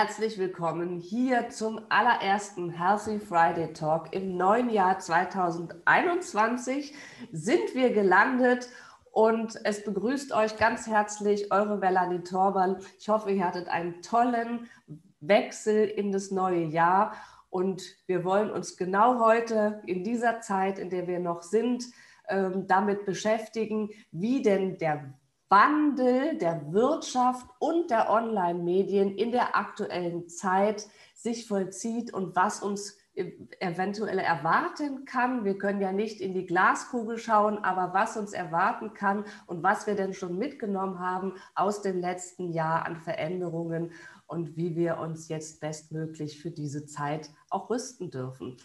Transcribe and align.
Herzlich 0.00 0.38
willkommen 0.38 1.00
hier 1.00 1.48
zum 1.48 1.80
allerersten 1.88 2.70
Healthy 2.70 3.18
Friday 3.18 3.72
Talk. 3.72 4.14
Im 4.14 4.36
neuen 4.36 4.70
Jahr 4.70 5.00
2021 5.00 6.94
sind 7.32 7.74
wir 7.74 7.92
gelandet 7.92 8.68
und 9.10 9.58
es 9.64 9.82
begrüßt 9.82 10.30
euch 10.34 10.56
ganz 10.56 10.86
herzlich 10.86 11.50
eure 11.50 11.78
Melanie 11.78 12.22
Torban. 12.22 12.76
Ich 13.00 13.08
hoffe, 13.08 13.32
ihr 13.32 13.44
hattet 13.44 13.66
einen 13.66 14.00
tollen 14.00 14.70
Wechsel 15.18 15.88
in 15.88 16.12
das 16.12 16.30
neue 16.30 16.62
Jahr 16.62 17.14
und 17.50 17.82
wir 18.06 18.22
wollen 18.22 18.52
uns 18.52 18.76
genau 18.76 19.18
heute 19.18 19.82
in 19.84 20.04
dieser 20.04 20.40
Zeit, 20.40 20.78
in 20.78 20.90
der 20.90 21.08
wir 21.08 21.18
noch 21.18 21.42
sind, 21.42 21.86
ähm, 22.28 22.68
damit 22.68 23.04
beschäftigen, 23.04 23.90
wie 24.12 24.42
denn 24.42 24.78
der 24.78 25.12
Wandel 25.50 26.36
der 26.38 26.72
Wirtschaft 26.72 27.46
und 27.58 27.90
der 27.90 28.10
Online-Medien 28.10 29.16
in 29.16 29.32
der 29.32 29.56
aktuellen 29.56 30.28
Zeit 30.28 30.86
sich 31.14 31.46
vollzieht 31.46 32.12
und 32.12 32.36
was 32.36 32.62
uns 32.62 32.98
eventuell 33.14 34.18
erwarten 34.18 35.04
kann. 35.04 35.44
Wir 35.44 35.58
können 35.58 35.80
ja 35.80 35.90
nicht 35.90 36.20
in 36.20 36.34
die 36.34 36.46
Glaskugel 36.46 37.18
schauen, 37.18 37.58
aber 37.58 37.92
was 37.92 38.16
uns 38.16 38.32
erwarten 38.32 38.94
kann 38.94 39.24
und 39.46 39.62
was 39.62 39.86
wir 39.86 39.96
denn 39.96 40.14
schon 40.14 40.38
mitgenommen 40.38 41.00
haben 41.00 41.34
aus 41.54 41.82
dem 41.82 42.00
letzten 42.00 42.52
Jahr 42.52 42.86
an 42.86 42.96
Veränderungen 42.96 43.92
und 44.26 44.56
wie 44.56 44.76
wir 44.76 44.98
uns 44.98 45.28
jetzt 45.28 45.60
bestmöglich 45.60 46.40
für 46.40 46.50
diese 46.50 46.86
Zeit 46.86 47.30
auch 47.50 47.70
rüsten 47.70 48.10
dürfen. 48.10 48.56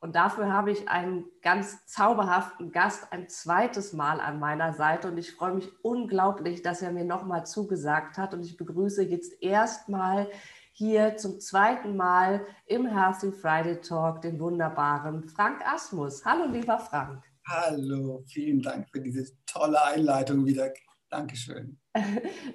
Und 0.00 0.16
dafür 0.16 0.50
habe 0.50 0.70
ich 0.70 0.88
einen 0.88 1.26
ganz 1.42 1.84
zauberhaften 1.86 2.72
Gast 2.72 3.12
ein 3.12 3.28
zweites 3.28 3.92
Mal 3.92 4.18
an 4.18 4.38
meiner 4.38 4.72
Seite. 4.72 5.08
Und 5.08 5.18
ich 5.18 5.32
freue 5.32 5.54
mich 5.54 5.68
unglaublich, 5.82 6.62
dass 6.62 6.80
er 6.80 6.90
mir 6.90 7.04
nochmal 7.04 7.44
zugesagt 7.44 8.16
hat. 8.16 8.32
Und 8.32 8.42
ich 8.42 8.56
begrüße 8.56 9.02
jetzt 9.02 9.42
erstmal 9.42 10.28
hier 10.72 11.18
zum 11.18 11.38
zweiten 11.38 11.96
Mal 11.96 12.46
im 12.64 12.86
Healthy 12.86 13.30
Friday 13.30 13.82
Talk 13.82 14.22
den 14.22 14.40
wunderbaren 14.40 15.28
Frank 15.28 15.60
Asmus. 15.66 16.24
Hallo, 16.24 16.50
lieber 16.50 16.78
Frank. 16.78 17.22
Hallo, 17.46 18.24
vielen 18.26 18.62
Dank 18.62 18.88
für 18.88 19.00
diese 19.00 19.26
tolle 19.44 19.84
Einleitung 19.84 20.46
wieder. 20.46 20.72
Dankeschön. 21.10 21.78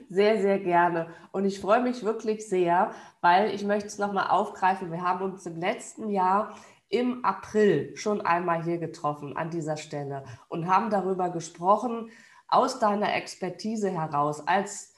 Sehr, 0.10 0.42
sehr 0.42 0.60
gerne. 0.60 1.10
Und 1.34 1.44
ich 1.44 1.60
freue 1.60 1.82
mich 1.82 2.06
wirklich 2.06 2.48
sehr, 2.48 2.92
weil 3.20 3.54
ich 3.54 3.66
möchte 3.66 3.88
es 3.88 3.98
nochmal 3.98 4.28
aufgreifen. 4.30 4.94
Wir 4.94 5.02
haben 5.02 5.26
uns 5.26 5.46
im 5.46 5.60
letzten 5.60 6.10
Jahr 6.10 6.56
im 6.96 7.26
April 7.26 7.94
schon 7.98 8.22
einmal 8.22 8.64
hier 8.64 8.78
getroffen 8.78 9.36
an 9.36 9.50
dieser 9.50 9.76
Stelle 9.76 10.24
und 10.48 10.70
haben 10.70 10.90
darüber 10.90 11.30
gesprochen, 11.30 12.10
aus 12.48 12.80
deiner 12.80 13.14
Expertise 13.14 13.90
heraus 13.90 14.48
als 14.48 14.94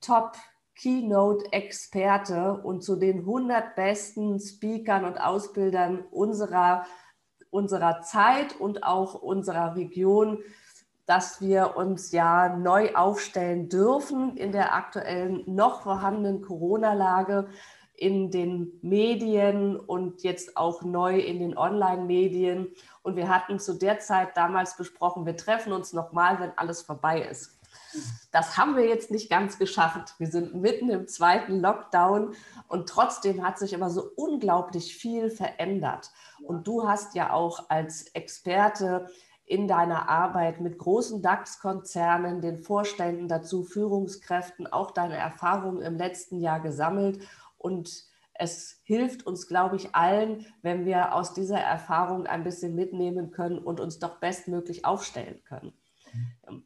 Top 0.00 0.32
Keynote-Experte 0.74 2.60
und 2.64 2.82
zu 2.82 2.96
den 2.96 3.20
100 3.20 3.76
besten 3.76 4.40
Speakern 4.40 5.04
und 5.04 5.18
Ausbildern 5.18 6.04
unserer, 6.10 6.84
unserer 7.50 8.02
Zeit 8.02 8.58
und 8.58 8.82
auch 8.82 9.14
unserer 9.14 9.76
Region, 9.76 10.42
dass 11.06 11.40
wir 11.40 11.76
uns 11.76 12.10
ja 12.10 12.56
neu 12.56 12.92
aufstellen 12.96 13.68
dürfen 13.68 14.36
in 14.36 14.50
der 14.50 14.74
aktuellen 14.74 15.44
noch 15.46 15.82
vorhandenen 15.82 16.42
Corona-Lage 16.42 17.46
in 17.96 18.30
den 18.30 18.78
Medien 18.82 19.76
und 19.76 20.22
jetzt 20.22 20.56
auch 20.56 20.82
neu 20.82 21.18
in 21.18 21.40
den 21.40 21.56
Online-Medien. 21.56 22.68
Und 23.02 23.16
wir 23.16 23.28
hatten 23.28 23.58
zu 23.58 23.74
der 23.74 23.98
Zeit 24.00 24.36
damals 24.36 24.76
besprochen, 24.76 25.26
wir 25.26 25.36
treffen 25.36 25.72
uns 25.72 25.92
nochmal, 25.92 26.38
wenn 26.40 26.56
alles 26.56 26.82
vorbei 26.82 27.22
ist. 27.22 27.52
Das 28.32 28.56
haben 28.56 28.76
wir 28.76 28.86
jetzt 28.86 29.10
nicht 29.10 29.30
ganz 29.30 29.58
geschafft. 29.58 30.14
Wir 30.18 30.26
sind 30.26 30.54
mitten 30.54 30.90
im 30.90 31.08
zweiten 31.08 31.60
Lockdown 31.60 32.34
und 32.68 32.88
trotzdem 32.88 33.46
hat 33.46 33.58
sich 33.58 33.74
aber 33.74 33.90
so 33.90 34.10
unglaublich 34.16 34.94
viel 34.94 35.30
verändert. 35.30 36.10
Und 36.42 36.66
du 36.66 36.86
hast 36.86 37.14
ja 37.14 37.32
auch 37.32 37.70
als 37.70 38.08
Experte 38.08 39.08
in 39.46 39.68
deiner 39.68 40.08
Arbeit 40.08 40.60
mit 40.60 40.76
großen 40.76 41.22
DAX-Konzernen, 41.22 42.40
den 42.40 42.58
Vorständen 42.58 43.28
dazu, 43.28 43.62
Führungskräften, 43.62 44.66
auch 44.66 44.90
deine 44.90 45.16
Erfahrungen 45.16 45.82
im 45.82 45.96
letzten 45.96 46.40
Jahr 46.40 46.60
gesammelt 46.60 47.20
und 47.58 47.90
es 48.38 48.80
hilft 48.84 49.26
uns, 49.26 49.48
glaube 49.48 49.76
ich, 49.76 49.94
allen, 49.94 50.46
wenn 50.62 50.84
wir 50.84 51.14
aus 51.14 51.32
dieser 51.32 51.58
Erfahrung 51.58 52.26
ein 52.26 52.44
bisschen 52.44 52.74
mitnehmen 52.74 53.30
können 53.30 53.58
und 53.58 53.80
uns 53.80 53.98
doch 53.98 54.20
bestmöglich 54.20 54.84
aufstellen 54.84 55.42
können. 55.44 55.72
Mhm. 56.48 56.64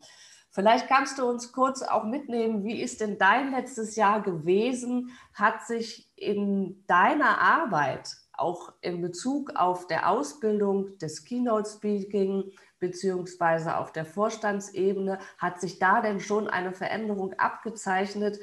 Vielleicht 0.52 0.88
kannst 0.88 1.18
du 1.18 1.26
uns 1.26 1.52
kurz 1.52 1.82
auch 1.82 2.04
mitnehmen, 2.04 2.64
wie 2.64 2.82
ist 2.82 3.00
denn 3.00 3.18
dein 3.18 3.52
letztes 3.52 3.94
Jahr 3.94 4.20
gewesen? 4.20 5.10
Hat 5.32 5.64
sich 5.64 6.10
in 6.16 6.84
deiner 6.88 7.40
Arbeit 7.40 8.10
auch 8.32 8.72
in 8.80 9.00
Bezug 9.00 9.54
auf 9.54 9.86
der 9.86 10.08
Ausbildung 10.08 10.98
des 10.98 11.24
Keynote 11.24 11.70
Speaking 11.70 12.50
beziehungsweise 12.80 13.76
auf 13.76 13.92
der 13.92 14.06
Vorstandsebene, 14.06 15.20
hat 15.38 15.60
sich 15.60 15.78
da 15.78 16.00
denn 16.00 16.18
schon 16.18 16.48
eine 16.48 16.72
Veränderung 16.72 17.34
abgezeichnet, 17.34 18.40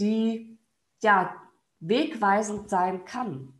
die 0.00 0.58
ja 1.02 1.34
wegweisend 1.80 2.70
sein 2.70 3.04
kann? 3.04 3.52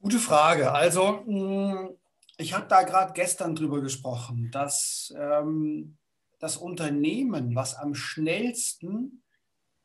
Gute 0.00 0.18
Frage. 0.18 0.72
Also 0.72 1.22
mm, 1.26 1.96
ich 2.36 2.52
habe 2.54 2.66
da 2.68 2.82
gerade 2.82 3.12
gestern 3.12 3.54
drüber 3.54 3.80
gesprochen, 3.80 4.50
dass 4.50 5.14
ähm, 5.16 5.96
das 6.40 6.56
Unternehmen, 6.56 7.54
was 7.54 7.74
am 7.74 7.94
schnellsten 7.94 9.22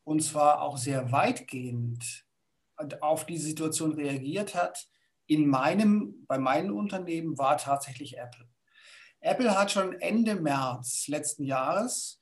und 0.04 0.22
zwar 0.22 0.62
auch 0.62 0.76
sehr 0.76 1.12
weitgehend 1.12 2.24
auf 3.00 3.26
die 3.26 3.38
Situation 3.38 3.92
reagiert 3.92 4.54
hat, 4.54 4.88
in 5.26 5.46
meinem, 5.46 6.26
bei 6.26 6.38
meinem 6.38 6.76
Unternehmen 6.76 7.38
war 7.38 7.56
tatsächlich 7.56 8.18
Apple. 8.18 8.48
Apple 9.20 9.56
hat 9.56 9.70
schon 9.70 9.92
Ende 10.00 10.34
März 10.34 11.06
letzten 11.06 11.44
Jahres 11.44 12.20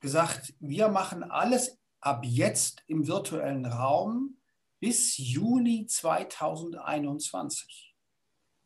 gesagt, 0.00 0.52
wir 0.60 0.88
machen 0.88 1.22
alles 1.24 1.78
ab 2.04 2.24
jetzt 2.24 2.82
im 2.86 3.06
virtuellen 3.06 3.66
Raum 3.66 4.36
bis 4.80 5.16
Juni 5.16 5.86
2021. 5.86 7.94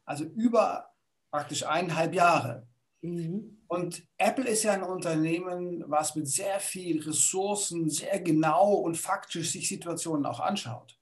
Also 0.05 0.25
über 0.25 0.91
praktisch 1.31 1.65
eineinhalb 1.65 2.15
Jahre. 2.15 2.67
Mhm. 3.03 3.63
Und 3.69 4.03
Apple 4.17 4.49
ist 4.49 4.65
ja 4.65 4.73
ein 4.73 4.83
Unternehmen, 4.83 5.85
was 5.87 6.17
mit 6.17 6.27
sehr 6.27 6.59
viel 6.59 7.03
Ressourcen 7.03 7.91
sehr 7.91 8.19
genau 8.21 8.73
und 8.73 8.97
faktisch 8.97 9.53
sich 9.53 9.69
Situationen 9.69 10.27
auch 10.27 10.41
anschaut. 10.41 10.99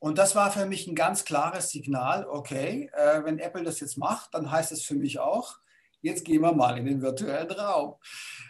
Und 0.00 0.18
das 0.18 0.34
war 0.34 0.50
für 0.50 0.66
mich 0.66 0.86
ein 0.86 0.94
ganz 0.94 1.24
klares 1.24 1.70
Signal, 1.70 2.26
okay, 2.26 2.90
äh, 2.92 3.24
wenn 3.24 3.38
Apple 3.38 3.64
das 3.64 3.80
jetzt 3.80 3.96
macht, 3.96 4.34
dann 4.34 4.50
heißt 4.50 4.72
es 4.72 4.82
für 4.82 4.94
mich 4.94 5.18
auch, 5.18 5.56
jetzt 6.02 6.24
gehen 6.24 6.42
wir 6.42 6.52
mal 6.52 6.78
in 6.78 6.84
den 6.84 7.00
virtuellen 7.00 7.50
Raum. 7.50 7.94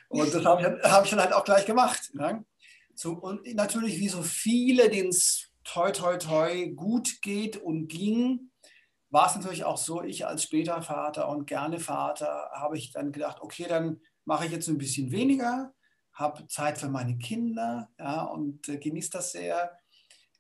Und 0.09 0.35
das 0.35 0.45
habe 0.45 0.61
ich, 0.61 0.91
hab 0.91 1.05
ich 1.05 1.11
dann 1.11 1.21
halt 1.21 1.33
auch 1.33 1.45
gleich 1.45 1.65
gemacht. 1.65 2.11
Ne? 2.15 2.45
So, 3.01 3.13
und 3.13 3.55
natürlich, 3.55 4.01
wie 4.01 4.09
so 4.09 4.25
viele, 4.25 4.91
denen 4.91 5.11
es 5.11 5.53
toi, 5.63 5.93
toi, 5.93 6.17
toi 6.17 6.67
gut 6.75 7.23
geht 7.23 7.57
und 7.57 7.87
ging, 7.87 8.51
war 9.11 9.29
es 9.29 9.37
natürlich 9.37 9.63
auch 9.63 9.79
so, 9.79 10.03
ich 10.03 10.27
als 10.27 10.43
später 10.43 10.83
Vater 10.83 11.29
und 11.29 11.47
gerne 11.47 11.79
Vater, 11.79 12.51
habe 12.53 12.77
ich 12.77 12.91
dann 12.91 13.13
gedacht, 13.13 13.41
okay, 13.41 13.67
dann 13.69 14.01
mache 14.25 14.47
ich 14.47 14.51
jetzt 14.51 14.67
ein 14.67 14.79
bisschen 14.79 15.13
weniger, 15.13 15.73
habe 16.13 16.49
Zeit 16.49 16.77
für 16.77 16.89
meine 16.89 17.17
Kinder 17.19 17.89
ja, 18.01 18.25
und 18.25 18.69
äh, 18.69 18.79
genieße 18.79 19.11
das 19.11 19.31
sehr. 19.31 19.79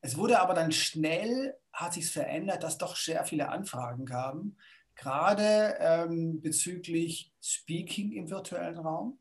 Es 0.00 0.16
wurde 0.16 0.40
aber 0.40 0.54
dann 0.54 0.72
schnell, 0.72 1.56
hat 1.72 1.94
sich 1.94 2.10
verändert, 2.10 2.64
dass 2.64 2.76
doch 2.76 2.96
sehr 2.96 3.24
viele 3.24 3.50
Anfragen 3.50 4.04
kamen, 4.04 4.58
gerade 4.96 5.76
ähm, 5.78 6.40
bezüglich 6.42 7.32
Speaking 7.40 8.10
im 8.10 8.28
virtuellen 8.28 8.78
Raum. 8.78 9.20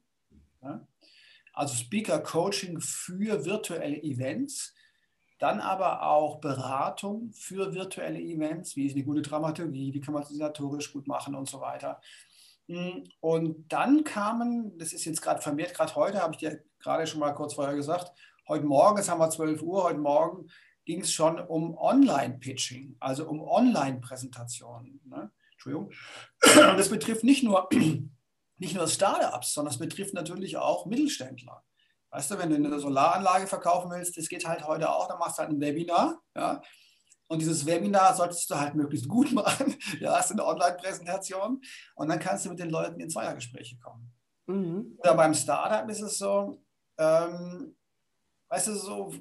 Ja 0.64 0.88
also 1.58 1.74
Speaker 1.74 2.20
Coaching 2.20 2.80
für 2.80 3.44
virtuelle 3.44 4.02
Events, 4.04 4.76
dann 5.40 5.60
aber 5.60 6.04
auch 6.04 6.40
Beratung 6.40 7.32
für 7.34 7.74
virtuelle 7.74 8.20
Events, 8.20 8.76
wie 8.76 8.86
ist 8.86 8.96
eine 8.96 9.04
gute 9.04 9.24
Dramaturgie, 9.24 9.92
wie 9.94 10.00
kann 10.00 10.14
man 10.14 10.22
es 10.22 10.30
organisatorisch 10.30 10.94
gut 10.94 11.08
machen 11.08 11.34
und 11.34 11.50
so 11.50 11.60
weiter. 11.60 12.00
Und 13.22 13.72
dann 13.72 14.04
kamen, 14.04 14.78
das 14.78 14.94
ist 14.94 15.06
jetzt 15.06 15.22
gerade 15.22 15.42
vermehrt, 15.42 15.74
gerade 15.74 15.96
heute, 15.96 16.22
habe 16.22 16.34
ich 16.34 16.40
dir 16.40 16.64
gerade 16.80 17.08
schon 17.08 17.20
mal 17.20 17.34
kurz 17.34 17.56
vorher 17.56 17.76
gesagt, 17.76 18.12
heute 18.48 18.66
Morgen, 18.66 18.98
jetzt 18.98 19.10
haben 19.10 19.20
wir 19.20 19.30
12 19.30 19.62
Uhr, 19.64 19.84
heute 19.84 20.00
Morgen 20.00 20.50
ging 20.86 21.02
es 21.02 21.12
schon 21.12 21.40
um 21.40 21.76
Online-Pitching, 21.76 22.98
also 23.00 23.28
um 23.28 23.42
Online-Präsentationen. 23.42 25.02
Ne? 25.06 25.32
Entschuldigung. 25.54 25.92
Und 26.44 26.78
das 26.78 26.90
betrifft 26.90 27.24
nicht 27.24 27.44
nur, 27.44 27.68
nicht 28.58 28.76
nur 28.76 28.88
Startups, 28.88 29.54
sondern 29.54 29.74
es 29.74 29.80
betrifft 29.80 30.14
natürlich 30.14 30.58
auch 30.58 30.86
Mittelständler. 30.86 31.64
Weißt 32.10 32.32
du, 32.32 32.38
wenn 32.40 32.50
du 32.50 32.56
eine 32.56 32.80
Solaranlage 32.80 33.48
verkaufen 33.48 33.92
willst, 33.92 34.18
das 34.18 34.30
geht 34.30 34.48
halt 34.48 34.66
heute 34.66 34.90
auch, 34.90 35.08
dann 35.08 35.20
machst 35.20 35.38
du 35.38 35.44
halt 35.44 35.52
ein 35.52 35.60
Webinar. 35.60 36.22
Ja? 36.36 36.62
Und 37.28 37.40
dieses 37.40 37.66
Webinar 37.66 38.16
solltest 38.16 38.50
du 38.50 38.56
halt 38.56 38.76
möglichst 38.76 39.08
gut 39.08 39.32
machen. 39.34 39.76
Ja, 40.00 40.18
hast 40.18 40.32
eine 40.32 40.46
Online-Präsentation 40.46 41.62
und 41.96 42.08
dann 42.08 42.20
kannst 42.20 42.46
du 42.46 42.50
mit 42.50 42.60
den 42.60 42.70
Leuten 42.70 43.00
in 43.00 43.10
Zweiergespräche 43.10 43.78
kommen. 43.80 44.14
Mhm. 44.48 44.98
Oder 45.00 45.16
beim 45.16 45.34
Startup 45.34 45.88
ist 45.90 46.02
es 46.02 46.18
so, 46.18 46.64
ähm, 46.98 47.76
weißt 48.50 48.68
du, 48.68 48.76
so 48.76 49.14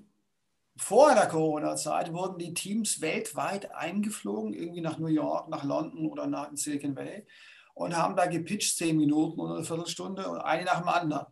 vor 0.78 1.14
der 1.14 1.26
Corona-Zeit 1.26 2.12
wurden 2.12 2.38
die 2.38 2.54
Teams 2.54 3.00
weltweit 3.00 3.72
eingeflogen, 3.74 4.52
irgendwie 4.52 4.82
nach 4.82 4.98
New 4.98 5.06
York, 5.06 5.48
nach 5.48 5.64
London 5.64 6.06
oder 6.06 6.26
nach 6.26 6.50
Silicon 6.54 6.94
Valley 6.94 7.26
und 7.76 7.94
haben 7.94 8.16
da 8.16 8.24
gepitcht 8.24 8.76
zehn 8.78 8.96
Minuten 8.96 9.38
oder 9.38 9.56
eine 9.56 9.64
Viertelstunde 9.64 10.28
und 10.28 10.38
eine 10.38 10.64
nach 10.64 10.78
dem 10.78 10.88
anderen. 10.88 11.26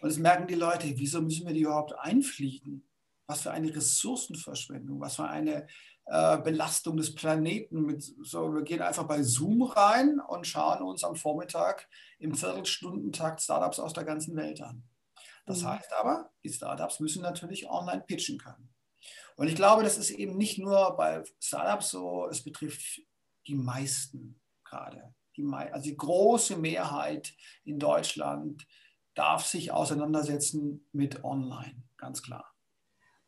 Und 0.00 0.10
es 0.10 0.18
merken 0.18 0.48
die 0.48 0.56
Leute, 0.56 0.92
wieso 0.98 1.22
müssen 1.22 1.46
wir 1.46 1.54
die 1.54 1.60
überhaupt 1.60 1.96
einfliegen? 1.98 2.88
Was 3.28 3.42
für 3.42 3.52
eine 3.52 3.74
Ressourcenverschwendung, 3.74 5.00
was 5.00 5.16
für 5.16 5.28
eine 5.28 5.68
äh, 6.06 6.38
Belastung 6.38 6.96
des 6.96 7.14
Planeten. 7.14 7.82
Mit, 7.82 8.02
so, 8.02 8.52
wir 8.52 8.62
gehen 8.62 8.82
einfach 8.82 9.06
bei 9.06 9.22
Zoom 9.22 9.62
rein 9.62 10.18
und 10.18 10.48
schauen 10.48 10.82
uns 10.82 11.04
am 11.04 11.14
Vormittag 11.14 11.88
im 12.18 12.34
Viertelstundentakt 12.34 13.40
Startups 13.40 13.78
aus 13.78 13.92
der 13.92 14.04
ganzen 14.04 14.34
Welt 14.34 14.60
an. 14.60 14.82
Das 15.46 15.62
mhm. 15.62 15.68
heißt 15.68 15.92
aber, 15.92 16.32
die 16.42 16.52
Startups 16.52 16.98
müssen 16.98 17.22
natürlich 17.22 17.70
online 17.70 18.02
pitchen 18.02 18.38
können. 18.38 18.74
Und 19.36 19.46
ich 19.46 19.54
glaube, 19.54 19.84
das 19.84 19.96
ist 19.96 20.10
eben 20.10 20.36
nicht 20.36 20.58
nur 20.58 20.96
bei 20.96 21.22
Startups 21.38 21.90
so, 21.90 22.26
es 22.28 22.42
betrifft 22.42 23.00
die 23.46 23.54
meisten 23.54 24.40
gerade. 24.64 25.14
Die, 25.36 25.44
also 25.52 25.82
die 25.82 25.96
große 25.96 26.56
Mehrheit 26.56 27.34
in 27.64 27.78
Deutschland 27.78 28.66
darf 29.14 29.46
sich 29.46 29.72
auseinandersetzen 29.72 30.86
mit 30.92 31.24
Online, 31.24 31.82
ganz 31.96 32.22
klar. 32.22 32.52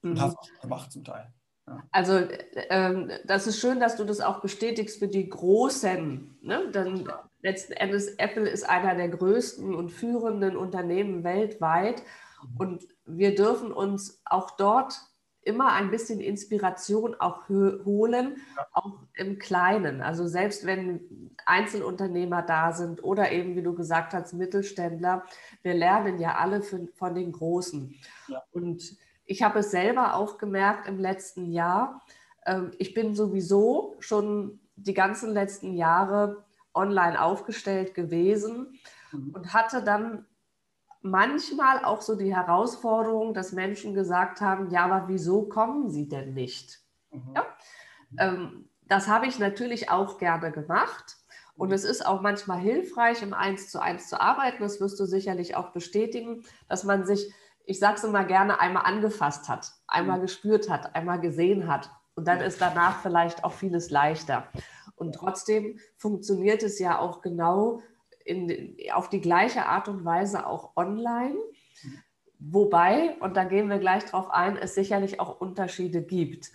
Und 0.03 0.15
mhm. 0.15 0.21
hat 0.21 0.37
auch 0.37 0.61
gemacht 0.61 0.93
zum 0.93 1.05
Teil. 1.05 1.33
Ja. 1.67 1.83
Also 1.91 2.29
ähm, 2.71 3.11
das 3.25 3.47
ist 3.47 3.59
schön, 3.61 3.81
dass 3.81 3.97
du 3.97 4.05
das 4.05 4.21
auch 4.21 4.41
bestätigst 4.41 4.99
für 4.99 5.09
die 5.09 5.29
Großen. 5.29 6.39
Ne? 6.41 6.71
Denn 6.73 7.05
ja. 7.05 7.29
letzten 7.43 7.73
Endes, 7.75 8.09
Apple 8.17 8.49
ist 8.49 8.69
einer 8.69 8.95
der 8.95 9.09
größten 9.09 9.75
und 9.75 9.91
führenden 9.91 10.57
Unternehmen 10.57 11.25
weltweit. 11.25 12.03
Mhm. 12.43 12.57
Und 12.57 12.89
wir 13.05 13.35
dürfen 13.35 13.73
uns 13.73 14.21
auch 14.25 14.53
dort 14.53 14.99
immer 15.49 15.73
ein 15.73 15.91
bisschen 15.91 16.21
Inspiration 16.21 17.15
auch 17.19 17.49
holen, 17.49 18.37
ja. 18.55 18.67
auch 18.73 18.99
im 19.15 19.39
Kleinen. 19.39 20.03
Also 20.03 20.27
selbst 20.27 20.67
wenn 20.67 21.37
Einzelunternehmer 21.47 22.43
da 22.43 22.73
sind 22.73 23.03
oder 23.03 23.33
eben, 23.33 23.57
wie 23.57 23.63
du 23.63 23.75
gesagt 23.75 24.13
hast, 24.13 24.35
Mittelständler, 24.35 25.25
wir 25.63 25.73
lernen 25.73 26.19
ja 26.19 26.35
alle 26.35 26.63
von 26.63 27.15
den 27.15 27.33
Großen. 27.33 27.95
Ja. 28.29 28.43
Und 28.53 28.99
ich 29.25 29.43
habe 29.43 29.61
es 29.61 29.71
selber 29.71 30.17
auch 30.17 30.37
gemerkt 30.37 30.87
im 30.87 30.99
letzten 30.99 31.51
Jahr. 31.51 32.03
Ähm, 32.45 32.73
ich 32.79 32.93
bin 32.93 33.15
sowieso 33.15 33.97
schon 34.01 34.61
die 34.77 34.95
ganzen 34.95 35.33
letzten 35.33 35.73
Jahre 35.73 36.45
online 36.75 37.21
aufgestellt 37.21 37.95
gewesen 37.95 38.79
mhm. 39.13 39.31
und 39.35 39.55
hatte 39.55 39.83
dann 39.83 40.27
manchmal 41.01 41.85
auch 41.85 42.01
so 42.01 42.17
die 42.17 42.35
Herausforderung, 42.35 43.35
dass 43.35 43.53
Menschen 43.53 43.95
gesagt 43.95 44.41
haben, 44.41 44.71
ja, 44.71 44.85
aber 44.85 45.09
wieso 45.09 45.43
kommen 45.43 45.91
sie 45.91 46.09
denn 46.09 46.35
nicht? 46.35 46.81
Mhm. 47.11 47.35
Ja? 47.35 47.47
Ähm, 48.19 48.69
das 48.87 49.09
habe 49.09 49.27
ich 49.27 49.39
natürlich 49.39 49.91
auch 49.91 50.19
gerne 50.19 50.51
gemacht. 50.51 51.17
Und 51.57 51.73
es 51.73 51.85
ist 51.85 52.07
auch 52.07 52.21
manchmal 52.21 52.61
hilfreich, 52.61 53.21
im 53.23 53.35
Eins 53.35 53.69
zu 53.71 53.83
eins 53.83 54.09
zu 54.09 54.21
arbeiten. 54.21 54.63
Das 54.63 54.81
wirst 54.81 54.99
du 55.01 55.07
sicherlich 55.07 55.57
auch 55.57 55.73
bestätigen, 55.73 56.45
dass 56.69 56.85
man 56.85 57.05
sich, 57.05 57.35
ich 57.65 57.81
sage 57.81 57.97
es 57.97 58.05
immer 58.05 58.25
gerne, 58.25 58.61
einmal 58.61 58.87
angefasst 58.87 59.49
hat, 59.49 59.73
einmal 59.89 60.19
mhm. 60.19 60.23
gespürt 60.23 60.71
hat, 60.71 60.95
einmal 60.95 61.21
gesehen 61.21 61.67
hat. 61.67 61.91
Und 62.15 62.29
dann 62.29 62.41
ist 62.41 62.61
danach 62.61 63.01
vielleicht 63.03 63.45
auch 63.45 63.53
vieles 63.53 63.91
leichter. 63.91 64.49
Und 64.95 65.15
trotzdem 65.15 65.79
funktioniert 65.97 66.63
es 66.63 66.79
ja 66.79 66.99
auch 66.99 67.23
genau 67.23 67.83
in, 68.29 68.77
auf 68.93 69.09
die 69.09 69.21
gleiche 69.21 69.67
Art 69.67 69.89
und 69.89 70.05
Weise 70.05 70.47
auch 70.47 70.77
online. 70.77 71.37
Wobei, 72.39 73.17
und 73.21 73.37
da 73.37 73.45
gehen 73.45 73.69
wir 73.69 73.79
gleich 73.79 74.05
drauf 74.05 74.31
ein, 74.31 74.57
es 74.57 74.75
sicherlich 74.75 75.19
auch 75.19 75.41
Unterschiede 75.41 76.03
gibt. 76.03 76.53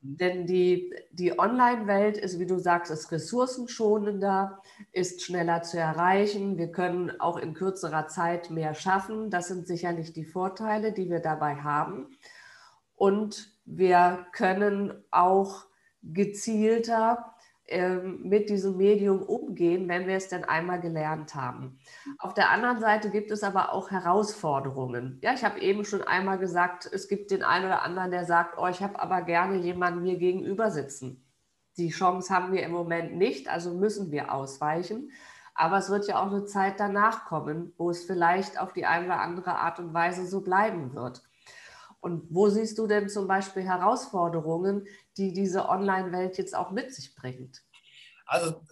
Denn 0.00 0.46
die, 0.46 0.94
die 1.10 1.38
Online-Welt 1.38 2.18
ist, 2.18 2.38
wie 2.38 2.46
du 2.46 2.58
sagst, 2.58 2.92
ist 2.92 3.10
ressourcenschonender, 3.10 4.62
ist 4.92 5.22
schneller 5.22 5.62
zu 5.62 5.78
erreichen. 5.78 6.56
Wir 6.56 6.70
können 6.70 7.20
auch 7.20 7.36
in 7.36 7.54
kürzerer 7.54 8.06
Zeit 8.06 8.50
mehr 8.50 8.74
schaffen. 8.74 9.30
Das 9.30 9.48
sind 9.48 9.66
sicherlich 9.66 10.12
die 10.12 10.24
Vorteile, 10.24 10.92
die 10.92 11.10
wir 11.10 11.20
dabei 11.20 11.56
haben. 11.56 12.16
Und 12.94 13.52
wir 13.64 14.26
können 14.32 15.04
auch 15.10 15.64
gezielter 16.02 17.34
mit 18.22 18.48
diesem 18.48 18.78
Medium 18.78 19.22
umgehen, 19.22 19.88
wenn 19.88 20.06
wir 20.06 20.16
es 20.16 20.28
denn 20.28 20.44
einmal 20.44 20.80
gelernt 20.80 21.34
haben. 21.34 21.78
Auf 22.18 22.32
der 22.32 22.50
anderen 22.50 22.80
Seite 22.80 23.10
gibt 23.10 23.30
es 23.30 23.42
aber 23.42 23.72
auch 23.72 23.90
Herausforderungen. 23.90 25.20
Ja, 25.22 25.34
ich 25.34 25.44
habe 25.44 25.60
eben 25.60 25.84
schon 25.84 26.02
einmal 26.02 26.38
gesagt, 26.38 26.88
es 26.90 27.08
gibt 27.08 27.30
den 27.30 27.42
einen 27.42 27.66
oder 27.66 27.82
anderen, 27.82 28.10
der 28.10 28.24
sagt, 28.24 28.56
oh, 28.56 28.66
ich 28.68 28.82
habe 28.82 28.98
aber 28.98 29.20
gerne 29.20 29.58
jemanden 29.58 30.02
mir 30.02 30.16
gegenüber 30.16 30.70
sitzen. 30.70 31.22
Die 31.76 31.90
Chance 31.90 32.34
haben 32.34 32.52
wir 32.52 32.62
im 32.62 32.72
Moment 32.72 33.16
nicht, 33.16 33.48
also 33.48 33.74
müssen 33.74 34.10
wir 34.10 34.32
ausweichen. 34.32 35.10
Aber 35.54 35.76
es 35.76 35.90
wird 35.90 36.06
ja 36.06 36.22
auch 36.22 36.30
eine 36.30 36.46
Zeit 36.46 36.80
danach 36.80 37.26
kommen, 37.26 37.74
wo 37.76 37.90
es 37.90 38.04
vielleicht 38.04 38.58
auf 38.58 38.72
die 38.72 38.86
eine 38.86 39.06
oder 39.06 39.20
andere 39.20 39.56
Art 39.56 39.78
und 39.78 39.92
Weise 39.92 40.26
so 40.26 40.40
bleiben 40.40 40.94
wird. 40.94 41.22
Und 42.00 42.28
wo 42.30 42.48
siehst 42.48 42.78
du 42.78 42.86
denn 42.86 43.08
zum 43.08 43.26
Beispiel 43.26 43.64
Herausforderungen, 43.64 44.86
die 45.18 45.32
diese 45.32 45.68
Online-Welt 45.68 46.38
jetzt 46.38 46.54
auch 46.54 46.70
mit 46.70 46.94
sich 46.94 47.14
bringt? 47.14 47.62
Also 48.26 48.62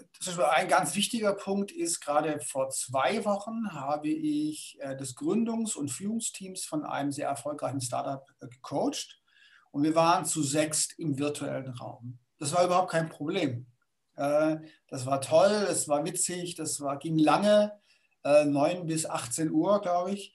ein 0.55 0.69
ganz 0.69 0.95
wichtiger 0.95 1.33
Punkt 1.33 1.73
ist, 1.73 2.01
gerade 2.01 2.41
vor 2.41 2.69
zwei 2.71 3.25
Wochen 3.25 3.73
habe 3.73 4.09
ich 4.09 4.77
äh, 4.81 4.97
das 4.97 5.17
Gründungs- 5.17 5.77
und 5.77 5.91
Führungsteams 5.91 6.65
von 6.65 6.85
einem 6.85 7.11
sehr 7.11 7.29
erfolgreichen 7.29 7.81
Startup 7.81 8.23
äh, 8.41 8.49
gecoacht 8.49 9.19
und 9.71 9.83
wir 9.83 9.95
waren 9.95 10.25
zu 10.27 10.43
sechst 10.43 10.99
im 10.99 11.19
virtuellen 11.19 11.71
Raum. 11.71 12.19
Das 12.39 12.55
war 12.55 12.65
überhaupt 12.67 12.91
kein 12.91 13.09
Problem. 13.09 13.67
Äh, 14.17 14.59
das 14.89 15.07
war 15.07 15.21
toll, 15.23 15.65
das 15.67 15.89
war 15.89 16.05
witzig, 16.05 16.55
das 16.55 16.81
war, 16.81 16.99
ging 16.99 17.19
lange, 17.19 17.73
9 18.25 18.87
bis 18.87 19.07
18 19.07 19.53
Uhr, 19.53 19.81
glaube 19.81 20.11
ich 20.11 20.35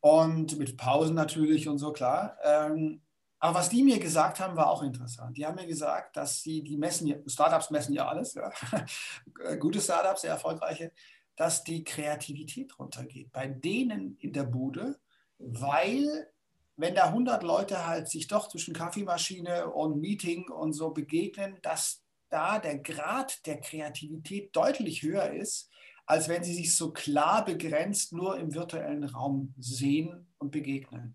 und 0.00 0.58
mit 0.58 0.76
Pausen 0.76 1.14
natürlich 1.14 1.68
und 1.68 1.78
so 1.78 1.92
klar. 1.92 2.36
Ähm, 2.42 3.02
aber 3.42 3.58
was 3.58 3.70
die 3.70 3.82
mir 3.82 3.98
gesagt 3.98 4.38
haben, 4.38 4.54
war 4.54 4.70
auch 4.70 4.82
interessant. 4.82 5.36
Die 5.36 5.46
haben 5.46 5.54
mir 5.54 5.66
gesagt, 5.66 6.16
dass 6.16 6.42
sie, 6.42 6.62
die 6.62 6.76
messen, 6.76 7.22
Startups 7.26 7.70
messen 7.70 7.94
ja 7.94 8.06
alles, 8.06 8.34
ja. 8.34 8.52
gute 9.58 9.80
Startups, 9.80 10.20
sehr 10.20 10.32
erfolgreiche, 10.32 10.92
dass 11.36 11.64
die 11.64 11.82
Kreativität 11.82 12.78
runtergeht. 12.78 13.32
Bei 13.32 13.48
denen 13.48 14.18
in 14.18 14.34
der 14.34 14.44
Bude, 14.44 15.00
weil 15.38 16.30
wenn 16.76 16.94
da 16.94 17.06
100 17.06 17.42
Leute 17.42 17.86
halt 17.86 18.08
sich 18.08 18.26
doch 18.26 18.48
zwischen 18.48 18.74
Kaffeemaschine 18.74 19.70
und 19.70 20.00
Meeting 20.00 20.50
und 20.50 20.74
so 20.74 20.90
begegnen, 20.90 21.56
dass 21.62 22.02
da 22.28 22.58
der 22.58 22.78
Grad 22.78 23.46
der 23.46 23.58
Kreativität 23.60 24.54
deutlich 24.54 25.02
höher 25.02 25.30
ist, 25.30 25.70
als 26.04 26.28
wenn 26.28 26.44
sie 26.44 26.54
sich 26.54 26.74
so 26.74 26.92
klar 26.92 27.44
begrenzt 27.44 28.12
nur 28.12 28.38
im 28.38 28.54
virtuellen 28.54 29.04
Raum 29.04 29.54
sehen 29.58 30.26
und 30.38 30.50
begegnen. 30.50 31.14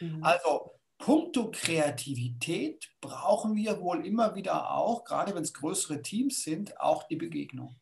Mhm. 0.00 0.24
Also 0.24 0.77
puncto 0.98 1.50
Kreativität 1.50 2.90
brauchen 3.00 3.54
wir 3.54 3.80
wohl 3.80 4.04
immer 4.04 4.34
wieder 4.34 4.72
auch, 4.72 5.04
gerade 5.04 5.34
wenn 5.34 5.42
es 5.42 5.54
größere 5.54 6.02
Teams 6.02 6.42
sind, 6.42 6.80
auch 6.80 7.04
die 7.04 7.16
Begegnung. 7.16 7.76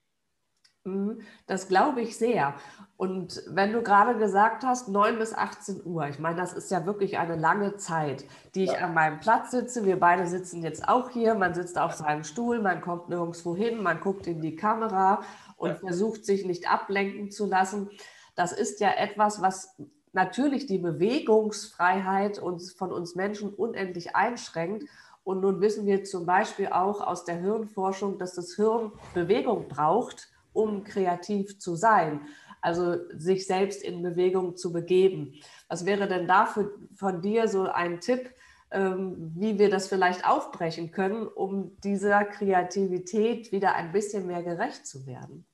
Mhm. 0.87 1.21
Das 1.47 1.69
glaube 1.69 2.01
ich 2.01 2.17
sehr. 2.17 2.55
Und 2.97 3.43
wenn 3.49 3.73
du 3.73 3.83
gerade 3.83 4.19
gesagt 4.19 4.65
hast, 4.65 4.89
9 4.89 5.19
bis 5.19 5.35
18 5.35 5.85
Uhr, 5.85 6.07
ich 6.09 6.19
meine, 6.19 6.37
das 6.37 6.53
ist 6.53 6.71
ja 6.71 6.87
wirklich 6.87 7.19
eine 7.19 7.37
lange 7.37 7.77
Zeit, 7.77 8.25
die 8.55 8.65
ich 8.65 8.73
ja. 8.73 8.79
an 8.79 8.95
meinem 8.95 9.21
Platz 9.21 9.51
sitze. 9.51 9.85
Wir 9.85 9.99
beide 9.99 10.27
sitzen 10.27 10.63
jetzt 10.63 10.89
auch 10.89 11.11
hier. 11.11 11.35
Man 11.35 11.55
sitzt 11.55 11.79
auf 11.79 11.95
seinem 11.95 12.25
Stuhl, 12.25 12.61
man 12.61 12.81
kommt 12.81 13.09
nirgendwo 13.09 13.57
hin, 13.57 13.83
man 13.83 14.01
guckt 14.01 14.27
in 14.27 14.41
die 14.41 14.57
Kamera 14.57 15.23
und 15.57 15.71
ja. 15.71 15.77
versucht 15.77 16.25
sich 16.25 16.47
nicht 16.47 16.71
ablenken 16.71 17.31
zu 17.31 17.47
lassen. 17.47 17.91
Das 18.35 18.53
ist 18.53 18.81
ja 18.81 18.93
etwas, 18.93 19.43
was 19.43 19.77
natürlich 20.17 20.67
die 20.67 20.79
Bewegungsfreiheit 20.79 22.41
uns, 22.41 22.73
von 22.73 22.91
uns 22.91 23.15
Menschen 23.15 23.55
unendlich 23.55 24.17
einschränkt. 24.17 24.89
Und 25.23 25.41
nun 25.41 25.61
wissen 25.61 25.87
wir 25.87 26.03
zum 26.03 26.27
Beispiel 26.27 26.69
auch 26.69 27.01
aus 27.01 27.25
der 27.25 27.37
Hirnforschung, 27.37 28.19
dass 28.19 28.35
das 28.35 28.55
Hirn 28.57 28.93
Bewegung 29.15 29.69
braucht, 29.69 30.29
um 30.53 30.83
kreativ 30.83 31.59
zu 31.59 31.77
sein, 31.77 32.23
also 32.61 32.97
sich 33.17 33.47
selbst 33.47 33.83
in 33.83 34.03
Bewegung 34.03 34.57
zu 34.57 34.73
begeben. 34.73 35.35
Was 35.69 35.85
wäre 35.85 36.09
denn 36.09 36.27
da 36.27 36.47
für, 36.47 36.73
von 36.97 37.23
dir 37.23 37.47
so 37.47 37.65
ein 37.65 38.01
Tipp, 38.01 38.31
ähm, 38.73 39.33
wie 39.37 39.59
wir 39.59 39.71
das 39.71 39.89
vielleicht 39.89 40.27
aufbrechen 40.27 40.91
können, 40.91 41.27
um 41.27 41.77
dieser 41.83 42.25
Kreativität 42.25 43.53
wieder 43.53 43.75
ein 43.75 43.93
bisschen 43.93 44.27
mehr 44.27 44.43
gerecht 44.43 44.87
zu 44.87 45.07
werden. 45.07 45.47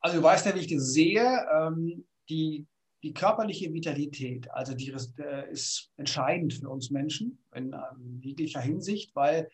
Also 0.00 0.18
du 0.18 0.22
weißt 0.22 0.46
ja, 0.46 0.54
wie 0.54 0.60
ich 0.60 0.74
das 0.74 0.92
sehe, 0.92 1.46
ähm, 1.52 2.06
die, 2.28 2.66
die 3.02 3.14
körperliche 3.14 3.72
Vitalität, 3.72 4.50
also 4.50 4.74
die 4.74 4.90
äh, 5.18 5.50
ist 5.50 5.90
entscheidend 5.96 6.54
für 6.54 6.68
uns 6.68 6.90
Menschen 6.90 7.38
in 7.54 7.72
ähm, 7.72 8.20
jeglicher 8.20 8.60
Hinsicht, 8.60 9.14
weil 9.14 9.50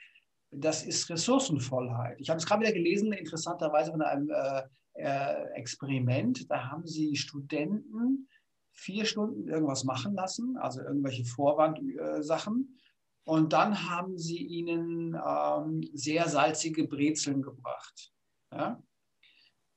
das 0.51 0.85
ist 0.85 1.09
Ressourcenvollheit. 1.11 2.21
Ich 2.21 2.31
habe 2.31 2.39
es 2.39 2.47
gerade 2.47 2.63
wieder 2.63 2.73
gelesen, 2.73 3.13
interessanterweise 3.13 3.93
von 3.93 4.03
einem 4.03 4.31
äh, 4.31 4.63
äh, 4.95 5.45
Experiment. 5.55 6.51
Da 6.51 6.71
haben 6.71 6.87
sie 6.87 7.17
Studenten 7.17 8.29
vier 8.73 9.05
Stunden 9.05 9.49
irgendwas 9.49 9.85
machen 9.85 10.15
lassen, 10.15 10.57
also 10.57 10.83
irgendwelche 10.83 11.25
Vorwandsachen. 11.25 12.79
Und 13.25 13.53
dann 13.53 13.91
haben 13.91 14.19
sie 14.19 14.39
ihnen 14.39 15.15
ähm, 15.15 15.89
sehr 15.95 16.29
salzige 16.29 16.87
Brezeln 16.87 17.43
gebracht. 17.43 18.13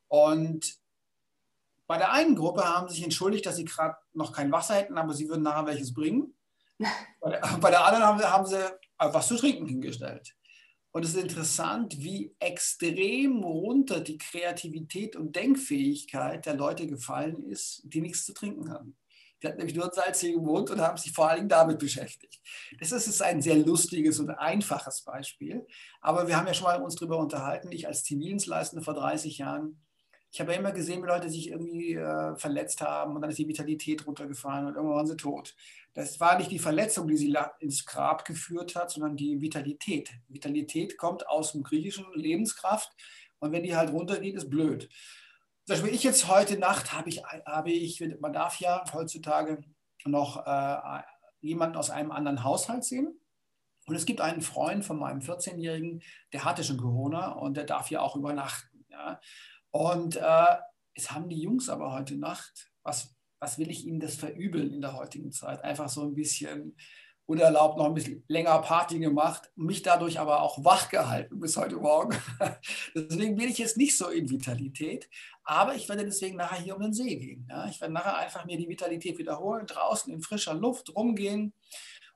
Und 0.07 0.79
bei 1.89 1.97
der 1.97 2.11
einen 2.11 2.35
Gruppe 2.35 2.63
haben 2.63 2.87
sie 2.87 2.97
sich 2.97 3.03
entschuldigt, 3.03 3.47
dass 3.47 3.55
sie 3.55 3.65
gerade 3.65 3.97
noch 4.13 4.31
kein 4.31 4.51
Wasser 4.51 4.75
hätten, 4.75 4.99
aber 4.99 5.15
sie 5.15 5.27
würden 5.27 5.41
nachher 5.41 5.65
welches 5.65 5.91
bringen. 5.91 6.35
bei, 7.19 7.31
der, 7.31 7.57
bei 7.59 7.71
der 7.71 7.83
anderen 7.83 8.05
haben, 8.05 8.21
haben 8.21 8.45
sie 8.45 8.63
was 8.99 9.27
zu 9.27 9.35
trinken 9.35 9.65
hingestellt. 9.65 10.35
Und 10.91 11.03
es 11.03 11.15
ist 11.15 11.21
interessant, 11.23 11.97
wie 11.97 12.35
extrem 12.37 13.43
runter 13.43 14.01
die 14.01 14.19
Kreativität 14.19 15.15
und 15.15 15.35
Denkfähigkeit 15.35 16.45
der 16.45 16.53
Leute 16.53 16.85
gefallen 16.85 17.43
ist, 17.49 17.81
die 17.85 18.01
nichts 18.01 18.23
zu 18.23 18.35
trinken 18.35 18.71
haben. 18.71 18.95
Die 19.41 19.47
hatten 19.47 19.57
nämlich 19.57 19.75
nur 19.75 19.91
salzigen 19.91 20.43
Mund 20.43 20.69
und 20.69 20.81
haben 20.81 20.97
sich 20.97 21.11
vor 21.11 21.27
allen 21.27 21.37
Dingen 21.37 21.49
damit 21.49 21.79
beschäftigt. 21.79 22.39
Das 22.79 22.91
ist 22.91 23.19
ein 23.23 23.41
sehr 23.41 23.55
lustiges 23.55 24.19
und 24.19 24.29
einfaches 24.29 25.01
Beispiel. 25.01 25.65
Aber 26.01 26.27
wir 26.27 26.37
haben 26.37 26.45
ja 26.45 26.53
schon 26.53 26.65
mal 26.65 26.79
uns 26.83 26.95
darüber 26.95 27.17
unterhalten. 27.17 27.71
Ich 27.71 27.87
als 27.87 28.03
Zivildienstleistende 28.03 28.85
vor 28.85 28.93
30 28.93 29.39
Jahren 29.39 29.81
ich 30.31 30.39
habe 30.39 30.53
ja 30.53 30.59
immer 30.59 30.71
gesehen, 30.71 31.01
wie 31.01 31.07
Leute 31.07 31.29
sich 31.29 31.49
irgendwie 31.49 31.95
äh, 31.95 32.35
verletzt 32.35 32.81
haben 32.81 33.15
und 33.15 33.21
dann 33.21 33.31
ist 33.31 33.39
die 33.39 33.47
Vitalität 33.47 34.05
runtergefallen 34.05 34.67
und 34.67 34.75
irgendwann 34.75 34.97
waren 34.97 35.07
sie 35.07 35.17
tot. 35.17 35.55
Das 35.93 36.19
war 36.19 36.37
nicht 36.37 36.51
die 36.51 36.59
Verletzung, 36.59 37.07
die 37.07 37.17
sie 37.17 37.35
ins 37.59 37.85
Grab 37.85 38.25
geführt 38.25 38.75
hat, 38.75 38.91
sondern 38.91 39.17
die 39.17 39.41
Vitalität. 39.41 40.11
Vitalität 40.27 40.97
kommt 40.97 41.27
aus 41.27 41.53
dem 41.53 41.63
griechischen 41.63 42.05
Lebenskraft 42.13 42.91
und 43.39 43.51
wenn 43.51 43.63
die 43.63 43.75
halt 43.75 43.91
runtergeht, 43.91 44.35
ist 44.35 44.49
blöd. 44.49 44.89
Zum 45.65 45.75
Beispiel 45.75 45.93
ich 45.93 46.03
jetzt 46.03 46.27
heute 46.27 46.57
Nacht 46.57 46.93
habe 46.93 47.09
ich, 47.09 47.23
habe 47.23 47.71
ich, 47.71 48.03
man 48.19 48.33
darf 48.33 48.59
ja 48.59 48.83
heutzutage 48.93 49.61
noch 50.05 50.45
äh, 50.45 51.01
jemanden 51.41 51.77
aus 51.77 51.89
einem 51.89 52.11
anderen 52.11 52.43
Haushalt 52.43 52.83
sehen. 52.83 53.19
Und 53.85 53.95
es 53.95 54.05
gibt 54.05 54.21
einen 54.21 54.41
Freund 54.41 54.85
von 54.85 54.99
meinem 54.99 55.19
14-Jährigen, 55.19 56.03
der 56.31 56.43
hatte 56.43 56.63
schon 56.63 56.77
Corona 56.77 57.31
und 57.31 57.57
der 57.57 57.63
darf 57.63 57.89
ja 57.89 58.01
auch 58.01 58.15
übernachten. 58.15 58.85
Ja. 58.89 59.19
Und 59.71 60.15
äh, 60.15 60.55
es 60.93 61.11
haben 61.11 61.29
die 61.29 61.41
Jungs 61.41 61.69
aber 61.69 61.93
heute 61.93 62.15
Nacht, 62.15 62.71
was, 62.83 63.15
was 63.39 63.57
will 63.57 63.69
ich 63.69 63.85
ihnen 63.85 63.99
das 63.99 64.15
verübeln 64.15 64.73
in 64.73 64.81
der 64.81 64.95
heutigen 64.95 65.31
Zeit? 65.31 65.63
Einfach 65.63 65.89
so 65.89 66.03
ein 66.03 66.15
bisschen 66.15 66.75
unerlaubt 67.29 67.77
noch 67.77 67.85
ein 67.85 67.93
bisschen 67.93 68.23
länger 68.27 68.57
Party 68.59 68.97
gemacht, 68.97 69.51
mich 69.55 69.83
dadurch 69.83 70.19
aber 70.19 70.41
auch 70.41 70.65
wach 70.65 70.89
gehalten 70.89 71.39
bis 71.39 71.55
heute 71.57 71.75
Morgen. 71.75 72.17
deswegen 72.95 73.35
bin 73.35 73.49
ich 73.49 73.59
jetzt 73.59 73.77
nicht 73.77 73.95
so 73.95 74.09
in 74.09 74.31
Vitalität, 74.31 75.07
aber 75.43 75.75
ich 75.75 75.87
werde 75.87 76.05
deswegen 76.05 76.37
nachher 76.37 76.59
hier 76.59 76.75
um 76.75 76.81
den 76.81 76.93
See 76.93 77.17
gehen. 77.17 77.47
Ja? 77.47 77.67
Ich 77.69 77.79
werde 77.81 77.93
nachher 77.93 78.17
einfach 78.17 78.45
mir 78.45 78.57
die 78.57 78.67
Vitalität 78.67 79.19
wiederholen, 79.19 79.67
draußen 79.67 80.11
in 80.11 80.21
frischer 80.21 80.55
Luft 80.55 80.95
rumgehen. 80.95 81.53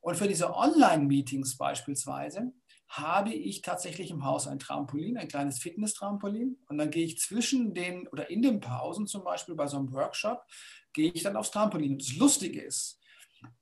Und 0.02 0.18
für 0.18 0.28
diese 0.28 0.54
Online-Meetings 0.54 1.58
beispielsweise, 1.58 2.52
habe 2.94 3.34
ich 3.34 3.62
tatsächlich 3.62 4.12
im 4.12 4.24
Haus 4.24 4.48
ein 4.48 4.60
Trampolin, 4.60 5.18
ein 5.18 5.28
kleines 5.28 5.58
Fitness-Trampolin. 5.60 6.58
Und 6.68 6.78
dann 6.78 6.92
gehe 6.92 7.06
ich 7.06 7.18
zwischen 7.18 7.74
den 7.74 8.08
oder 8.10 8.30
in 8.30 8.44
den 8.44 8.60
Pausen 8.60 9.08
zum 9.08 9.24
Beispiel 9.24 9.56
bei 9.56 9.66
so 9.66 9.78
einem 9.78 9.92
Workshop, 9.92 10.44
gehe 10.94 11.12
ich 11.12 11.24
dann 11.24 11.36
aufs 11.36 11.50
Trampolin. 11.50 11.94
Und 11.94 12.02
das 12.04 12.16
Lustige 12.18 12.62
ist, 12.62 13.00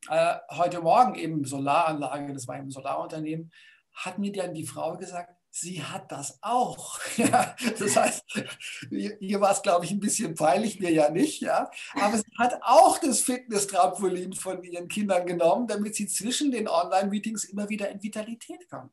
äh, 0.10 0.36
heute 0.50 0.82
Morgen 0.82 1.16
eben 1.16 1.46
Solaranlage, 1.46 2.34
das 2.34 2.46
war 2.48 2.58
im 2.58 2.72
Solarunternehmen, 2.72 3.52
hat 3.94 4.18
mir 4.18 4.34
dann 4.34 4.54
die 4.54 4.66
Frau 4.66 4.98
gesagt, 4.98 5.34
sie 5.52 5.84
hat 5.84 6.12
das 6.12 6.40
auch. 6.42 7.00
Das 7.80 7.96
heißt, 7.96 8.24
hier 8.90 9.42
war 9.42 9.52
es, 9.52 9.62
glaube 9.62 9.86
ich, 9.86 9.92
ein 9.92 10.00
bisschen 10.00 10.36
peinlich, 10.36 10.80
mir 10.80 10.92
ja 10.92 11.10
nicht, 11.10 11.42
ja. 11.42 11.70
Aber 11.94 12.18
sie 12.18 12.32
hat 12.38 12.60
auch 12.64 12.98
das 12.98 13.22
Fitness-Trampolin 13.22 14.34
von 14.34 14.64
ihren 14.64 14.88
Kindern 14.88 15.26
genommen, 15.26 15.68
damit 15.68 15.96
sie 15.96 16.08
zwischen 16.08 16.52
den 16.52 16.68
Online-Meetings 16.68 17.44
immer 17.46 17.70
wieder 17.70 17.90
in 17.90 18.02
Vitalität 18.02 18.70
kommt. 18.70 18.92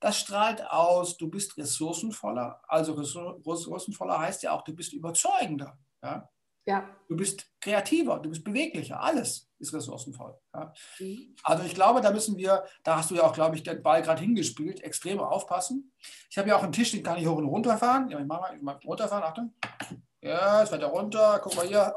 Das 0.00 0.18
strahlt 0.18 0.64
aus, 0.70 1.16
du 1.16 1.28
bist 1.28 1.56
ressourcenvoller. 1.56 2.62
Also 2.68 2.92
ressourcenvoller 2.92 4.18
heißt 4.18 4.42
ja 4.42 4.52
auch, 4.52 4.62
du 4.62 4.74
bist 4.74 4.92
überzeugender. 4.92 5.78
Ja? 6.02 6.28
Ja. 6.66 6.88
Du 7.08 7.16
bist 7.16 7.46
kreativer, 7.60 8.18
du 8.18 8.28
bist 8.28 8.44
beweglicher, 8.44 9.00
alles 9.00 9.48
ist 9.58 9.72
ressourcenvoll. 9.72 10.38
Ja? 10.54 10.72
Mhm. 10.98 11.34
Also 11.42 11.64
ich 11.64 11.74
glaube, 11.74 12.00
da 12.00 12.10
müssen 12.10 12.36
wir, 12.36 12.64
da 12.84 12.96
hast 12.96 13.10
du 13.10 13.14
ja 13.14 13.22
auch, 13.22 13.32
glaube 13.32 13.56
ich, 13.56 13.62
den 13.62 13.82
Ball 13.82 14.02
gerade 14.02 14.20
hingespielt, 14.20 14.82
extrem 14.82 15.18
aufpassen. 15.20 15.92
Ich 16.30 16.38
habe 16.38 16.48
ja 16.48 16.56
auch 16.56 16.62
einen 16.62 16.72
Tisch, 16.72 16.90
den 16.90 17.02
kann 17.02 17.18
ich 17.18 17.26
hoch 17.26 17.36
und 17.36 17.46
runter 17.46 17.78
fahren. 17.78 18.10
Ja, 18.10 18.20
ich 18.20 18.26
mache 18.26 18.40
mal, 18.40 18.56
ich 18.56 18.62
mach 18.62 18.84
runterfahren, 18.84 19.24
Achtung. 19.24 19.54
Ja, 20.20 20.62
es 20.62 20.68
fährt 20.68 20.82
er 20.82 20.88
runter, 20.88 21.40
guck 21.42 21.54
mal 21.56 21.66
hier, 21.66 21.94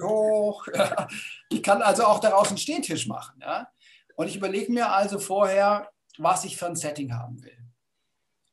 oh, 0.00 0.02
hoch. 0.02 0.66
Ja. 0.74 1.06
Ich 1.50 1.62
kann 1.62 1.82
also 1.82 2.04
auch 2.04 2.18
daraus 2.18 2.48
einen 2.48 2.58
Stehtisch 2.58 3.06
machen. 3.06 3.38
Ja? 3.40 3.68
Und 4.16 4.28
ich 4.28 4.36
überlege 4.36 4.72
mir 4.72 4.90
also 4.90 5.18
vorher, 5.18 5.90
was 6.18 6.44
ich 6.44 6.56
für 6.56 6.66
ein 6.66 6.76
Setting 6.76 7.14
haben 7.14 7.42
will. 7.42 7.56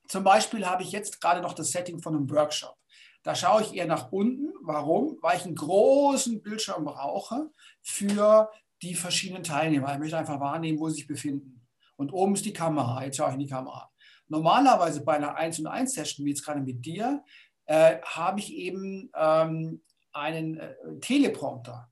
Zum 0.08 0.24
Beispiel 0.24 0.68
habe 0.68 0.84
ich 0.84 0.92
jetzt 0.92 1.22
gerade 1.22 1.42
noch 1.42 1.54
das 1.54 1.72
Setting 1.72 2.02
von 2.02 2.16
einem 2.16 2.30
Workshop. 2.30 2.76
Da 3.24 3.36
schaue 3.36 3.62
ich 3.62 3.74
eher 3.74 3.86
nach 3.86 4.12
unten. 4.12 4.54
Warum? 4.62 5.18
Weil 5.22 5.38
ich 5.38 5.46
einen 5.46 5.56
großen 5.56 6.42
Bildschirm 6.42 6.86
brauche 6.86 7.52
für 7.82 8.52
die 8.82 8.96
verschiedenen 8.96 9.44
Teilnehmer. 9.44 9.94
Ich 9.94 10.00
möchte 10.00 10.18
einfach 10.18 10.40
wahrnehmen, 10.40 10.80
wo 10.80 10.90
sie 10.90 10.96
sich 10.96 11.08
befinden. 11.08 11.68
Und 11.96 12.12
oben 12.12 12.34
ist 12.34 12.46
die 12.46 12.54
Kamera. 12.54 13.04
Jetzt 13.04 13.18
schaue 13.18 13.30
ich 13.30 13.34
in 13.36 13.42
die 13.42 13.48
Kamera. 13.48 13.92
Normalerweise 14.28 15.04
bei 15.04 15.16
einer 15.16 15.36
1 15.36 15.60
und 15.60 15.68
1 15.68 15.94
Session, 15.94 16.26
wie 16.26 16.30
jetzt 16.30 16.44
gerade 16.44 16.62
mit 16.62 16.86
dir, 16.86 17.24
äh, 17.66 18.00
habe 18.02 18.40
ich 18.40 18.54
eben 18.54 19.12
ähm, 19.16 19.82
einen 20.14 20.58
äh, 20.58 20.74
Teleprompter. 21.00 21.92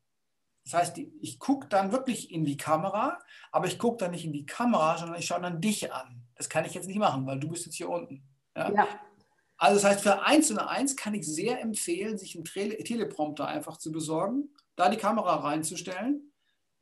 Das 0.64 0.74
heißt, 0.74 0.98
ich 0.98 1.40
gucke 1.40 1.68
dann 1.68 1.92
wirklich 1.92 2.32
in 2.32 2.46
die 2.46 2.58
Kamera, 2.58 3.20
aber 3.52 3.68
ich 3.68 3.80
gucke 3.80 3.98
dann 3.98 4.12
nicht 4.12 4.26
in 4.26 4.34
die 4.34 4.46
Kamera, 4.46 4.98
sondern 4.98 5.18
ich 5.20 5.26
schaue 5.26 5.42
dann 5.42 5.62
dich 5.62 5.92
an. 5.92 6.28
Das 6.36 6.50
kann 6.50 6.66
ich 6.66 6.74
jetzt 6.74 6.88
nicht 6.88 7.00
machen, 7.00 7.26
weil 7.26 7.40
du 7.40 7.50
bist 7.50 7.66
jetzt 7.66 7.76
hier 7.76 7.90
unten. 7.90 8.24
Ja? 8.56 8.72
ja. 8.72 8.88
Also 9.60 9.76
das 9.76 9.84
heißt, 9.84 10.02
für 10.02 10.22
eins 10.24 10.50
und 10.50 10.60
eins 10.60 10.96
kann 10.96 11.14
ich 11.14 11.28
sehr 11.28 11.62
empfehlen, 11.62 12.18
sich 12.18 12.36
einen 12.36 12.46
Teleprompter 12.46 13.48
einfach 13.48 13.78
zu 13.78 13.92
besorgen, 13.92 14.54
da 14.76 14.90
die 14.90 14.98
Kamera 14.98 15.36
reinzustellen 15.36 16.34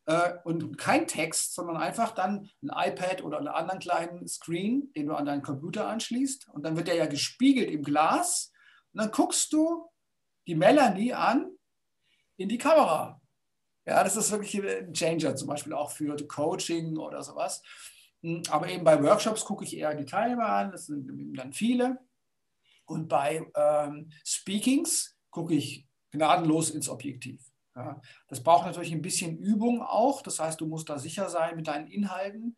äh, 0.05 0.33
und 0.43 0.77
kein 0.77 1.07
Text, 1.07 1.55
sondern 1.55 1.77
einfach 1.77 2.11
dann 2.11 2.49
ein 2.61 2.69
iPad 2.91 3.23
oder 3.23 3.39
einen 3.39 3.47
anderen 3.47 3.79
kleinen 3.79 4.27
Screen, 4.27 4.91
den 4.95 5.07
du 5.07 5.15
an 5.15 5.25
deinen 5.25 5.41
Computer 5.41 5.87
anschließt 5.87 6.49
und 6.49 6.63
dann 6.63 6.77
wird 6.77 6.87
der 6.87 6.95
ja 6.95 7.07
gespiegelt 7.07 7.69
im 7.69 7.83
Glas 7.83 8.53
und 8.93 9.01
dann 9.01 9.11
guckst 9.11 9.51
du 9.51 9.89
die 10.47 10.55
Melanie 10.55 11.13
an 11.13 11.49
in 12.37 12.47
die 12.47 12.59
Kamera 12.59 13.19
ja, 13.87 14.03
das 14.03 14.17
ist 14.17 14.31
wirklich 14.31 14.61
ein 14.61 14.93
Changer, 14.93 15.35
zum 15.37 15.47
Beispiel 15.47 15.71
auch 15.71 15.91
für 15.91 16.17
Coaching 16.27 16.97
oder 16.97 17.23
sowas. 17.23 17.63
Hm, 18.21 18.43
aber 18.49 18.67
eben 18.67 18.83
bei 18.83 19.01
Workshops 19.01 19.45
gucke 19.45 19.63
ich 19.63 19.77
eher 19.77 19.95
die 19.95 20.05
Teilnehmer 20.05 20.47
an, 20.47 20.71
das 20.71 20.87
sind 20.87 21.37
dann 21.37 21.53
viele. 21.53 21.97
Und 22.87 23.07
bei 23.07 23.45
ähm, 23.55 24.09
Speakings 24.25 25.15
gucke 25.29 25.53
ich 25.53 25.85
gnadenlos 26.11 26.71
ins 26.71 26.89
Objektiv. 26.89 27.41
Ja, 27.75 28.01
das 28.27 28.41
braucht 28.41 28.65
natürlich 28.65 28.91
ein 28.91 29.03
bisschen 29.03 29.37
Übung 29.37 29.83
auch. 29.83 30.23
Das 30.23 30.39
heißt, 30.39 30.59
du 30.59 30.65
musst 30.65 30.89
da 30.89 30.97
sicher 30.97 31.29
sein 31.29 31.55
mit 31.55 31.67
deinen 31.67 31.87
Inhalten, 31.87 32.57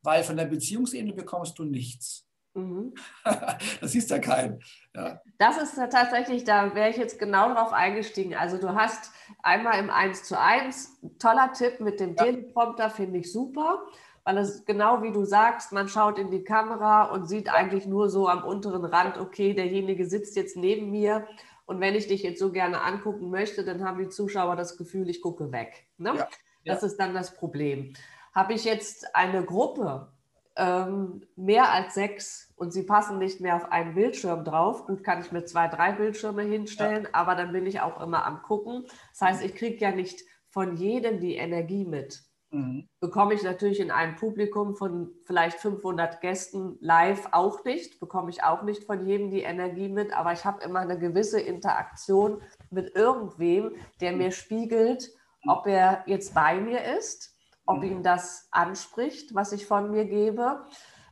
weil 0.00 0.24
von 0.24 0.36
der 0.36 0.46
Beziehungsebene 0.46 1.12
bekommst 1.12 1.58
du 1.58 1.64
nichts. 1.64 2.26
Mhm. 2.54 2.94
das 3.80 3.92
siehst 3.92 4.10
ja 4.10 4.20
kein. 4.20 4.60
Ja. 4.94 5.20
Das 5.38 5.58
ist 5.58 5.74
tatsächlich, 5.90 6.44
da 6.44 6.74
wäre 6.74 6.88
ich 6.88 6.96
jetzt 6.96 7.18
genau 7.18 7.52
drauf 7.52 7.72
eingestiegen. 7.72 8.34
Also 8.34 8.58
du 8.58 8.74
hast 8.74 9.10
einmal 9.42 9.78
im 9.80 9.90
1 9.90 10.22
zu 10.22 10.38
1, 10.40 11.00
toller 11.18 11.52
Tipp 11.52 11.80
mit 11.80 12.00
dem 12.00 12.14
ja. 12.14 12.24
Teleprompter, 12.24 12.90
finde 12.90 13.18
ich 13.18 13.32
super, 13.32 13.84
weil 14.24 14.38
es 14.38 14.64
genau 14.64 15.02
wie 15.02 15.12
du 15.12 15.24
sagst, 15.24 15.72
man 15.72 15.88
schaut 15.88 16.18
in 16.18 16.30
die 16.30 16.44
Kamera 16.44 17.04
und 17.04 17.28
sieht 17.28 17.52
eigentlich 17.52 17.86
nur 17.86 18.08
so 18.08 18.28
am 18.28 18.42
unteren 18.44 18.84
Rand, 18.84 19.18
okay, 19.18 19.54
derjenige 19.54 20.06
sitzt 20.06 20.36
jetzt 20.36 20.56
neben 20.56 20.90
mir 20.90 21.26
und 21.66 21.80
wenn 21.80 21.94
ich 21.94 22.06
dich 22.06 22.22
jetzt 22.22 22.40
so 22.40 22.52
gerne 22.52 22.82
angucken 22.82 23.30
möchte, 23.30 23.64
dann 23.64 23.84
haben 23.84 23.98
die 23.98 24.08
Zuschauer 24.08 24.56
das 24.56 24.76
Gefühl, 24.76 25.08
ich 25.08 25.22
gucke 25.22 25.52
weg. 25.52 25.86
Ne? 25.98 26.14
Ja. 26.16 26.28
Das 26.64 26.82
ist 26.82 26.96
dann 26.98 27.14
das 27.14 27.36
Problem. 27.36 27.94
Habe 28.34 28.54
ich 28.54 28.64
jetzt 28.64 29.14
eine 29.14 29.44
Gruppe, 29.44 30.08
ähm, 30.56 31.22
mehr 31.36 31.72
als 31.72 31.94
sechs 31.94 32.52
und 32.56 32.72
sie 32.72 32.84
passen 32.84 33.18
nicht 33.18 33.40
mehr 33.40 33.56
auf 33.56 33.72
einen 33.72 33.94
Bildschirm 33.94 34.44
drauf. 34.44 34.86
Gut, 34.86 35.02
kann 35.02 35.20
ich 35.20 35.32
mir 35.32 35.44
zwei, 35.44 35.68
drei 35.68 35.92
Bildschirme 35.92 36.42
hinstellen, 36.42 37.04
ja. 37.04 37.08
aber 37.12 37.34
dann 37.34 37.52
bin 37.52 37.66
ich 37.66 37.80
auch 37.80 38.00
immer 38.00 38.24
am 38.24 38.42
Gucken. 38.42 38.84
Das 39.10 39.20
heißt, 39.20 39.44
ich 39.44 39.54
kriege 39.54 39.78
ja 39.78 39.90
nicht 39.90 40.20
von 40.50 40.76
jedem 40.76 41.20
die 41.20 41.34
Energie 41.34 41.84
mit. 41.84 42.22
Mhm. 42.54 42.88
Bekomme 43.00 43.34
ich 43.34 43.42
natürlich 43.42 43.80
in 43.80 43.90
einem 43.90 44.14
Publikum 44.14 44.76
von 44.76 45.10
vielleicht 45.24 45.58
500 45.58 46.20
Gästen 46.20 46.78
live 46.80 47.26
auch 47.32 47.64
nicht, 47.64 47.98
bekomme 47.98 48.30
ich 48.30 48.44
auch 48.44 48.62
nicht 48.62 48.84
von 48.84 49.04
jedem 49.04 49.32
die 49.32 49.42
Energie 49.42 49.88
mit, 49.88 50.16
aber 50.16 50.32
ich 50.32 50.44
habe 50.44 50.62
immer 50.62 50.78
eine 50.78 50.96
gewisse 50.96 51.40
Interaktion 51.40 52.40
mit 52.70 52.94
irgendwem, 52.94 53.72
der 54.00 54.12
mir 54.12 54.30
spiegelt, 54.30 55.10
ob 55.48 55.66
er 55.66 56.04
jetzt 56.06 56.32
bei 56.32 56.60
mir 56.60 56.84
ist, 56.96 57.34
ob 57.66 57.82
ihm 57.82 58.04
das 58.04 58.46
anspricht, 58.52 59.34
was 59.34 59.50
ich 59.50 59.66
von 59.66 59.90
mir 59.90 60.04
gebe, 60.04 60.64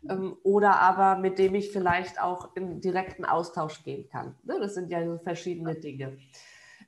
ähm, 0.09 0.37
oder 0.45 0.79
aber 0.79 1.17
mit 1.17 1.41
dem 1.41 1.57
ich 1.57 1.73
vielleicht 1.73 2.23
auch 2.23 2.55
in 2.55 2.81
direkten 2.81 3.25
Austausch 3.25 3.83
gehen 3.83 4.09
kann. 4.09 4.37
Ne, 4.45 4.61
das 4.61 4.75
sind 4.75 4.91
ja 4.91 5.05
so 5.05 5.19
verschiedene 5.19 5.75
Dinge. 5.75 6.19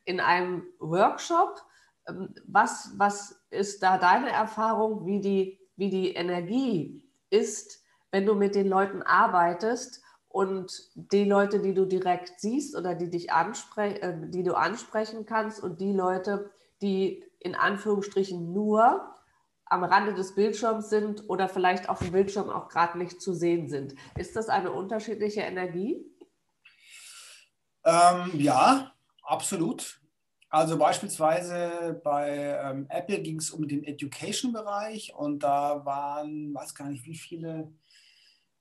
In 0.05 0.21
einem 0.21 0.63
Workshop 0.79 1.61
was, 2.47 2.93
was 2.97 3.41
ist 3.51 3.83
da 3.83 3.99
deine 3.99 4.31
Erfahrung, 4.31 5.07
wie 5.07 5.21
die, 5.21 5.61
wie 5.77 5.91
die 5.91 6.15
Energie 6.15 7.03
ist, 7.31 7.83
wenn 8.11 8.27
du 8.27 8.35
mit 8.35 8.55
den 8.55 8.69
Leuten 8.69 9.03
arbeitest 9.03 10.03
und 10.29 10.73
die 10.95 11.25
Leute, 11.25 11.61
die 11.61 11.75
du 11.75 11.87
direkt 11.87 12.41
siehst 12.41 12.77
oder 12.77 12.95
die, 12.95 13.11
dich 13.11 13.33
anspre 13.33 14.01
äh, 14.01 14.31
die 14.31 14.43
du 14.43 14.55
ansprechen 14.55 15.27
kannst 15.27 15.63
und 15.63 15.81
die 15.81 15.93
Leute, 15.93 16.51
die 16.83 17.25
in 17.39 17.55
Anführungsstrichen 17.55 18.53
nur 18.53 19.15
am 19.67 19.85
Rande 19.85 20.15
des 20.15 20.35
Bildschirms 20.35 20.91
sind 20.91 21.29
oder 21.29 21.49
vielleicht 21.49 21.89
auf 21.89 21.99
dem 21.99 22.13
Bildschirm 22.13 22.51
auch 22.51 22.69
gerade 22.69 22.99
nicht 22.99 23.21
zu 23.21 23.33
sehen 23.33 23.69
sind. 23.69 23.95
Ist 24.17 24.37
das 24.37 24.49
eine 24.49 24.73
unterschiedliche 24.73 25.41
Energie? 25.41 26.05
Ähm, 27.85 28.31
ja, 28.35 28.93
absolut. 29.23 30.01
Also 30.55 30.79
beispielsweise 30.79 32.01
bei 32.05 32.61
ähm, 32.63 32.87
Apple 32.89 33.21
ging 33.23 33.41
es 33.41 33.51
um 33.51 33.67
den 33.67 33.83
Education-Bereich 33.83 35.13
und 35.13 35.41
da 35.41 35.85
waren, 35.85 36.55
weiß 36.55 36.77
gar 36.77 36.89
nicht 36.91 37.05
wie 37.07 37.17
viele, 37.17 37.73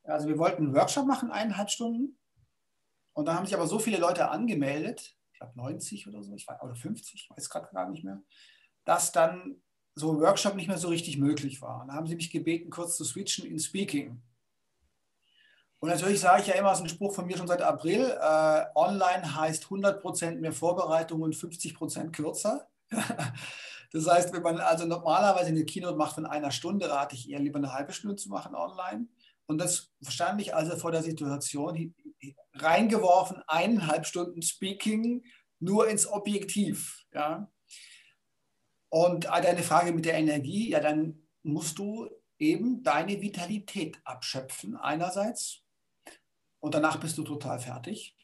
also 0.04 0.28
wir 0.28 0.40
wollten 0.40 0.64
einen 0.64 0.74
Workshop 0.74 1.06
machen, 1.06 1.30
eineinhalb 1.30 1.70
Stunden. 1.70 2.18
Und 3.14 3.28
da 3.28 3.36
haben 3.36 3.46
sich 3.46 3.54
aber 3.54 3.68
so 3.68 3.78
viele 3.78 4.00
Leute 4.00 4.32
angemeldet, 4.32 5.16
ich 5.34 5.40
glaube 5.40 5.56
90 5.56 6.08
oder 6.08 6.24
so, 6.24 6.34
ich 6.34 6.48
weiß, 6.48 6.64
oder 6.64 6.76
50, 6.76 7.14
ich 7.14 7.30
weiß 7.30 7.48
gerade 7.48 7.72
gar 7.72 7.88
nicht 7.88 8.04
mehr, 8.04 8.24
dass 8.86 9.12
dann 9.12 9.62
so 9.94 10.14
ein 10.14 10.20
Workshop 10.20 10.56
nicht 10.56 10.70
mehr 10.70 10.80
so 10.80 10.88
richtig 10.88 11.20
möglich 11.20 11.62
war. 11.62 11.84
Und 11.84 11.90
da 11.90 11.94
haben 11.94 12.08
sie 12.08 12.16
mich 12.16 12.32
gebeten, 12.32 12.72
kurz 12.72 12.98
zu 12.98 13.04
switchen 13.04 13.46
in 13.46 13.60
Speaking. 13.60 14.20
Und 15.84 15.90
natürlich 15.90 16.22
sage 16.22 16.44
ich 16.44 16.48
ja 16.48 16.54
immer, 16.54 16.70
das 16.70 16.78
ist 16.78 16.86
ein 16.86 16.90
Spruch 16.90 17.13
von 17.13 17.25
mir 17.25 17.36
schon 17.36 17.50
seit 17.50 17.62
April, 17.62 18.06
äh, 18.06 18.63
online 18.74 19.36
heißt 19.36 19.66
100% 19.66 20.40
mehr 20.40 20.54
Vorbereitung 20.54 21.22
und 21.22 21.36
50% 21.36 22.12
kürzer. 22.12 22.70
das 23.92 24.08
heißt, 24.08 24.32
wenn 24.32 24.44
man 24.44 24.62
also 24.62 24.86
normalerweise 24.86 25.50
eine 25.50 25.66
Keynote 25.66 25.98
macht 25.98 26.16
von 26.16 26.25
einer 26.25 26.52
Stunde, 26.52 26.90
rate 26.90 27.16
ich 27.16 27.30
eher 27.30 27.42
lieber 27.42 27.58
eine 27.58 27.74
halbe 27.74 27.92
Stunde 27.92 28.16
zu 28.16 28.30
machen 28.30 28.56
online. 28.56 29.10
Und 29.46 29.58
das 29.58 29.92
stand 30.08 30.40
ich 30.40 30.56
also 30.56 30.78
vor 30.78 30.94
der 30.94 31.04
Situation, 31.04 31.94
reingeworfen, 32.54 33.44
eineinhalb 33.48 34.06
Stunden 34.06 34.42
Speaking, 34.42 35.25
nur 35.60 35.90
ins 35.90 36.08
Objektiv. 36.08 37.04
Ja? 37.12 37.52
Und 38.88 39.25
deine 39.25 39.63
Frage 39.63 39.92
mit 39.92 40.06
der 40.06 40.13
Energie, 40.13 40.70
ja, 40.70 40.80
dann 40.80 41.28
musst 41.42 41.78
du 41.78 42.10
eben 42.40 42.84
deine 42.84 43.22
Vitalität 43.22 44.00
abschöpfen 44.06 44.78
einerseits 44.78 45.62
und 46.63 46.74
danach 46.74 46.98
bist 46.98 47.17
du 47.17 47.24
total 47.24 47.60
fertig. 47.60 48.17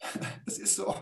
Das 0.44 0.58
ist 0.58 0.74
so. 0.74 0.92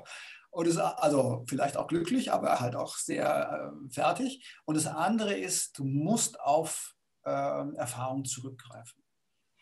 Und 0.50 0.66
es, 0.66 0.76
also 0.76 1.44
vielleicht 1.48 1.78
auch 1.78 1.86
glücklich, 1.86 2.30
aber 2.30 2.60
halt 2.60 2.76
auch 2.76 2.96
sehr 2.96 3.72
äh, 3.72 3.90
fertig. 3.90 4.46
Und 4.66 4.76
das 4.76 4.86
andere 4.86 5.32
ist, 5.34 5.78
du 5.78 5.84
musst 5.84 6.38
auf 6.38 6.94
äh, 7.24 7.30
Erfahrung 7.30 8.26
zurückgreifen. 8.26 9.02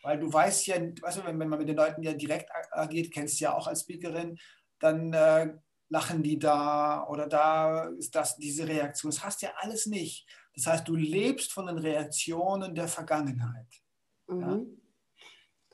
Weil 0.03 0.19
du 0.19 0.31
weißt 0.31 0.67
ja, 0.67 0.75
weißt 0.75 1.19
du, 1.19 1.23
wenn, 1.23 1.39
wenn 1.39 1.47
man 1.47 1.59
mit 1.59 1.69
den 1.69 1.77
Leuten 1.77 2.03
ja 2.03 2.13
direkt 2.13 2.49
agiert, 2.71 3.13
kennst 3.13 3.39
du 3.39 3.45
ja 3.45 3.53
auch 3.53 3.67
als 3.67 3.81
Speakerin, 3.81 4.37
dann 4.79 5.13
äh, 5.13 5.53
lachen 5.87 6.23
die 6.23 6.37
da 6.37 7.07
oder 7.07 7.27
da 7.27 7.85
ist 7.97 8.13
das, 8.13 8.35
diese 8.35 8.67
Reaktion. 8.67 9.11
Das 9.11 9.23
hast 9.23 9.41
ja 9.41 9.51
alles 9.55 9.85
nicht. 9.85 10.27
Das 10.55 10.65
heißt, 10.67 10.87
du 10.87 10.95
lebst 10.95 11.53
von 11.53 11.67
den 11.67 11.77
Reaktionen 11.77 12.75
der 12.75 12.89
Vergangenheit. 12.89 13.69
Mhm. 14.27 14.41
Ja? 14.41 14.59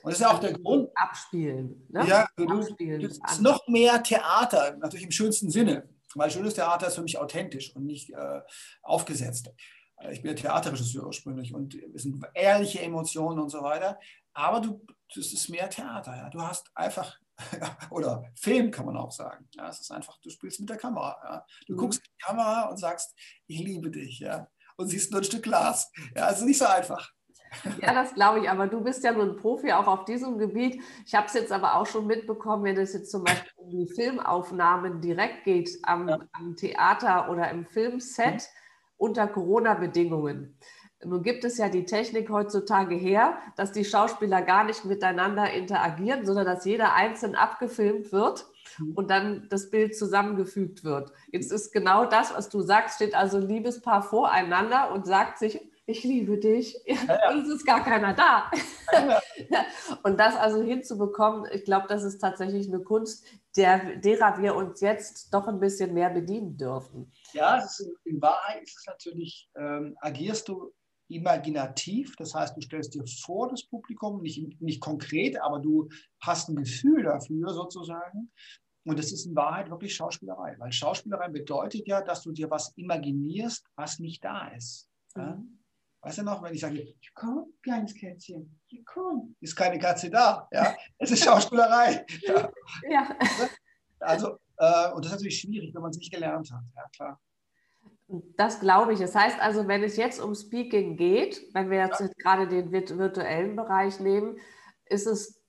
Und 0.07 0.13
das 0.13 0.21
ist 0.21 0.25
ja 0.25 0.33
auch 0.33 0.39
der 0.39 0.53
Grund. 0.53 0.89
Abspielen. 0.95 1.85
Ne? 1.89 2.07
Ja, 2.07 2.29
du, 2.37 2.47
Abspielen. 2.47 3.01
Du, 3.01 3.07
ist 3.07 3.41
noch 3.41 3.67
mehr 3.67 4.01
Theater, 4.01 4.77
natürlich 4.77 5.03
im 5.03 5.11
schönsten 5.11 5.51
Sinne. 5.51 5.89
Weil 6.15 6.31
schönes 6.31 6.53
Theater 6.53 6.87
ist 6.87 6.95
für 6.95 7.01
mich 7.01 7.17
authentisch 7.17 7.75
und 7.75 7.85
nicht 7.85 8.11
äh, 8.11 8.39
aufgesetzt. 8.83 9.51
Äh, 9.97 10.13
ich 10.13 10.21
bin 10.21 10.31
ja 10.31 10.35
Theaterregisseur 10.35 11.05
ursprünglich 11.05 11.53
und 11.53 11.75
es 11.93 12.03
sind 12.03 12.23
ehrliche 12.33 12.79
Emotionen 12.79 13.37
und 13.39 13.49
so 13.49 13.61
weiter. 13.63 13.99
Aber 14.33 14.61
du, 14.61 14.81
das 15.13 15.33
ist 15.33 15.49
mehr 15.49 15.69
Theater. 15.69 16.15
Ja. 16.15 16.29
Du 16.29 16.41
hast 16.41 16.71
einfach, 16.73 17.19
oder 17.89 18.23
Film 18.35 18.71
kann 18.71 18.85
man 18.85 18.95
auch 18.95 19.11
sagen. 19.11 19.49
Ja, 19.55 19.67
es 19.67 19.81
ist 19.81 19.91
einfach, 19.91 20.17
du 20.21 20.29
spielst 20.29 20.61
mit 20.61 20.69
der 20.69 20.77
Kamera. 20.77 21.17
Ja. 21.21 21.45
Du 21.65 21.73
mhm. 21.73 21.79
guckst 21.79 21.99
in 21.99 22.05
die 22.17 22.23
Kamera 22.23 22.69
und 22.69 22.77
sagst, 22.77 23.13
ich 23.47 23.59
liebe 23.59 23.91
dich. 23.91 24.19
Ja. 24.19 24.47
Und 24.77 24.87
siehst 24.87 25.11
nur 25.11 25.19
ein 25.19 25.25
Stück 25.25 25.43
Glas. 25.43 25.91
Ja, 26.15 26.29
es 26.29 26.37
ist 26.37 26.45
nicht 26.45 26.59
so 26.59 26.65
einfach. 26.65 27.11
Ja, 27.81 27.93
das 27.93 28.13
glaube 28.13 28.39
ich, 28.39 28.49
aber 28.49 28.67
du 28.67 28.81
bist 28.81 29.03
ja 29.03 29.11
nun 29.11 29.35
Profi 29.35 29.71
auch 29.71 29.87
auf 29.87 30.05
diesem 30.05 30.37
Gebiet. 30.37 30.81
Ich 31.05 31.15
habe 31.15 31.27
es 31.27 31.33
jetzt 31.33 31.51
aber 31.51 31.75
auch 31.75 31.85
schon 31.85 32.07
mitbekommen, 32.07 32.63
wenn 32.63 32.77
es 32.77 32.93
jetzt 32.93 33.11
zum 33.11 33.23
Beispiel 33.23 33.51
um 33.55 33.69
die 33.69 33.87
Filmaufnahmen 33.87 35.01
direkt 35.01 35.43
geht, 35.43 35.69
am, 35.83 36.09
ja. 36.09 36.19
am 36.33 36.55
Theater 36.55 37.29
oder 37.29 37.49
im 37.49 37.65
Filmset 37.65 38.35
mhm. 38.35 38.39
unter 38.97 39.27
Corona-Bedingungen. 39.27 40.57
Nun 41.03 41.21
gibt 41.21 41.43
es 41.43 41.59
ja 41.59 41.69
die 41.69 41.85
Technik 41.85 42.29
heutzutage 42.31 42.95
her, 42.95 43.37
dass 43.55 43.71
die 43.71 43.85
Schauspieler 43.85 44.41
gar 44.41 44.63
nicht 44.63 44.83
miteinander 44.83 45.51
interagieren, 45.51 46.25
sondern 46.25 46.45
dass 46.45 46.65
jeder 46.65 46.95
einzeln 46.95 47.35
abgefilmt 47.35 48.11
wird 48.11 48.47
mhm. 48.79 48.93
und 48.93 49.11
dann 49.11 49.47
das 49.49 49.69
Bild 49.69 49.95
zusammengefügt 49.95 50.83
wird. 50.83 51.11
Jetzt 51.31 51.51
ist 51.51 51.71
genau 51.71 52.05
das, 52.05 52.33
was 52.33 52.49
du 52.49 52.61
sagst, 52.61 52.95
steht 52.95 53.13
also 53.13 53.37
ein 53.37 53.47
Liebespaar 53.47 54.01
voreinander 54.01 54.91
und 54.91 55.05
sagt 55.05 55.37
sich, 55.37 55.61
ich 55.87 56.03
liebe 56.03 56.37
dich. 56.37 56.77
Ja, 56.85 56.95
ja. 57.07 57.31
Und 57.31 57.41
es 57.47 57.55
ist 57.55 57.65
gar 57.65 57.83
keiner 57.83 58.13
da. 58.13 58.51
Ja, 58.91 59.65
und 60.03 60.19
das 60.19 60.35
also 60.35 60.61
hinzubekommen, 60.61 61.49
ich 61.51 61.63
glaube, 61.63 61.87
das 61.87 62.03
ist 62.03 62.19
tatsächlich 62.19 62.67
eine 62.67 62.81
Kunst, 62.83 63.25
der, 63.55 63.95
derer 63.95 64.37
wir 64.39 64.55
uns 64.55 64.81
jetzt 64.81 65.33
doch 65.33 65.47
ein 65.47 65.59
bisschen 65.59 65.93
mehr 65.93 66.09
bedienen 66.09 66.57
dürfen. 66.57 67.11
Ja, 67.33 67.57
ist, 67.57 67.89
in 68.03 68.21
Wahrheit 68.21 68.61
ist 68.61 68.77
es 68.77 68.85
natürlich, 68.85 69.49
ähm, 69.55 69.95
agierst 70.01 70.47
du 70.49 70.73
imaginativ, 71.09 72.15
das 72.17 72.35
heißt, 72.35 72.57
du 72.57 72.61
stellst 72.61 72.93
dir 72.93 73.05
vor 73.23 73.47
das 73.47 73.65
Publikum, 73.65 74.21
nicht, 74.21 74.61
nicht 74.61 74.81
konkret, 74.81 75.41
aber 75.41 75.59
du 75.59 75.87
hast 76.21 76.49
ein 76.49 76.57
Gefühl 76.57 77.03
dafür 77.03 77.53
sozusagen. 77.53 78.29
Und 78.85 78.99
es 78.99 79.11
ist 79.11 79.25
in 79.25 79.35
Wahrheit 79.35 79.69
wirklich 79.69 79.95
Schauspielerei, 79.95 80.55
weil 80.59 80.71
Schauspielerei 80.71 81.29
bedeutet 81.29 81.87
ja, 81.87 82.01
dass 82.01 82.23
du 82.23 82.31
dir 82.31 82.49
was 82.49 82.73
imaginierst, 82.77 83.65
was 83.75 83.99
nicht 83.99 84.23
da 84.23 84.47
ist. 84.49 84.89
Mhm. 85.15 85.57
Weißt 86.01 86.19
du 86.19 86.23
noch, 86.23 86.41
wenn 86.43 86.53
ich 86.53 86.61
sage, 86.61 86.93
komm, 87.13 87.53
kleines 87.61 87.93
Kätzchen, 87.95 88.59
komm, 88.85 89.35
ist 89.41 89.55
keine 89.55 89.79
Katze 89.79 90.09
da. 90.09 90.47
Ja, 90.51 90.75
es 90.97 91.11
ist 91.11 91.23
Schauspielerei. 91.23 92.05
Ja. 92.21 92.51
ja. 92.89 93.17
Also, 93.99 94.37
äh, 94.57 94.91
und 94.91 95.03
das 95.03 95.07
ist 95.07 95.11
natürlich 95.11 95.39
schwierig, 95.39 95.73
wenn 95.73 95.81
man 95.81 95.91
es 95.91 95.97
nicht 95.97 96.13
gelernt 96.13 96.51
hat. 96.51 96.61
Ja, 96.75 96.83
klar. 96.95 97.19
Das 98.37 98.59
glaube 98.59 98.93
ich. 98.93 98.99
Das 98.99 99.15
heißt 99.15 99.39
also, 99.39 99.67
wenn 99.67 99.83
es 99.83 99.97
jetzt 99.97 100.21
um 100.21 100.33
Speaking 100.33 100.95
geht, 100.95 101.41
wenn 101.53 101.69
wir 101.69 101.79
jetzt 101.79 101.99
ja. 101.99 102.07
gerade 102.17 102.47
den 102.47 102.71
virtuellen 102.71 103.55
Bereich 103.55 103.99
nehmen, 103.99 104.37
ist 104.85 105.07
es 105.07 105.41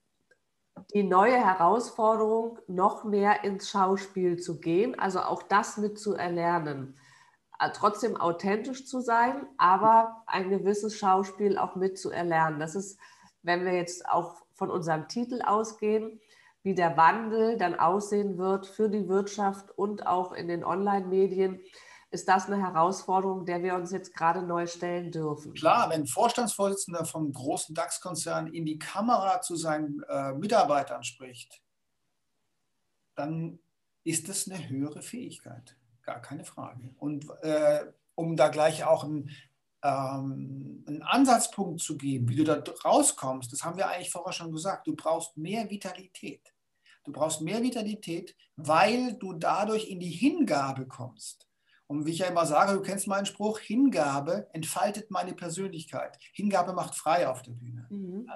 die 0.93 1.03
neue 1.03 1.37
Herausforderung, 1.37 2.59
noch 2.67 3.03
mehr 3.03 3.43
ins 3.43 3.69
Schauspiel 3.69 4.37
zu 4.37 4.59
gehen, 4.59 4.97
also 4.97 5.21
auch 5.21 5.43
das 5.43 5.77
mit 5.77 5.99
zu 5.99 6.15
erlernen. 6.15 6.97
Äh, 7.59 7.71
trotzdem 7.73 8.15
authentisch 8.15 8.85
zu 8.85 9.01
sein, 9.01 9.45
aber 9.57 10.23
ein 10.27 10.49
gewisses 10.49 10.97
Schauspiel 10.97 11.57
auch 11.57 11.75
mitzuerlernen. 11.75 12.59
Das 12.59 12.73
ist, 12.73 12.97
wenn 13.41 13.65
wir 13.65 13.73
jetzt 13.73 14.07
auch 14.07 14.45
von 14.53 14.71
unserem 14.71 15.07
Titel 15.09 15.41
ausgehen, 15.41 16.21
wie 16.63 16.73
der 16.73 16.95
Wandel 16.95 17.57
dann 17.57 17.77
aussehen 17.77 18.37
wird 18.37 18.65
für 18.65 18.89
die 18.89 19.07
Wirtschaft 19.07 19.77
und 19.77 20.07
auch 20.07 20.31
in 20.31 20.47
den 20.47 20.63
Online-Medien, 20.63 21.59
ist 22.11 22.27
das 22.27 22.47
eine 22.47 22.61
Herausforderung, 22.61 23.45
der 23.45 23.61
wir 23.61 23.75
uns 23.75 23.91
jetzt 23.91 24.15
gerade 24.15 24.41
neu 24.41 24.65
stellen 24.65 25.11
dürfen. 25.11 25.53
Klar, 25.53 25.89
wenn 25.89 26.07
Vorstandsvorsitzender 26.07 27.05
vom 27.05 27.31
großen 27.31 27.75
DAX-Konzern 27.75 28.47
in 28.47 28.65
die 28.65 28.79
Kamera 28.79 29.41
zu 29.41 29.55
seinen 29.55 30.01
äh, 30.09 30.33
Mitarbeitern 30.33 31.03
spricht, 31.03 31.61
dann 33.15 33.59
ist 34.03 34.27
das 34.27 34.49
eine 34.49 34.69
höhere 34.69 35.01
Fähigkeit. 35.01 35.78
Gar 36.09 36.23
keine 36.23 36.43
Frage. 36.43 36.95
Und 36.97 37.27
äh, 37.43 37.85
um 38.15 38.35
da 38.35 38.47
gleich 38.47 38.83
auch 38.83 39.03
ein, 39.03 39.29
ähm, 39.83 40.83
einen 40.87 41.03
Ansatzpunkt 41.03 41.81
zu 41.81 41.97
geben, 41.97 42.27
wie 42.29 42.35
du 42.37 42.43
da 42.45 42.63
rauskommst, 42.83 43.53
das 43.53 43.63
haben 43.63 43.77
wir 43.77 43.87
eigentlich 43.87 44.09
vorher 44.09 44.33
schon 44.33 44.51
gesagt, 44.51 44.87
du 44.87 44.95
brauchst 44.95 45.37
mehr 45.37 45.69
Vitalität. 45.69 46.41
Du 47.03 47.11
brauchst 47.11 47.41
mehr 47.41 47.61
Vitalität, 47.61 48.35
weil 48.55 49.13
du 49.19 49.33
dadurch 49.33 49.87
in 49.87 49.99
die 49.99 50.09
Hingabe 50.09 50.87
kommst. 50.87 51.47
Und 51.85 52.07
wie 52.07 52.11
ich 52.11 52.19
ja 52.19 52.27
immer 52.27 52.47
sage, 52.47 52.73
du 52.73 52.81
kennst 52.81 53.07
meinen 53.07 53.25
Spruch, 53.25 53.59
Hingabe 53.59 54.47
entfaltet 54.53 55.09
meine 55.09 55.33
Persönlichkeit. 55.33 56.19
Hingabe 56.33 56.73
macht 56.73 56.95
frei 56.95 57.27
auf 57.27 57.41
der 57.41 57.53
Bühne. 57.53 57.87
Mhm. 57.89 58.27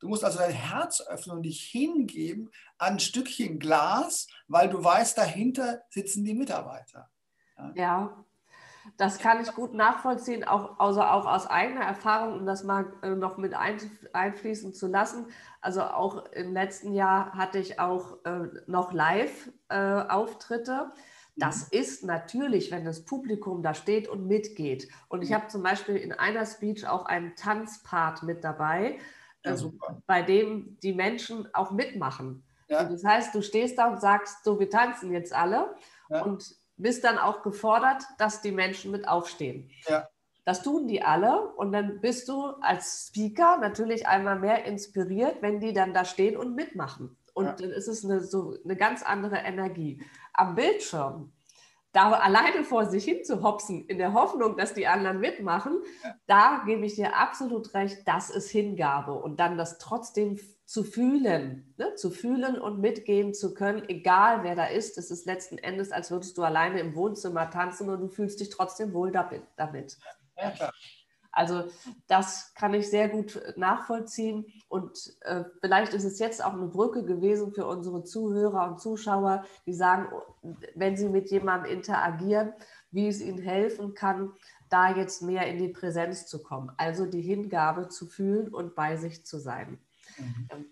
Du 0.00 0.08
musst 0.08 0.24
also 0.24 0.38
dein 0.38 0.52
Herz 0.52 1.00
öffnen 1.00 1.36
und 1.36 1.42
dich 1.44 1.62
hingeben 1.62 2.50
an 2.78 2.94
ein 2.94 3.00
Stückchen 3.00 3.58
Glas, 3.58 4.28
weil 4.48 4.68
du 4.68 4.82
weißt, 4.82 5.16
dahinter 5.16 5.82
sitzen 5.90 6.24
die 6.24 6.34
Mitarbeiter. 6.34 7.10
Ja, 7.74 8.24
das 8.96 9.18
kann 9.18 9.40
ich 9.40 9.52
gut 9.54 9.74
nachvollziehen, 9.74 10.44
auch, 10.44 10.78
also 10.78 11.02
auch 11.02 11.26
aus 11.26 11.46
eigener 11.46 11.82
Erfahrung, 11.82 12.40
um 12.40 12.46
das 12.46 12.64
mal 12.64 12.92
äh, 13.02 13.10
noch 13.10 13.36
mit 13.36 13.54
einfließen 13.54 14.74
zu 14.74 14.88
lassen. 14.88 15.26
Also 15.60 15.82
auch 15.82 16.26
im 16.32 16.52
letzten 16.52 16.92
Jahr 16.92 17.32
hatte 17.32 17.58
ich 17.58 17.78
auch 17.78 18.24
äh, 18.24 18.48
noch 18.66 18.92
Live-Auftritte. 18.92 20.90
Äh, 20.92 21.00
das 21.36 21.70
mhm. 21.70 21.78
ist 21.78 22.04
natürlich, 22.04 22.70
wenn 22.70 22.84
das 22.84 23.04
Publikum 23.04 23.62
da 23.62 23.74
steht 23.74 24.08
und 24.08 24.26
mitgeht. 24.26 24.88
Und 25.08 25.22
ich 25.22 25.30
mhm. 25.30 25.34
habe 25.34 25.48
zum 25.48 25.62
Beispiel 25.62 25.96
in 25.96 26.12
einer 26.12 26.44
Speech 26.44 26.86
auch 26.86 27.06
einen 27.06 27.36
Tanzpart 27.36 28.24
mit 28.24 28.42
dabei, 28.42 28.98
ja, 29.44 29.54
äh, 29.54 29.70
bei 30.06 30.22
dem 30.22 30.78
die 30.82 30.92
Menschen 30.92 31.48
auch 31.54 31.70
mitmachen. 31.70 32.44
Ja. 32.68 32.84
das 32.84 33.04
heißt, 33.04 33.34
du 33.34 33.42
stehst 33.42 33.76
da 33.78 33.88
und 33.88 34.00
sagst, 34.00 34.44
so, 34.44 34.58
wir 34.58 34.70
tanzen 34.70 35.12
jetzt 35.12 35.34
alle. 35.34 35.74
Ja. 36.08 36.22
Und 36.22 36.54
bist 36.76 37.04
dann 37.04 37.18
auch 37.18 37.42
gefordert, 37.42 38.02
dass 38.18 38.42
die 38.42 38.52
Menschen 38.52 38.90
mit 38.90 39.06
aufstehen. 39.06 39.70
Ja. 39.86 40.08
Das 40.44 40.62
tun 40.62 40.88
die 40.88 41.02
alle 41.02 41.48
und 41.54 41.72
dann 41.72 42.00
bist 42.00 42.28
du 42.28 42.46
als 42.60 43.06
Speaker 43.08 43.58
natürlich 43.58 44.08
einmal 44.08 44.38
mehr 44.38 44.64
inspiriert, 44.64 45.40
wenn 45.40 45.60
die 45.60 45.72
dann 45.72 45.94
da 45.94 46.04
stehen 46.04 46.36
und 46.36 46.56
mitmachen. 46.56 47.16
Und 47.34 47.46
ja. 47.46 47.52
dann 47.52 47.70
ist 47.70 47.88
es 47.88 48.04
eine, 48.04 48.20
so 48.20 48.56
eine 48.64 48.76
ganz 48.76 49.02
andere 49.02 49.36
Energie. 49.36 50.02
Am 50.32 50.54
Bildschirm, 50.54 51.32
da 51.92 52.12
alleine 52.12 52.64
vor 52.64 52.86
sich 52.86 53.04
hin 53.04 53.24
zu 53.24 53.42
hopsen, 53.42 53.86
in 53.86 53.98
der 53.98 54.14
Hoffnung, 54.14 54.56
dass 54.56 54.74
die 54.74 54.86
anderen 54.86 55.20
mitmachen, 55.20 55.82
da 56.26 56.62
gebe 56.66 56.86
ich 56.86 56.94
dir 56.94 57.16
absolut 57.16 57.74
recht, 57.74 57.98
das 58.06 58.30
ist 58.30 58.50
Hingabe. 58.50 59.12
Und 59.12 59.40
dann 59.40 59.58
das 59.58 59.78
trotzdem 59.78 60.38
zu 60.64 60.84
fühlen, 60.84 61.74
ne? 61.76 61.94
zu 61.96 62.10
fühlen 62.10 62.58
und 62.58 62.80
mitgehen 62.80 63.34
zu 63.34 63.52
können, 63.52 63.86
egal 63.88 64.42
wer 64.42 64.54
da 64.54 64.64
ist. 64.64 64.96
Es 64.96 65.10
ist 65.10 65.26
letzten 65.26 65.58
Endes, 65.58 65.92
als 65.92 66.10
würdest 66.10 66.38
du 66.38 66.42
alleine 66.42 66.80
im 66.80 66.94
Wohnzimmer 66.94 67.50
tanzen 67.50 67.90
und 67.90 68.00
du 68.00 68.08
fühlst 68.08 68.40
dich 68.40 68.48
trotzdem 68.48 68.94
wohl 68.94 69.12
damit. 69.12 69.98
Ja, 70.38 70.50
klar. 70.50 70.72
Also 71.32 71.64
das 72.06 72.54
kann 72.54 72.74
ich 72.74 72.90
sehr 72.90 73.08
gut 73.08 73.40
nachvollziehen 73.56 74.44
und 74.68 75.16
äh, 75.22 75.44
vielleicht 75.60 75.94
ist 75.94 76.04
es 76.04 76.18
jetzt 76.18 76.44
auch 76.44 76.52
eine 76.52 76.66
Brücke 76.66 77.04
gewesen 77.04 77.52
für 77.52 77.66
unsere 77.66 78.04
Zuhörer 78.04 78.70
und 78.70 78.80
Zuschauer, 78.80 79.44
die 79.64 79.72
sagen, 79.72 80.08
wenn 80.74 80.96
sie 80.96 81.08
mit 81.08 81.30
jemandem 81.30 81.72
interagieren, 81.72 82.52
wie 82.90 83.08
es 83.08 83.22
ihnen 83.22 83.38
helfen 83.38 83.94
kann, 83.94 84.32
da 84.68 84.94
jetzt 84.94 85.22
mehr 85.22 85.46
in 85.46 85.58
die 85.58 85.68
Präsenz 85.68 86.26
zu 86.26 86.42
kommen. 86.42 86.70
Also 86.76 87.06
die 87.06 87.22
Hingabe 87.22 87.88
zu 87.88 88.06
fühlen 88.06 88.48
und 88.48 88.74
bei 88.74 88.96
sich 88.96 89.24
zu 89.24 89.38
sein. 89.38 89.78
Mhm. 90.18 90.48
Ähm, 90.50 90.66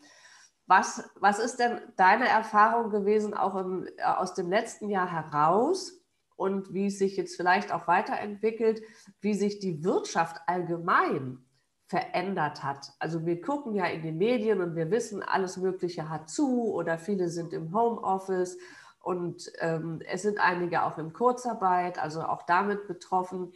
was, 0.66 1.02
was 1.18 1.38
ist 1.40 1.58
denn 1.58 1.80
deine 1.96 2.28
Erfahrung 2.28 2.90
gewesen, 2.90 3.34
auch 3.34 3.56
im, 3.56 3.88
äh, 3.96 4.02
aus 4.04 4.34
dem 4.34 4.48
letzten 4.48 4.88
Jahr 4.88 5.10
heraus 5.10 5.99
und 6.40 6.72
wie 6.72 6.86
es 6.86 6.98
sich 6.98 7.18
jetzt 7.18 7.36
vielleicht 7.36 7.70
auch 7.70 7.86
weiterentwickelt, 7.86 8.80
wie 9.20 9.34
sich 9.34 9.58
die 9.58 9.84
Wirtschaft 9.84 10.40
allgemein 10.46 11.44
verändert 11.84 12.62
hat? 12.62 12.94
Also 12.98 13.26
wir 13.26 13.42
gucken 13.42 13.74
ja 13.74 13.84
in 13.84 14.02
den 14.02 14.16
Medien 14.16 14.62
und 14.62 14.74
wir 14.74 14.90
wissen, 14.90 15.22
alles 15.22 15.58
Mögliche 15.58 16.08
hat 16.08 16.30
zu 16.30 16.72
oder 16.72 16.96
viele 16.96 17.28
sind 17.28 17.52
im 17.52 17.74
Homeoffice 17.74 18.56
und 19.02 19.52
ähm, 19.58 20.00
es 20.10 20.22
sind 20.22 20.40
einige 20.40 20.84
auch 20.84 20.96
in 20.96 21.12
Kurzarbeit, 21.12 21.98
also 21.98 22.22
auch 22.22 22.44
damit 22.44 22.86
betroffen. 22.88 23.52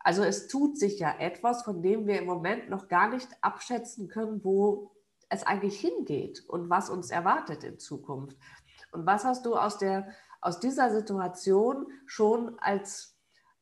Also 0.00 0.24
es 0.24 0.48
tut 0.48 0.76
sich 0.76 0.98
ja 0.98 1.14
etwas, 1.20 1.62
von 1.62 1.82
dem 1.82 2.08
wir 2.08 2.18
im 2.18 2.26
Moment 2.26 2.68
noch 2.68 2.88
gar 2.88 3.10
nicht 3.10 3.28
abschätzen 3.42 4.08
können, 4.08 4.42
wo 4.42 4.90
es 5.28 5.44
eigentlich 5.44 5.78
hingeht 5.78 6.42
und 6.48 6.68
was 6.68 6.90
uns 6.90 7.12
erwartet 7.12 7.62
in 7.62 7.78
Zukunft. 7.78 8.36
Und 8.90 9.06
was 9.06 9.24
hast 9.24 9.46
du 9.46 9.54
aus, 9.54 9.78
der, 9.78 10.08
aus 10.40 10.60
dieser 10.60 10.90
Situation 10.90 11.86
schon 12.06 12.58
als, 12.58 13.16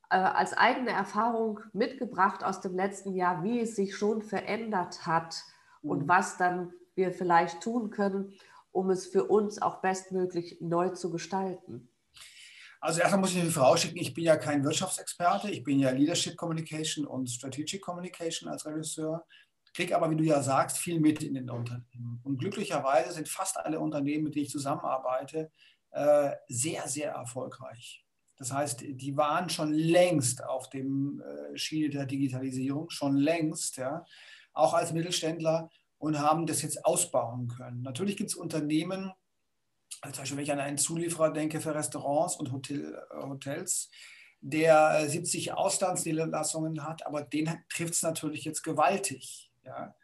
äh, 0.09 0.17
als 0.17 0.53
eigene 0.53 0.91
Erfahrung 0.91 1.59
mitgebracht 1.73 2.43
aus 2.43 2.61
dem 2.61 2.75
letzten 2.75 3.13
Jahr, 3.13 3.43
wie 3.43 3.59
es 3.61 3.75
sich 3.75 3.95
schon 3.95 4.21
verändert 4.21 5.05
hat 5.05 5.43
mhm. 5.81 5.89
und 5.89 6.07
was 6.07 6.37
dann 6.37 6.73
wir 6.95 7.11
vielleicht 7.11 7.61
tun 7.61 7.89
können, 7.89 8.33
um 8.71 8.89
es 8.89 9.07
für 9.07 9.25
uns 9.25 9.61
auch 9.61 9.81
bestmöglich 9.81 10.57
neu 10.61 10.89
zu 10.89 11.11
gestalten? 11.11 11.89
Also 12.79 13.01
erstmal 13.01 13.21
muss 13.21 13.33
ich 13.33 13.41
eine 13.41 13.49
vorausschicken, 13.49 13.97
ich 13.97 14.13
bin 14.13 14.23
ja 14.23 14.37
kein 14.37 14.63
Wirtschaftsexperte, 14.63 15.49
ich 15.49 15.63
bin 15.63 15.79
ja 15.79 15.89
Leadership 15.89 16.37
Communication 16.37 17.07
und 17.07 17.27
Strategic 17.27 17.81
Communication 17.81 18.49
als 18.49 18.65
Regisseur 18.67 19.25
kriege 19.77 19.95
aber, 19.95 20.09
wie 20.09 20.15
du 20.15 20.23
ja 20.23 20.41
sagst, 20.41 20.79
viel 20.79 20.99
mit 20.99 21.21
in 21.21 21.35
den 21.35 21.51
Unternehmen. 21.51 22.19
Und 22.23 22.39
glücklicherweise 22.39 23.11
sind 23.11 23.29
fast 23.29 23.57
alle 23.57 23.79
Unternehmen, 23.79 24.23
mit 24.23 24.33
denen 24.33 24.45
ich 24.45 24.51
zusammenarbeite, 24.51 25.51
äh, 25.91 26.31
sehr, 26.47 26.87
sehr 26.87 27.11
erfolgreich. 27.11 28.03
Das 28.37 28.51
heißt, 28.51 28.81
die 28.81 29.17
waren 29.17 29.49
schon 29.49 29.73
längst 29.73 30.43
auf 30.43 30.69
dem 30.69 31.21
äh, 31.21 31.57
Schiene 31.57 31.89
der 31.89 32.05
Digitalisierung, 32.05 32.89
schon 32.89 33.17
längst, 33.17 33.77
ja, 33.77 34.05
auch 34.53 34.73
als 34.73 34.93
Mittelständler 34.93 35.69
und 35.97 36.19
haben 36.19 36.45
das 36.45 36.61
jetzt 36.61 36.85
ausbauen 36.85 37.47
können. 37.47 37.81
Natürlich 37.81 38.15
gibt 38.15 38.29
es 38.29 38.35
Unternehmen, 38.35 39.11
also 40.01 40.15
zum 40.15 40.21
Beispiel 40.21 40.37
wenn 40.37 40.43
ich 40.43 40.51
an 40.51 40.59
einen 40.59 40.77
Zulieferer 40.77 41.31
denke 41.31 41.59
für 41.59 41.73
Restaurants 41.73 42.35
und 42.35 42.51
Hotel, 42.51 42.93
äh, 42.93 43.23
Hotels, 43.23 43.89
der 44.39 45.09
70 45.09 45.53
Auslandsniederlassungen 45.53 46.83
hat, 46.83 47.05
aber 47.07 47.23
den 47.23 47.49
trifft 47.69 47.93
es 47.93 48.03
natürlich 48.03 48.45
jetzt 48.45 48.61
gewaltig. 48.61 49.51
Ja. 49.63 49.95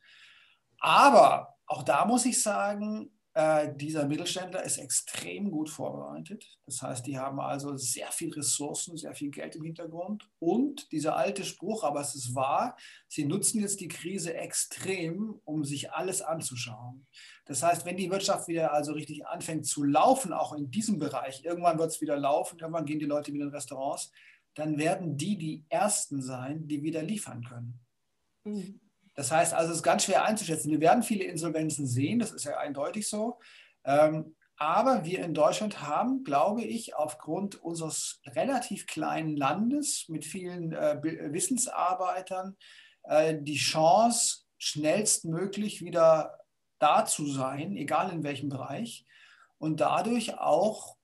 Aber 0.79 1.55
auch 1.67 1.83
da 1.83 2.05
muss 2.05 2.25
ich 2.25 2.41
sagen, 2.41 3.11
äh, 3.35 3.73
dieser 3.75 4.07
Mittelständler 4.07 4.63
ist 4.63 4.77
extrem 4.77 5.49
gut 5.49 5.69
vorbereitet. 5.69 6.59
Das 6.67 6.81
heißt, 6.83 7.07
die 7.07 7.17
haben 7.17 7.39
also 7.39 7.75
sehr 7.77 8.11
viel 8.11 8.31
Ressourcen, 8.31 8.95
sehr 8.95 9.15
viel 9.15 9.31
Geld 9.31 9.55
im 9.55 9.63
Hintergrund. 9.63 10.29
Und 10.37 10.91
dieser 10.91 11.15
alte 11.15 11.43
Spruch, 11.43 11.83
aber 11.83 12.01
es 12.01 12.13
ist 12.13 12.35
wahr, 12.35 12.77
sie 13.07 13.25
nutzen 13.25 13.61
jetzt 13.61 13.79
die 13.79 13.87
Krise 13.87 14.35
extrem, 14.35 15.39
um 15.45 15.63
sich 15.65 15.91
alles 15.91 16.21
anzuschauen. 16.21 17.07
Das 17.45 17.63
heißt, 17.63 17.85
wenn 17.85 17.97
die 17.97 18.11
Wirtschaft 18.11 18.47
wieder 18.47 18.71
also 18.71 18.93
richtig 18.93 19.25
anfängt 19.25 19.65
zu 19.65 19.83
laufen, 19.83 20.31
auch 20.31 20.53
in 20.53 20.69
diesem 20.69 20.99
Bereich, 20.99 21.43
irgendwann 21.43 21.79
wird 21.79 21.89
es 21.89 22.01
wieder 22.01 22.17
laufen, 22.17 22.59
irgendwann 22.59 22.85
gehen 22.85 22.99
die 22.99 23.05
Leute 23.05 23.33
wieder 23.33 23.45
in 23.45 23.51
Restaurants, 23.51 24.11
dann 24.53 24.77
werden 24.77 25.17
die 25.17 25.39
die 25.39 25.65
Ersten 25.69 26.21
sein, 26.21 26.67
die 26.67 26.83
wieder 26.83 27.01
liefern 27.01 27.43
können. 27.43 27.79
Mhm. 28.43 28.79
Das 29.15 29.31
heißt 29.31 29.53
also, 29.53 29.71
es 29.71 29.77
ist 29.77 29.83
ganz 29.83 30.05
schwer 30.05 30.25
einzuschätzen. 30.25 30.71
Wir 30.71 30.79
werden 30.79 31.03
viele 31.03 31.25
Insolvenzen 31.25 31.87
sehen, 31.87 32.19
das 32.19 32.31
ist 32.31 32.45
ja 32.45 32.57
eindeutig 32.57 33.07
so. 33.07 33.39
Ähm, 33.83 34.35
aber 34.57 35.03
wir 35.03 35.23
in 35.23 35.33
Deutschland 35.33 35.81
haben, 35.81 36.23
glaube 36.23 36.63
ich, 36.63 36.95
aufgrund 36.95 37.55
unseres 37.55 38.21
relativ 38.25 38.87
kleinen 38.87 39.35
Landes 39.35 40.05
mit 40.07 40.25
vielen 40.25 40.73
äh, 40.73 40.99
Wissensarbeitern 41.01 42.55
äh, 43.03 43.35
die 43.39 43.57
Chance, 43.57 44.45
schnellstmöglich 44.57 45.83
wieder 45.83 46.39
da 46.79 47.05
zu 47.05 47.25
sein, 47.27 47.75
egal 47.75 48.11
in 48.11 48.23
welchem 48.23 48.49
Bereich, 48.49 49.05
und 49.57 49.79
dadurch 49.79 50.37
auch 50.39 50.97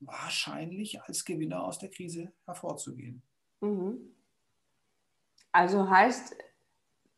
wahrscheinlich 0.00 1.02
als 1.02 1.24
Gewinner 1.24 1.64
aus 1.64 1.78
der 1.78 1.90
Krise 1.90 2.32
hervorzugehen. 2.46 3.22
Mhm. 3.60 4.14
Also 5.52 5.88
heißt, 5.88 6.34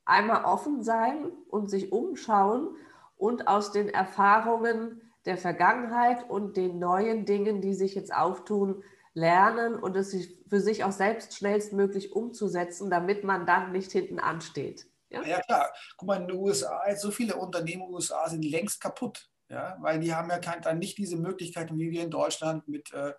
einmal 0.05 0.45
offen 0.45 0.83
sein 0.83 1.31
und 1.49 1.71
sich 1.71 1.93
umschauen 1.93 2.77
und 3.17 3.49
aus 3.49 3.73
den 3.73 3.89
Erfahrungen 3.89 5.01
der 5.25 5.39
Vergangenheit 5.39 6.29
und 6.29 6.57
den 6.57 6.79
neuen 6.79 7.25
Dingen, 7.25 7.61
die 7.61 7.75
sich 7.75 7.95
jetzt 7.95 8.15
auftun, 8.15 8.85
lernen 9.15 9.77
und 9.77 9.97
es 9.97 10.15
für 10.49 10.61
sich 10.61 10.85
auch 10.85 10.93
selbst 10.93 11.35
schnellstmöglich 11.37 12.13
umzusetzen, 12.13 12.91
damit 12.91 13.25
man 13.25 13.47
dann 13.47 13.73
nicht 13.73 13.93
hinten 13.93 14.19
ansteht. 14.19 14.87
Ja, 15.09 15.23
ja 15.23 15.41
klar. 15.41 15.73
Guck 15.97 16.09
mal, 16.09 16.21
in 16.21 16.29
den 16.29 16.37
USA, 16.37 16.83
so 16.97 17.11
viele 17.11 17.37
Unternehmen 17.37 17.83
in 17.83 17.89
den 17.89 17.95
USA 17.95 18.29
sind 18.29 18.45
längst 18.45 18.81
kaputt. 18.81 19.29
Ja, 19.49 19.77
weil 19.81 20.01
die 20.01 20.15
haben 20.15 20.31
ja 20.31 20.39
dann 20.39 20.79
nicht 20.79 20.97
diese 20.97 21.17
Möglichkeiten 21.17 21.79
wie 21.79 21.91
wir 21.91 22.03
in 22.03 22.11
Deutschland 22.11 22.67
mit 22.67 22.93
äh, 22.95 23.13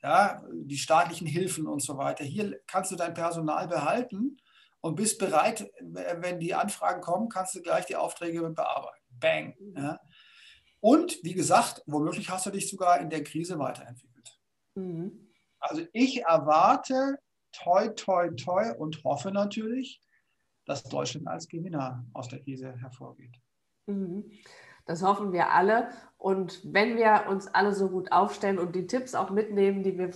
ja, 0.00 0.42
die 0.52 0.78
staatlichen 0.78 1.26
Hilfen 1.26 1.66
und 1.66 1.82
so 1.82 1.98
weiter. 1.98 2.24
Hier 2.24 2.60
kannst 2.66 2.92
du 2.92 2.96
dein 2.96 3.14
Personal 3.14 3.66
behalten 3.66 4.38
und 4.82 4.96
bist 4.96 5.18
bereit, 5.18 5.70
wenn 5.80 6.40
die 6.40 6.54
Anfragen 6.54 7.00
kommen, 7.00 7.28
kannst 7.28 7.54
du 7.54 7.62
gleich 7.62 7.86
die 7.86 7.96
Aufträge 7.96 8.42
bearbeiten. 8.50 9.02
Bang. 9.08 9.54
Ja. 9.76 10.00
Und 10.80 11.18
wie 11.22 11.34
gesagt, 11.34 11.82
womöglich 11.86 12.28
hast 12.28 12.46
du 12.46 12.50
dich 12.50 12.68
sogar 12.68 13.00
in 13.00 13.08
der 13.08 13.22
Krise 13.22 13.58
weiterentwickelt. 13.58 14.38
Mhm. 14.74 15.28
Also 15.60 15.82
ich 15.92 16.22
erwarte 16.22 17.18
toi, 17.52 17.88
toi, 17.88 18.30
toi 18.30 18.72
und 18.76 19.04
hoffe 19.04 19.30
natürlich, 19.30 20.00
dass 20.66 20.82
Deutschland 20.82 21.28
als 21.28 21.46
Gewinner 21.46 22.04
aus 22.12 22.28
der 22.28 22.40
Krise 22.40 22.76
hervorgeht. 22.80 23.40
Mhm. 23.86 24.32
Das 24.84 25.02
hoffen 25.02 25.32
wir 25.32 25.52
alle. 25.52 25.90
Und 26.18 26.60
wenn 26.64 26.96
wir 26.96 27.26
uns 27.28 27.46
alle 27.46 27.72
so 27.72 27.88
gut 27.88 28.10
aufstellen 28.10 28.58
und 28.58 28.74
die 28.74 28.88
Tipps 28.88 29.14
auch 29.14 29.30
mitnehmen, 29.30 29.84
die 29.84 29.96
wir 29.96 30.10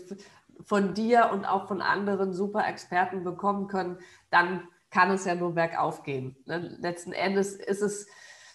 von 0.65 0.95
dir 0.95 1.31
und 1.33 1.45
auch 1.45 1.69
von 1.69 1.81
anderen 1.81 2.33
super 2.33 2.67
Experten 2.67 3.25
bekommen 3.25 3.69
können, 3.69 3.99
dann 4.31 4.69
kann 4.91 5.11
es 5.11 5.25
ja 5.25 5.35
nur 5.35 5.55
bergauf 5.55 6.03
gehen. 6.03 6.37
Ne? 6.47 6.77
Letzten 6.81 7.13
Endes 7.13 7.55
ist 7.55 7.83
es, 7.83 8.07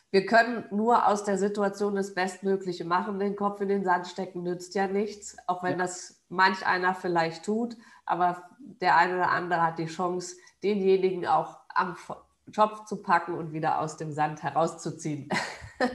wir 0.10 0.26
können 0.26 0.66
nur 0.72 1.08
aus 1.08 1.24
der 1.24 1.38
Situation 1.38 1.96
das 1.96 2.14
Bestmögliche 2.14 2.84
machen. 2.84 3.20
Den 3.20 3.36
Kopf 3.36 3.62
in 3.62 3.70
den 3.70 3.84
Sand 3.84 4.08
stecken 4.08 4.44
nützt 4.44 4.76
ja 4.76 4.88
nichts, 4.88 5.38
auch 5.48 5.64
wenn 5.64 5.74
ja. 5.74 5.78
das 5.78 6.22
manch 6.28 6.66
einer 6.66 6.94
vielleicht 6.94 7.46
tut. 7.46 7.78
Aber 8.06 8.44
der 8.60 8.98
eine 8.98 9.16
oder 9.16 9.30
andere 9.30 9.62
hat 9.62 9.80
die 9.80 9.86
Chance, 9.86 10.36
denjenigen 10.64 11.26
auch 11.26 11.60
am 11.70 11.96
Job 12.48 12.88
zu 12.88 13.02
packen 13.02 13.36
und 13.36 13.54
wieder 13.54 13.80
aus 13.80 13.96
dem 13.98 14.12
Sand 14.12 14.44
herauszuziehen. 14.44 15.30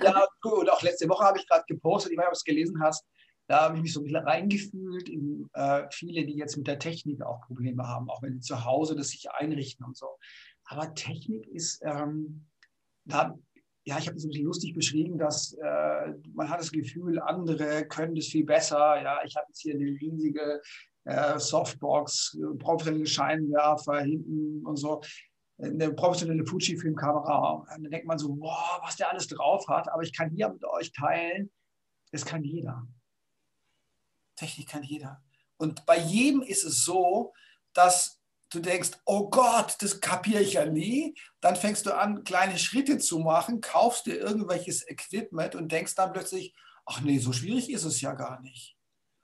Ja, 0.02 0.26
und 0.42 0.70
auch 0.70 0.82
letzte 0.82 1.08
Woche 1.08 1.24
habe 1.24 1.38
ich 1.38 1.48
gerade 1.48 1.64
gepostet, 1.68 2.12
ich 2.12 2.18
weiß 2.18 2.24
nicht, 2.24 2.28
ob 2.28 2.32
du 2.32 2.38
es 2.38 2.44
gelesen 2.44 2.82
hast, 2.82 3.04
da 3.46 3.62
habe 3.62 3.76
ich 3.76 3.82
mich 3.82 3.92
so 3.92 4.00
ein 4.00 4.04
bisschen 4.04 4.24
reingefühlt 4.24 5.08
in 5.08 5.48
äh, 5.54 5.84
viele, 5.90 6.26
die 6.26 6.36
jetzt 6.36 6.56
mit 6.56 6.66
der 6.66 6.78
Technik 6.78 7.22
auch 7.22 7.40
Probleme 7.42 7.86
haben, 7.86 8.10
auch 8.10 8.22
wenn 8.22 8.34
sie 8.34 8.40
zu 8.40 8.64
Hause 8.64 8.96
das 8.96 9.10
sich 9.10 9.30
einrichten 9.30 9.84
und 9.84 9.96
so. 9.96 10.06
Aber 10.64 10.94
Technik 10.94 11.46
ist, 11.46 11.80
ähm, 11.84 12.46
da, 13.04 13.38
ja, 13.84 13.98
ich 13.98 14.08
habe 14.08 14.16
es 14.16 14.24
ein 14.24 14.30
bisschen 14.30 14.46
lustig 14.46 14.74
beschrieben, 14.74 15.16
dass 15.16 15.52
äh, 15.54 16.12
man 16.34 16.50
hat 16.50 16.60
das 16.60 16.72
Gefühl, 16.72 17.20
andere 17.20 17.86
können 17.86 18.16
das 18.16 18.26
viel 18.26 18.44
besser. 18.44 19.00
Ja, 19.00 19.20
ich 19.24 19.36
habe 19.36 19.46
jetzt 19.48 19.60
hier 19.60 19.74
eine 19.74 19.84
riesige 19.84 20.60
äh, 21.04 21.38
Softbox, 21.38 22.36
professionelle 22.58 23.06
Scheinwerfer 23.06 24.00
hinten 24.00 24.66
und 24.66 24.76
so 24.76 25.02
eine 25.58 25.92
professionelle 25.92 26.44
Fuji-Filmkamera. 26.44 27.64
Dann 27.70 27.90
denkt 27.90 28.06
man 28.06 28.18
so, 28.18 28.36
wow, 28.40 28.80
was 28.82 28.96
der 28.96 29.10
alles 29.10 29.28
drauf 29.28 29.66
hat. 29.68 29.88
Aber 29.88 30.02
ich 30.02 30.12
kann 30.12 30.30
hier 30.30 30.48
mit 30.48 30.64
euch 30.64 30.92
teilen, 30.92 31.50
das 32.10 32.24
kann 32.24 32.42
jeder. 32.42 32.86
Technik 34.36 34.68
kann 34.68 34.82
jeder. 34.82 35.22
Und 35.56 35.86
bei 35.86 35.98
jedem 35.98 36.42
ist 36.42 36.64
es 36.64 36.84
so, 36.84 37.32
dass 37.72 38.20
du 38.50 38.60
denkst, 38.60 38.90
oh 39.04 39.28
Gott, 39.28 39.76
das 39.80 40.00
kapiere 40.00 40.42
ich 40.42 40.54
ja 40.54 40.66
nie. 40.66 41.14
Dann 41.40 41.56
fängst 41.56 41.86
du 41.86 41.96
an, 41.96 42.24
kleine 42.24 42.58
Schritte 42.58 42.98
zu 42.98 43.18
machen, 43.18 43.60
kaufst 43.60 44.06
dir 44.06 44.18
irgendwelches 44.18 44.88
Equipment 44.88 45.54
und 45.54 45.72
denkst 45.72 45.94
dann 45.94 46.12
plötzlich, 46.12 46.54
ach 46.84 47.00
nee, 47.00 47.18
so 47.18 47.32
schwierig 47.32 47.70
ist 47.70 47.84
es 47.84 48.00
ja 48.00 48.12
gar 48.12 48.40
nicht. 48.40 48.76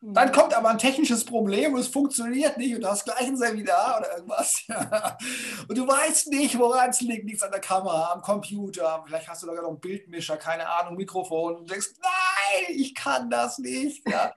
Dann 0.04 0.30
mhm. 0.30 0.32
kommt 0.32 0.52
aber 0.54 0.68
ein 0.68 0.78
technisches 0.78 1.24
Problem 1.24 1.74
und 1.74 1.80
es 1.80 1.86
funktioniert 1.86 2.58
nicht 2.58 2.74
und 2.74 2.80
du 2.80 2.88
hast 2.88 3.04
gleich 3.04 3.20
ein 3.20 3.36
Seminar 3.36 3.98
oder 4.00 4.16
irgendwas. 4.16 4.64
und 5.68 5.78
du 5.78 5.86
weißt 5.86 6.26
nicht, 6.26 6.58
woran 6.58 6.90
es 6.90 7.00
liegt. 7.00 7.32
Es 7.32 7.42
an 7.42 7.52
der 7.52 7.60
Kamera, 7.60 8.12
am 8.12 8.20
Computer, 8.20 9.04
vielleicht 9.06 9.28
hast 9.28 9.42
du 9.42 9.46
sogar 9.46 9.62
noch 9.62 9.70
einen 9.70 9.80
Bildmischer, 9.80 10.36
keine 10.38 10.68
Ahnung, 10.68 10.96
Mikrofon. 10.96 11.54
Und 11.54 11.68
du 11.68 11.72
denkst, 11.72 11.90
nein, 12.00 12.76
ich 12.76 12.96
kann 12.96 13.30
das 13.30 13.58
nicht. 13.58 14.08
Ja. 14.08 14.34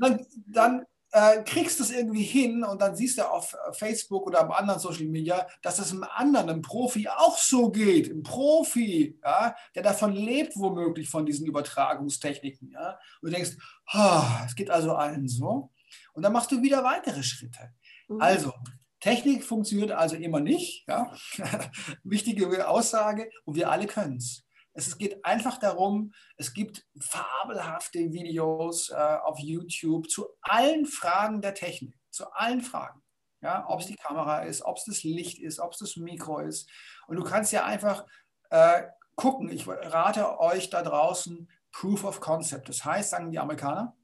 Dann, 0.00 0.26
dann 0.46 0.84
äh, 1.12 1.42
kriegst 1.42 1.78
du 1.78 1.84
es 1.84 1.90
irgendwie 1.90 2.22
hin 2.22 2.64
und 2.64 2.82
dann 2.82 2.94
siehst 2.94 3.18
du 3.18 3.30
auf 3.30 3.56
Facebook 3.72 4.26
oder 4.26 4.40
am 4.40 4.52
anderen 4.52 4.80
Social 4.80 5.06
Media, 5.06 5.46
dass 5.62 5.78
es 5.78 5.90
einem 5.90 6.04
anderen, 6.04 6.50
einem 6.50 6.62
Profi 6.62 7.08
auch 7.08 7.38
so 7.38 7.70
geht. 7.70 8.10
Ein 8.10 8.22
Profi, 8.22 9.18
ja, 9.22 9.54
der 9.74 9.82
davon 9.82 10.12
lebt, 10.12 10.56
womöglich 10.56 11.08
von 11.08 11.24
diesen 11.24 11.46
Übertragungstechniken. 11.46 12.70
Ja. 12.72 12.98
Und 13.22 13.30
du 13.30 13.36
denkst, 13.36 13.56
oh, 13.94 14.22
es 14.44 14.54
geht 14.54 14.70
also 14.70 14.94
allen 14.94 15.28
so. 15.28 15.70
Und 16.12 16.22
dann 16.22 16.32
machst 16.32 16.52
du 16.52 16.62
wieder 16.62 16.84
weitere 16.84 17.22
Schritte. 17.22 17.72
Mhm. 18.08 18.20
Also, 18.20 18.52
Technik 19.00 19.44
funktioniert 19.44 19.92
also 19.92 20.16
immer 20.16 20.40
nicht. 20.40 20.86
Ja. 20.88 21.12
Wichtige 22.02 22.68
Aussage 22.68 23.30
und 23.44 23.54
wir 23.54 23.70
alle 23.70 23.86
können 23.86 24.16
es. 24.16 24.44
Es 24.78 24.96
geht 24.96 25.24
einfach 25.24 25.58
darum, 25.58 26.12
es 26.36 26.54
gibt 26.54 26.86
fabelhafte 27.00 27.98
Videos 28.12 28.90
äh, 28.90 28.94
auf 28.94 29.40
YouTube 29.40 30.08
zu 30.08 30.28
allen 30.42 30.86
Fragen 30.86 31.42
der 31.42 31.54
Technik, 31.54 31.98
zu 32.10 32.30
allen 32.30 32.60
Fragen. 32.60 33.02
Ja, 33.40 33.68
ob 33.68 33.80
es 33.80 33.86
die 33.86 33.96
Kamera 33.96 34.42
ist, 34.42 34.62
ob 34.62 34.76
es 34.76 34.84
das 34.84 35.02
Licht 35.02 35.40
ist, 35.40 35.58
ob 35.58 35.72
es 35.72 35.78
das 35.78 35.96
Mikro 35.96 36.38
ist. 36.38 36.70
Und 37.08 37.16
du 37.16 37.24
kannst 37.24 37.52
ja 37.52 37.64
einfach 37.64 38.06
äh, 38.50 38.84
gucken. 39.16 39.48
Ich 39.48 39.66
rate 39.66 40.38
euch 40.38 40.70
da 40.70 40.82
draußen 40.82 41.50
Proof 41.72 42.04
of 42.04 42.20
Concept. 42.20 42.68
Das 42.68 42.84
heißt, 42.84 43.10
sagen 43.10 43.32
die 43.32 43.40
Amerikaner, 43.40 43.96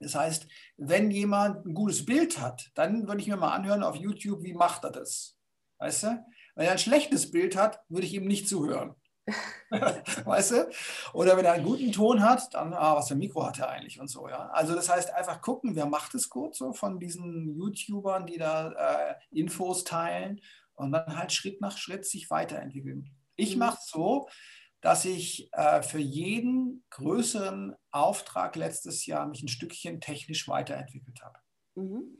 das 0.00 0.14
heißt, 0.14 0.46
wenn 0.76 1.10
jemand 1.10 1.64
ein 1.64 1.72
gutes 1.72 2.04
Bild 2.04 2.38
hat, 2.40 2.70
dann 2.74 3.08
würde 3.08 3.22
ich 3.22 3.28
mir 3.28 3.38
mal 3.38 3.54
anhören 3.54 3.82
auf 3.82 3.96
YouTube, 3.96 4.42
wie 4.42 4.52
macht 4.52 4.84
er 4.84 4.90
das? 4.90 5.38
Weißt 5.78 6.02
du? 6.02 6.26
Wenn 6.56 6.66
er 6.66 6.72
ein 6.72 6.78
schlechtes 6.78 7.30
Bild 7.30 7.56
hat, 7.56 7.80
würde 7.88 8.06
ich 8.06 8.12
ihm 8.12 8.26
nicht 8.26 8.50
zuhören. 8.50 8.96
weißt 10.24 10.50
du? 10.50 10.70
Oder 11.12 11.36
wenn 11.36 11.44
er 11.44 11.52
einen 11.52 11.64
guten 11.64 11.92
Ton 11.92 12.22
hat, 12.22 12.52
dann, 12.54 12.74
ah, 12.74 12.96
was 12.96 13.08
für 13.08 13.14
ein 13.14 13.18
Mikro 13.18 13.46
hat 13.46 13.58
er 13.58 13.70
eigentlich 13.70 14.00
und 14.00 14.08
so, 14.08 14.28
ja. 14.28 14.48
Also 14.50 14.74
das 14.74 14.88
heißt, 14.88 15.12
einfach 15.14 15.40
gucken, 15.40 15.74
wer 15.74 15.86
macht 15.86 16.14
es 16.14 16.28
gut, 16.28 16.54
so 16.54 16.72
von 16.72 16.98
diesen 17.00 17.56
YouTubern, 17.56 18.26
die 18.26 18.38
da 18.38 18.72
äh, 18.72 19.14
Infos 19.30 19.84
teilen 19.84 20.40
und 20.74 20.92
dann 20.92 21.16
halt 21.16 21.32
Schritt 21.32 21.60
nach 21.60 21.78
Schritt 21.78 22.04
sich 22.04 22.30
weiterentwickeln. 22.30 23.10
Ich 23.36 23.54
mhm. 23.54 23.60
mache 23.60 23.78
es 23.80 23.88
so, 23.88 24.28
dass 24.80 25.06
ich 25.06 25.48
äh, 25.52 25.82
für 25.82 25.98
jeden 25.98 26.84
größeren 26.90 27.74
Auftrag 27.90 28.54
letztes 28.56 29.06
Jahr 29.06 29.26
mich 29.26 29.42
ein 29.42 29.48
Stückchen 29.48 30.00
technisch 30.00 30.46
weiterentwickelt 30.46 31.22
habe. 31.22 31.38
Mhm. 31.74 32.18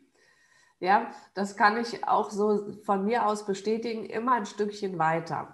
Ja, 0.80 1.12
das 1.34 1.56
kann 1.56 1.76
ich 1.76 2.06
auch 2.06 2.30
so 2.30 2.72
von 2.84 3.04
mir 3.04 3.26
aus 3.26 3.46
bestätigen, 3.46 4.04
immer 4.06 4.34
ein 4.34 4.46
Stückchen 4.46 4.98
weiter. 4.98 5.53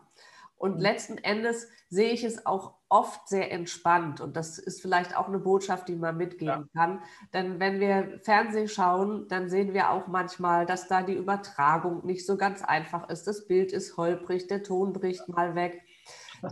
Und 0.61 0.77
mhm. 0.77 0.83
letzten 0.83 1.17
Endes 1.17 1.69
sehe 1.89 2.11
ich 2.11 2.23
es 2.23 2.45
auch 2.45 2.75
oft 2.91 3.27
sehr 3.27 3.51
entspannt. 3.51 4.21
Und 4.21 4.37
das 4.37 4.59
ist 4.59 4.83
vielleicht 4.83 5.17
auch 5.17 5.27
eine 5.27 5.39
Botschaft, 5.39 5.89
die 5.89 5.97
man 5.97 6.19
mitgeben 6.19 6.69
ja. 6.75 6.81
kann. 6.81 7.03
Denn 7.33 7.59
wenn 7.61 7.81
wir 7.81 8.21
Fernsehen 8.25 8.69
schauen, 8.69 9.27
dann 9.29 9.49
sehen 9.49 9.73
wir 9.73 9.89
auch 9.91 10.07
manchmal, 10.07 10.67
dass 10.67 10.87
da 10.87 11.03
die 11.03 11.15
Übertragung 11.15 12.05
nicht 12.05 12.27
so 12.27 12.37
ganz 12.37 12.63
einfach 12.63 13.09
ist. 13.09 13.27
Das 13.27 13.47
Bild 13.47 13.73
ist 13.73 13.97
holprig, 13.97 14.49
der 14.49 14.63
Ton 14.63 14.93
bricht 14.93 15.27
mal 15.31 15.55
weg. 15.55 15.83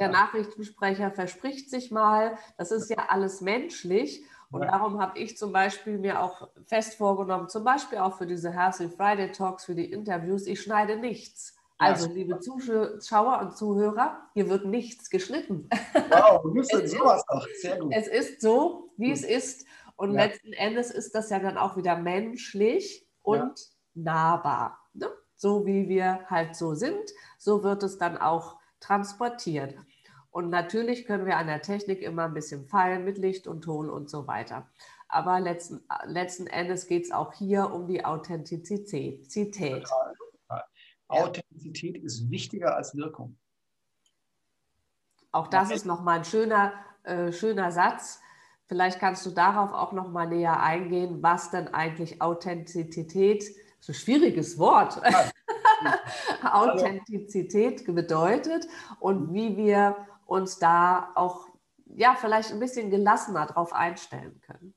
Der 0.00 0.08
Nachrichtensprecher 0.08 1.10
verspricht 1.10 1.68
sich 1.68 1.90
mal. 1.90 2.38
Das 2.56 2.70
ist 2.70 2.88
ja 2.88 3.08
alles 3.08 3.42
menschlich. 3.42 4.24
Und 4.50 4.62
darum 4.62 5.02
habe 5.02 5.18
ich 5.18 5.36
zum 5.36 5.52
Beispiel 5.52 5.98
mir 5.98 6.22
auch 6.22 6.48
fest 6.64 6.94
vorgenommen, 6.94 7.50
zum 7.50 7.62
Beispiel 7.62 7.98
auch 7.98 8.16
für 8.16 8.26
diese 8.26 8.50
Healthy 8.50 8.88
Friday 8.88 9.32
Talks, 9.32 9.66
für 9.66 9.74
die 9.74 9.92
Interviews, 9.92 10.46
ich 10.46 10.62
schneide 10.62 10.96
nichts. 10.96 11.57
Also, 11.78 12.12
liebe 12.12 12.40
Zuschauer 12.40 13.40
und 13.40 13.56
Zuhörer, 13.56 14.28
hier 14.34 14.48
wird 14.48 14.66
nichts 14.66 15.10
geschnitten. 15.10 15.68
Wow, 16.10 16.42
du 16.42 16.52
bist 16.52 16.72
denn 16.72 16.88
sowas 16.88 17.22
auch. 17.28 17.46
Sehr 17.60 17.78
gut. 17.78 17.92
Es 17.94 18.08
ist 18.08 18.40
so, 18.40 18.90
wie 18.96 19.10
gut. 19.10 19.16
es 19.16 19.24
ist. 19.24 19.66
Und 19.96 20.14
ja. 20.14 20.24
letzten 20.24 20.52
Endes 20.52 20.90
ist 20.90 21.14
das 21.14 21.30
ja 21.30 21.38
dann 21.38 21.56
auch 21.56 21.76
wieder 21.76 21.96
menschlich 21.96 23.06
und 23.22 23.38
ja. 23.38 23.54
nahbar. 23.94 24.78
Ne? 24.92 25.08
So 25.36 25.66
wie 25.66 25.88
wir 25.88 26.26
halt 26.26 26.56
so 26.56 26.74
sind, 26.74 27.10
so 27.38 27.62
wird 27.62 27.82
es 27.84 27.96
dann 27.96 28.16
auch 28.18 28.56
transportiert. 28.80 29.74
Und 30.30 30.50
natürlich 30.50 31.06
können 31.06 31.26
wir 31.26 31.36
an 31.36 31.46
der 31.46 31.62
Technik 31.62 32.02
immer 32.02 32.24
ein 32.24 32.34
bisschen 32.34 32.66
feilen 32.66 33.04
mit 33.04 33.18
Licht 33.18 33.46
und 33.46 33.62
Ton 33.62 33.88
und 33.88 34.10
so 34.10 34.26
weiter. 34.26 34.68
Aber 35.08 35.40
letzten, 35.40 35.82
letzten 36.04 36.46
Endes 36.46 36.86
geht 36.86 37.04
es 37.04 37.12
auch 37.12 37.32
hier 37.32 37.72
um 37.72 37.86
die 37.86 38.04
Authentizität. 38.04 39.32
Total. 39.32 40.14
Authentizität 41.08 41.96
ist 42.02 42.30
wichtiger 42.30 42.76
als 42.76 42.94
Wirkung. 42.96 43.36
Auch 45.32 45.48
das 45.48 45.70
ist 45.70 45.84
nochmal 45.84 46.18
ein 46.18 46.24
schöner, 46.24 46.72
äh, 47.02 47.32
schöner 47.32 47.70
Satz. 47.72 48.20
Vielleicht 48.66 48.98
kannst 48.98 49.24
du 49.24 49.30
darauf 49.30 49.72
auch 49.72 49.92
nochmal 49.92 50.28
näher 50.28 50.60
eingehen, 50.60 51.22
was 51.22 51.50
denn 51.50 51.68
eigentlich 51.68 52.20
Authentizität, 52.20 53.44
so 53.80 53.92
schwieriges 53.92 54.58
Wort, 54.58 55.00
Authentizität 56.42 57.86
bedeutet 57.86 58.66
und 59.00 59.32
wie 59.32 59.56
wir 59.56 59.96
uns 60.26 60.58
da 60.58 61.10
auch 61.14 61.48
ja, 61.94 62.14
vielleicht 62.14 62.52
ein 62.52 62.60
bisschen 62.60 62.90
gelassener 62.90 63.46
drauf 63.46 63.72
einstellen 63.72 64.40
können. 64.42 64.74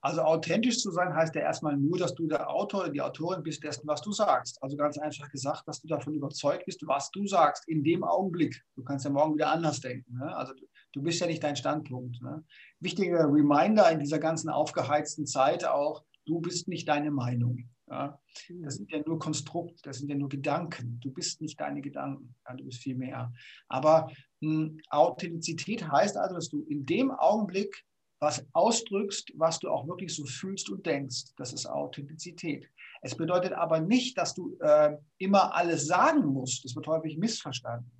Also 0.00 0.22
authentisch 0.22 0.78
zu 0.80 0.90
sein 0.90 1.14
heißt 1.14 1.34
ja 1.34 1.42
erstmal 1.42 1.76
nur, 1.76 1.98
dass 1.98 2.14
du 2.14 2.26
der 2.26 2.48
Autor 2.50 2.82
oder 2.82 2.90
die 2.90 3.00
Autorin 3.00 3.42
bist 3.42 3.64
dessen, 3.64 3.86
was 3.88 4.02
du 4.02 4.12
sagst. 4.12 4.62
Also 4.62 4.76
ganz 4.76 4.98
einfach 4.98 5.28
gesagt, 5.30 5.66
dass 5.66 5.80
du 5.80 5.88
davon 5.88 6.14
überzeugt 6.14 6.66
bist, 6.66 6.86
was 6.86 7.10
du 7.10 7.26
sagst 7.26 7.66
in 7.68 7.82
dem 7.82 8.04
Augenblick. 8.04 8.62
Du 8.76 8.84
kannst 8.84 9.04
ja 9.04 9.10
morgen 9.10 9.34
wieder 9.34 9.50
anders 9.50 9.80
denken. 9.80 10.18
Ne? 10.18 10.36
Also 10.36 10.52
du 10.92 11.02
bist 11.02 11.20
ja 11.20 11.26
nicht 11.26 11.42
dein 11.42 11.56
Standpunkt. 11.56 12.20
Ne? 12.22 12.44
Wichtiger 12.80 13.24
Reminder 13.24 13.90
in 13.90 13.98
dieser 13.98 14.18
ganzen 14.18 14.50
aufgeheizten 14.50 15.26
Zeit 15.26 15.64
auch, 15.64 16.04
du 16.26 16.40
bist 16.40 16.68
nicht 16.68 16.88
deine 16.88 17.10
Meinung. 17.10 17.68
Ja? 17.88 18.18
Das 18.62 18.76
sind 18.76 18.90
ja 18.90 19.00
nur 19.04 19.18
Konstrukt, 19.18 19.84
das 19.86 19.98
sind 19.98 20.08
ja 20.08 20.16
nur 20.16 20.28
Gedanken. 20.28 21.00
Du 21.00 21.10
bist 21.10 21.40
nicht 21.40 21.60
deine 21.60 21.80
Gedanken, 21.80 22.34
ja, 22.46 22.54
du 22.54 22.64
bist 22.64 22.82
viel 22.82 22.96
mehr. 22.96 23.32
Aber 23.68 24.10
mh, 24.40 24.66
hm, 24.66 24.80
Authentizität 24.90 25.88
heißt 25.88 26.16
also, 26.16 26.34
dass 26.34 26.48
du 26.48 26.62
in 26.62 26.84
dem 26.84 27.10
Augenblick 27.10 27.84
was 28.18 28.44
ausdrückst, 28.52 29.32
was 29.36 29.58
du 29.58 29.68
auch 29.68 29.86
wirklich 29.86 30.14
so 30.14 30.24
fühlst 30.24 30.70
und 30.70 30.86
denkst. 30.86 31.34
Das 31.36 31.52
ist 31.52 31.66
Authentizität. 31.66 32.68
Es 33.02 33.14
bedeutet 33.14 33.52
aber 33.52 33.80
nicht, 33.80 34.16
dass 34.16 34.34
du 34.34 34.56
äh, 34.60 34.96
immer 35.18 35.54
alles 35.54 35.86
sagen 35.86 36.26
musst. 36.26 36.64
Das 36.64 36.74
wird 36.74 36.86
häufig 36.86 37.18
missverstanden. 37.18 37.90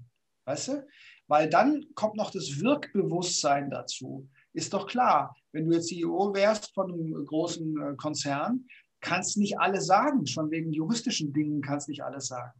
Weißt 0.46 0.68
du? 0.68 0.86
Weil 1.28 1.50
dann 1.50 1.84
kommt 1.94 2.16
noch 2.16 2.30
das 2.30 2.60
Wirkbewusstsein 2.60 3.70
dazu. 3.70 4.28
Ist 4.52 4.72
doch 4.72 4.86
klar, 4.86 5.36
wenn 5.52 5.68
du 5.68 5.74
jetzt 5.74 5.88
CEO 5.88 6.32
wärst 6.34 6.72
von 6.72 6.92
einem 6.92 7.26
großen 7.26 7.82
äh, 7.82 7.96
Konzern, 7.96 8.66
kannst 9.00 9.36
nicht 9.36 9.58
alles 9.58 9.86
sagen, 9.86 10.26
schon 10.26 10.50
wegen 10.50 10.72
juristischen 10.72 11.32
Dingen 11.32 11.60
kannst 11.60 11.88
nicht 11.88 12.02
alles 12.02 12.28
sagen. 12.28 12.58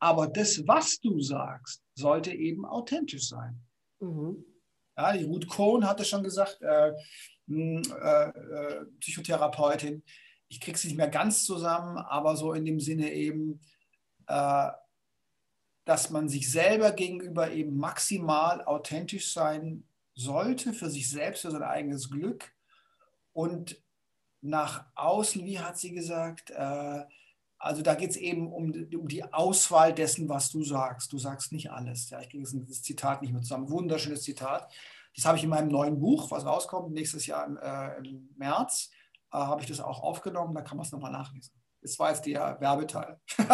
Aber 0.00 0.28
das, 0.28 0.66
was 0.66 1.00
du 1.00 1.20
sagst, 1.20 1.82
sollte 1.94 2.32
eben 2.32 2.64
authentisch 2.64 3.28
sein. 3.28 3.60
Mhm. 4.00 4.44
Ja, 4.98 5.12
die 5.12 5.24
Ruth 5.24 5.48
Cohn 5.48 5.86
hatte 5.86 6.04
schon 6.04 6.24
gesagt, 6.24 6.60
äh, 6.60 6.92
hm, 7.46 7.82
äh, 8.02 8.28
äh, 8.30 8.84
Psychotherapeutin, 8.98 10.02
ich 10.48 10.60
kriege 10.60 10.76
es 10.76 10.82
nicht 10.82 10.96
mehr 10.96 11.08
ganz 11.08 11.44
zusammen, 11.44 11.98
aber 11.98 12.34
so 12.34 12.52
in 12.52 12.64
dem 12.64 12.80
Sinne 12.80 13.12
eben, 13.12 13.60
äh, 14.26 14.70
dass 15.84 16.10
man 16.10 16.28
sich 16.28 16.50
selber 16.50 16.90
gegenüber 16.90 17.52
eben 17.52 17.76
maximal 17.76 18.64
authentisch 18.64 19.32
sein 19.32 19.86
sollte, 20.16 20.72
für 20.72 20.90
sich 20.90 21.08
selbst, 21.08 21.42
für 21.42 21.52
sein 21.52 21.62
eigenes 21.62 22.10
Glück. 22.10 22.52
Und 23.32 23.80
nach 24.40 24.84
außen, 24.96 25.44
wie 25.44 25.60
hat 25.60 25.78
sie 25.78 25.92
gesagt, 25.92 26.50
äh, 26.50 27.04
also 27.58 27.82
da 27.82 27.94
geht 27.94 28.10
es 28.10 28.16
eben 28.16 28.52
um, 28.52 28.72
um, 28.72 29.08
die 29.08 29.24
Auswahl 29.32 29.92
dessen, 29.92 30.28
was 30.28 30.50
du 30.50 30.62
sagst. 30.62 31.12
Du 31.12 31.18
sagst 31.18 31.52
nicht 31.52 31.70
alles. 31.70 32.08
Ja, 32.10 32.20
ich 32.20 32.30
kriege 32.30 32.44
das 32.44 32.82
Zitat 32.82 33.20
nicht 33.20 33.32
mehr 33.32 33.42
zusammen. 33.42 33.70
Wunderschönes 33.70 34.22
Zitat. 34.22 34.72
Das 35.16 35.24
habe 35.24 35.36
ich 35.36 35.44
in 35.44 35.50
meinem 35.50 35.68
neuen 35.68 35.98
Buch, 35.98 36.30
was 36.30 36.46
rauskommt 36.46 36.92
nächstes 36.92 37.26
Jahr 37.26 37.44
im, 37.46 37.56
äh, 37.56 37.96
im 37.98 38.28
März, 38.36 38.90
äh, 39.32 39.38
habe 39.38 39.62
ich 39.62 39.68
das 39.68 39.80
auch 39.80 40.00
aufgenommen. 40.02 40.54
Da 40.54 40.62
kann 40.62 40.76
man 40.76 40.86
es 40.86 40.92
nochmal 40.92 41.10
nachlesen. 41.10 41.52
Das 41.82 41.98
war 41.98 42.10
jetzt 42.10 42.26
der 42.26 42.60
Werbeteil. 42.60 43.20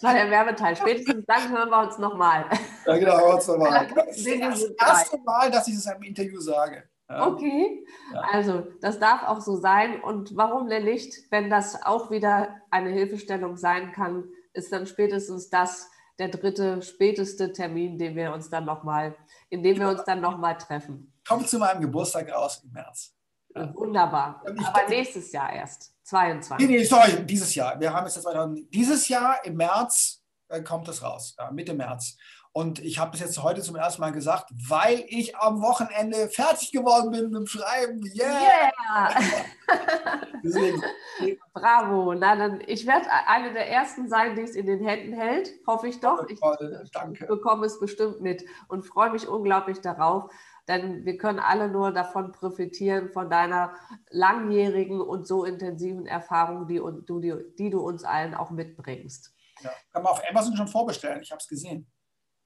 Das 0.00 0.02
war 0.04 0.14
der 0.14 0.30
Werbeteil. 0.30 0.76
Spätestens 0.76 1.24
dann 1.26 1.50
hören 1.50 1.70
wir 1.70 1.82
uns 1.82 1.98
nochmal. 1.98 2.44
Ja, 2.86 2.96
genau, 2.96 3.18
hören 3.18 3.26
wir 3.26 3.34
uns 3.34 3.46
nochmal. 3.48 3.86
Das 3.94 4.16
ist 4.16 4.26
das 4.42 4.88
erste 4.88 5.18
Mal, 5.18 5.50
dass 5.50 5.66
ich 5.66 5.74
es 5.74 5.86
im 5.86 6.02
Interview 6.02 6.40
sage. 6.40 6.88
Okay, 7.08 7.86
ja. 8.12 8.20
also 8.32 8.66
das 8.80 8.98
darf 8.98 9.22
auch 9.22 9.40
so 9.40 9.56
sein. 9.56 10.02
Und 10.02 10.36
warum 10.36 10.68
denn 10.68 10.84
nicht, 10.84 11.14
wenn 11.30 11.48
das 11.48 11.82
auch 11.82 12.10
wieder 12.10 12.56
eine 12.70 12.90
Hilfestellung 12.90 13.56
sein 13.56 13.92
kann, 13.92 14.24
ist 14.52 14.72
dann 14.72 14.86
spätestens 14.86 15.48
das 15.48 15.90
der 16.18 16.28
dritte, 16.28 16.82
späteste 16.82 17.52
Termin, 17.52 17.96
den 17.96 18.16
wir 18.16 18.32
uns 18.32 18.50
dann 18.50 18.64
noch 18.64 18.82
mal, 18.82 19.16
in 19.50 19.62
dem 19.62 19.78
wir 19.78 19.88
uns 19.88 20.04
dann 20.04 20.20
nochmal 20.20 20.58
treffen. 20.58 21.12
Kommt 21.26 21.48
zu 21.48 21.58
meinem 21.58 21.80
Geburtstag 21.80 22.30
raus 22.32 22.62
im 22.64 22.72
März. 22.72 23.14
Ja. 23.54 23.72
Wunderbar. 23.74 24.42
Aber 24.44 24.88
nächstes 24.88 25.32
Jahr 25.32 25.52
erst, 25.52 25.94
22. 26.04 26.66
Nee, 26.66 26.76
nee, 26.78 26.84
sorry, 26.84 27.24
dieses 27.24 27.54
Jahr. 27.54 27.78
Wir 27.80 27.92
haben 27.92 28.04
jetzt 28.06 28.16
das 28.16 28.26
dieses 28.70 29.08
Jahr 29.08 29.44
im 29.44 29.56
März 29.56 30.22
äh, 30.48 30.62
kommt 30.62 30.88
das 30.88 31.02
raus, 31.02 31.34
ja, 31.38 31.50
Mitte 31.50 31.74
März. 31.74 32.16
Und 32.58 32.80
ich 32.80 32.98
habe 32.98 33.12
das 33.12 33.20
jetzt 33.20 33.40
heute 33.40 33.62
zum 33.62 33.76
ersten 33.76 34.00
Mal 34.00 34.10
gesagt, 34.10 34.50
weil 34.68 35.04
ich 35.06 35.36
am 35.36 35.62
Wochenende 35.62 36.26
fertig 36.26 36.72
geworden 36.72 37.12
bin 37.12 37.26
mit 37.26 37.36
dem 37.36 37.46
Schreiben. 37.46 38.04
Yeah! 38.16 38.72
yeah. 40.42 40.74
Bravo. 41.54 42.14
Na, 42.14 42.34
dann, 42.34 42.60
ich 42.66 42.84
werde 42.84 43.06
eine 43.28 43.52
der 43.52 43.70
ersten 43.70 44.08
sein, 44.08 44.34
die 44.34 44.42
es 44.42 44.56
in 44.56 44.66
den 44.66 44.84
Händen 44.84 45.12
hält. 45.12 45.52
Hoffe 45.68 45.86
ich 45.86 46.00
doch. 46.00 46.28
Ich 46.28 46.40
Danke. 46.90 47.26
bekomme 47.26 47.64
es 47.64 47.78
bestimmt 47.78 48.22
mit 48.22 48.44
und 48.66 48.82
freue 48.84 49.12
mich 49.12 49.28
unglaublich 49.28 49.80
darauf. 49.80 50.28
Denn 50.66 51.04
wir 51.04 51.16
können 51.16 51.38
alle 51.38 51.68
nur 51.68 51.92
davon 51.92 52.32
profitieren, 52.32 53.10
von 53.12 53.30
deiner 53.30 53.72
langjährigen 54.10 55.00
und 55.00 55.28
so 55.28 55.44
intensiven 55.44 56.06
Erfahrung, 56.06 56.66
die, 56.66 56.82
die, 57.06 57.54
die 57.56 57.70
du 57.70 57.78
uns 57.82 58.02
allen 58.02 58.34
auch 58.34 58.50
mitbringst. 58.50 59.32
Ja, 59.60 59.70
kann 59.92 60.02
man 60.02 60.10
auf 60.10 60.22
Amazon 60.28 60.56
schon 60.56 60.66
vorbestellen. 60.66 61.22
Ich 61.22 61.30
habe 61.30 61.38
es 61.38 61.46
gesehen. 61.46 61.88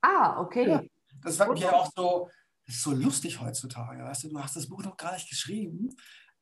Ah, 0.02 0.40
okay. 0.40 0.68
Ja, 0.68 0.82
das 1.22 1.38
war 1.38 1.52
mir 1.52 1.74
auch 1.74 1.90
so, 1.96 2.28
das 2.66 2.76
ist 2.76 2.82
so 2.82 2.92
lustig 2.92 3.40
heutzutage. 3.40 4.04
Weißt 4.04 4.24
du, 4.24 4.28
du 4.28 4.42
hast 4.42 4.56
das 4.56 4.68
Buch 4.68 4.82
noch 4.82 4.96
gar 4.96 5.14
nicht 5.14 5.28
geschrieben, 5.28 5.94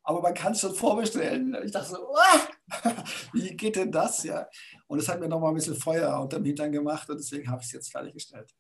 aber 0.03 0.23
man 0.23 0.35
kann 0.35 0.53
es 0.53 0.61
schon 0.61 0.75
vorbestellen. 0.75 1.57
Ich 1.65 1.73
dachte 1.73 1.91
so, 1.91 2.15
wie 3.33 3.57
geht 3.57 3.77
denn 3.77 3.93
das? 3.93 4.25
Ja? 4.25 4.49
Und 4.87 4.99
es 4.99 5.09
hat 5.09 5.21
mir 5.21 5.29
nochmal 5.29 5.53
ein 5.53 5.57
bisschen 5.57 5.77
Feuer 5.77 6.19
unter 6.21 6.39
dem 6.39 6.47
Hintern 6.47 6.73
gemacht 6.73 7.09
und 7.11 7.19
deswegen 7.19 7.51
habe 7.51 7.61
ich 7.61 7.67
es 7.67 7.73
jetzt 7.73 7.93
fertiggestellt. 7.93 8.55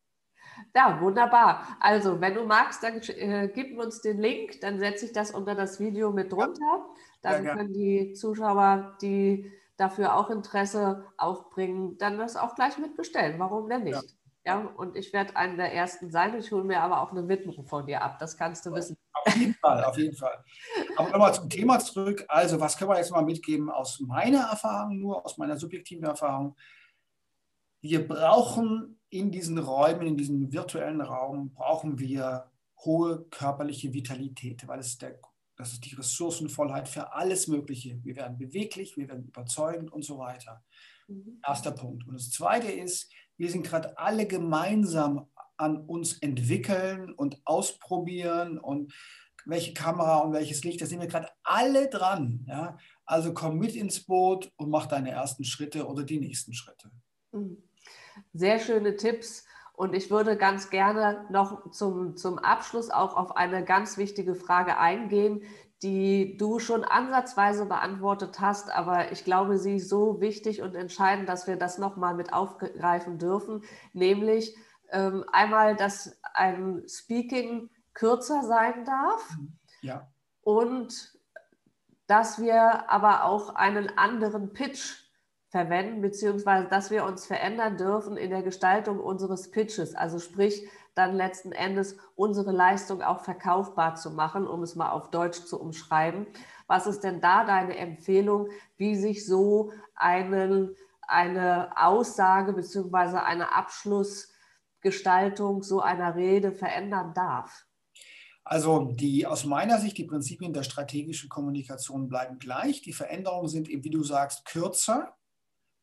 Ja, 0.74 1.00
wunderbar. 1.00 1.76
Also, 1.80 2.20
wenn 2.20 2.34
du 2.34 2.44
magst, 2.44 2.82
dann 2.82 3.00
äh, 3.00 3.48
gib 3.54 3.78
uns 3.78 4.00
den 4.00 4.18
Link, 4.18 4.60
dann 4.60 4.78
setze 4.78 5.06
ich 5.06 5.12
das 5.12 5.30
unter 5.30 5.54
das 5.54 5.80
Video 5.80 6.12
mit 6.12 6.32
drunter. 6.32 6.86
Dann 7.22 7.44
ja, 7.44 7.54
können 7.54 7.72
die 7.72 8.12
Zuschauer, 8.12 8.96
die 9.00 9.50
dafür 9.76 10.16
auch 10.16 10.28
Interesse 10.28 11.06
aufbringen, 11.16 11.96
dann 11.98 12.18
das 12.18 12.36
auch 12.36 12.54
gleich 12.54 12.76
mitbestellen. 12.78 13.38
Warum 13.38 13.68
denn 13.68 13.84
nicht? 13.84 13.94
Ja. 13.94 14.19
Ja, 14.50 14.66
und 14.76 14.96
ich 14.96 15.12
werde 15.12 15.36
einer 15.36 15.54
der 15.54 15.72
Ersten 15.72 16.10
sein. 16.10 16.36
Ich 16.36 16.50
hole 16.50 16.64
mir 16.64 16.80
aber 16.80 17.02
auch 17.02 17.12
eine 17.12 17.28
Widmung 17.28 17.64
von 17.68 17.86
dir 17.86 18.02
ab. 18.02 18.18
Das 18.18 18.36
kannst 18.36 18.66
du 18.66 18.72
wissen. 18.72 18.96
Auf 19.12 19.36
jeden 19.36 19.54
Fall, 19.54 19.84
auf 19.84 19.96
jeden 19.96 20.16
Fall. 20.16 20.44
Aber 20.96 21.10
nochmal 21.10 21.34
zum 21.34 21.48
Thema 21.48 21.78
zurück. 21.78 22.24
Also, 22.26 22.58
was 22.58 22.76
können 22.76 22.90
wir 22.90 22.96
jetzt 22.96 23.12
mal 23.12 23.22
mitgeben 23.22 23.70
aus 23.70 24.00
meiner 24.00 24.48
Erfahrung, 24.48 24.98
nur 24.98 25.24
aus 25.24 25.38
meiner 25.38 25.56
subjektiven 25.56 26.02
Erfahrung? 26.02 26.56
Wir 27.80 28.08
brauchen 28.08 28.98
in 29.08 29.30
diesen 29.30 29.56
Räumen, 29.56 30.08
in 30.08 30.16
diesem 30.16 30.52
virtuellen 30.52 31.00
Raum, 31.00 31.52
brauchen 31.52 32.00
wir 32.00 32.50
hohe 32.84 33.26
körperliche 33.30 33.92
Vitalität, 33.94 34.66
weil 34.66 34.80
es 34.80 34.98
der, 34.98 35.16
das 35.54 35.74
ist 35.74 35.84
die 35.84 35.94
Ressourcenvollheit 35.94 36.88
für 36.88 37.12
alles 37.12 37.46
Mögliche. 37.46 38.02
Wir 38.02 38.16
werden 38.16 38.36
beweglich, 38.36 38.96
wir 38.96 39.06
werden 39.06 39.28
überzeugend 39.28 39.92
und 39.92 40.04
so 40.04 40.18
weiter. 40.18 40.64
Mhm. 41.06 41.40
Erster 41.46 41.70
Punkt. 41.70 42.04
Und 42.08 42.14
das 42.14 42.30
Zweite 42.30 42.72
ist, 42.72 43.12
wir 43.40 43.50
sind 43.50 43.66
gerade 43.66 43.96
alle 43.96 44.26
gemeinsam 44.26 45.26
an 45.56 45.78
uns 45.86 46.18
entwickeln 46.18 47.10
und 47.10 47.40
ausprobieren 47.46 48.58
und 48.58 48.92
welche 49.46 49.72
Kamera 49.72 50.18
und 50.18 50.34
welches 50.34 50.62
Licht, 50.62 50.82
da 50.82 50.86
sind 50.86 51.00
wir 51.00 51.06
gerade 51.06 51.30
alle 51.42 51.88
dran. 51.88 52.44
Ja? 52.46 52.76
Also 53.06 53.32
komm 53.32 53.58
mit 53.58 53.74
ins 53.74 54.04
Boot 54.04 54.52
und 54.56 54.68
mach 54.68 54.84
deine 54.84 55.10
ersten 55.12 55.44
Schritte 55.44 55.86
oder 55.86 56.04
die 56.04 56.20
nächsten 56.20 56.52
Schritte. 56.52 56.90
Mhm. 57.32 57.62
Sehr 58.34 58.58
schöne 58.58 58.96
Tipps. 58.96 59.46
Und 59.72 59.94
ich 59.94 60.10
würde 60.10 60.36
ganz 60.36 60.68
gerne 60.68 61.24
noch 61.30 61.70
zum, 61.70 62.18
zum 62.18 62.38
Abschluss 62.38 62.90
auch 62.90 63.16
auf 63.16 63.34
eine 63.36 63.64
ganz 63.64 63.96
wichtige 63.96 64.34
Frage 64.34 64.76
eingehen, 64.76 65.44
die 65.82 66.36
du 66.36 66.58
schon 66.58 66.84
ansatzweise 66.84 67.64
beantwortet 67.64 68.38
hast, 68.40 68.70
aber 68.70 69.12
ich 69.12 69.24
glaube, 69.24 69.58
sie 69.58 69.76
ist 69.76 69.88
so 69.88 70.20
wichtig 70.20 70.60
und 70.60 70.74
entscheidend, 70.74 71.28
dass 71.28 71.46
wir 71.46 71.56
das 71.56 71.78
nochmal 71.78 72.14
mit 72.14 72.32
aufgreifen 72.32 73.18
dürfen, 73.18 73.62
nämlich 73.92 74.54
ähm, 74.90 75.24
einmal, 75.32 75.76
dass 75.76 76.18
ein 76.34 76.82
Speaking 76.86 77.70
kürzer 77.94 78.42
sein 78.42 78.84
darf 78.84 79.36
mhm. 79.38 79.52
ja. 79.80 80.08
und 80.42 81.18
dass 82.06 82.40
wir 82.40 82.90
aber 82.90 83.24
auch 83.24 83.54
einen 83.54 83.96
anderen 83.96 84.52
Pitch 84.52 84.96
verwenden, 85.48 86.00
beziehungsweise 86.00 86.68
dass 86.68 86.90
wir 86.90 87.04
uns 87.04 87.26
verändern 87.26 87.76
dürfen 87.76 88.16
in 88.16 88.30
der 88.30 88.42
Gestaltung 88.42 89.00
unseres 89.00 89.50
Pitches. 89.50 89.94
Also 89.94 90.18
sprich, 90.18 90.68
dann 90.94 91.14
letzten 91.14 91.52
Endes 91.52 91.96
unsere 92.14 92.52
Leistung 92.52 93.02
auch 93.02 93.20
verkaufbar 93.20 93.94
zu 93.94 94.10
machen, 94.10 94.46
um 94.46 94.62
es 94.62 94.74
mal 94.74 94.90
auf 94.90 95.10
Deutsch 95.10 95.44
zu 95.44 95.60
umschreiben. 95.60 96.26
Was 96.66 96.86
ist 96.86 97.00
denn 97.00 97.20
da 97.20 97.44
deine 97.44 97.76
Empfehlung, 97.76 98.48
wie 98.76 98.96
sich 98.96 99.26
so 99.26 99.72
eine, 99.94 100.74
eine 101.02 101.70
Aussage 101.76 102.52
bzw. 102.52 103.18
eine 103.18 103.54
Abschlussgestaltung 103.54 105.62
so 105.62 105.80
einer 105.80 106.14
Rede 106.14 106.52
verändern 106.52 107.12
darf? 107.14 107.66
Also 108.44 108.92
die 108.92 109.26
aus 109.26 109.44
meiner 109.44 109.78
Sicht, 109.78 109.98
die 109.98 110.04
Prinzipien 110.04 110.52
der 110.52 110.64
strategischen 110.64 111.28
Kommunikation 111.28 112.08
bleiben 112.08 112.38
gleich. 112.38 112.82
Die 112.82 112.92
Veränderungen 112.92 113.48
sind 113.48 113.68
eben, 113.68 113.84
wie 113.84 113.90
du 113.90 114.02
sagst, 114.02 114.44
kürzer. 114.44 115.14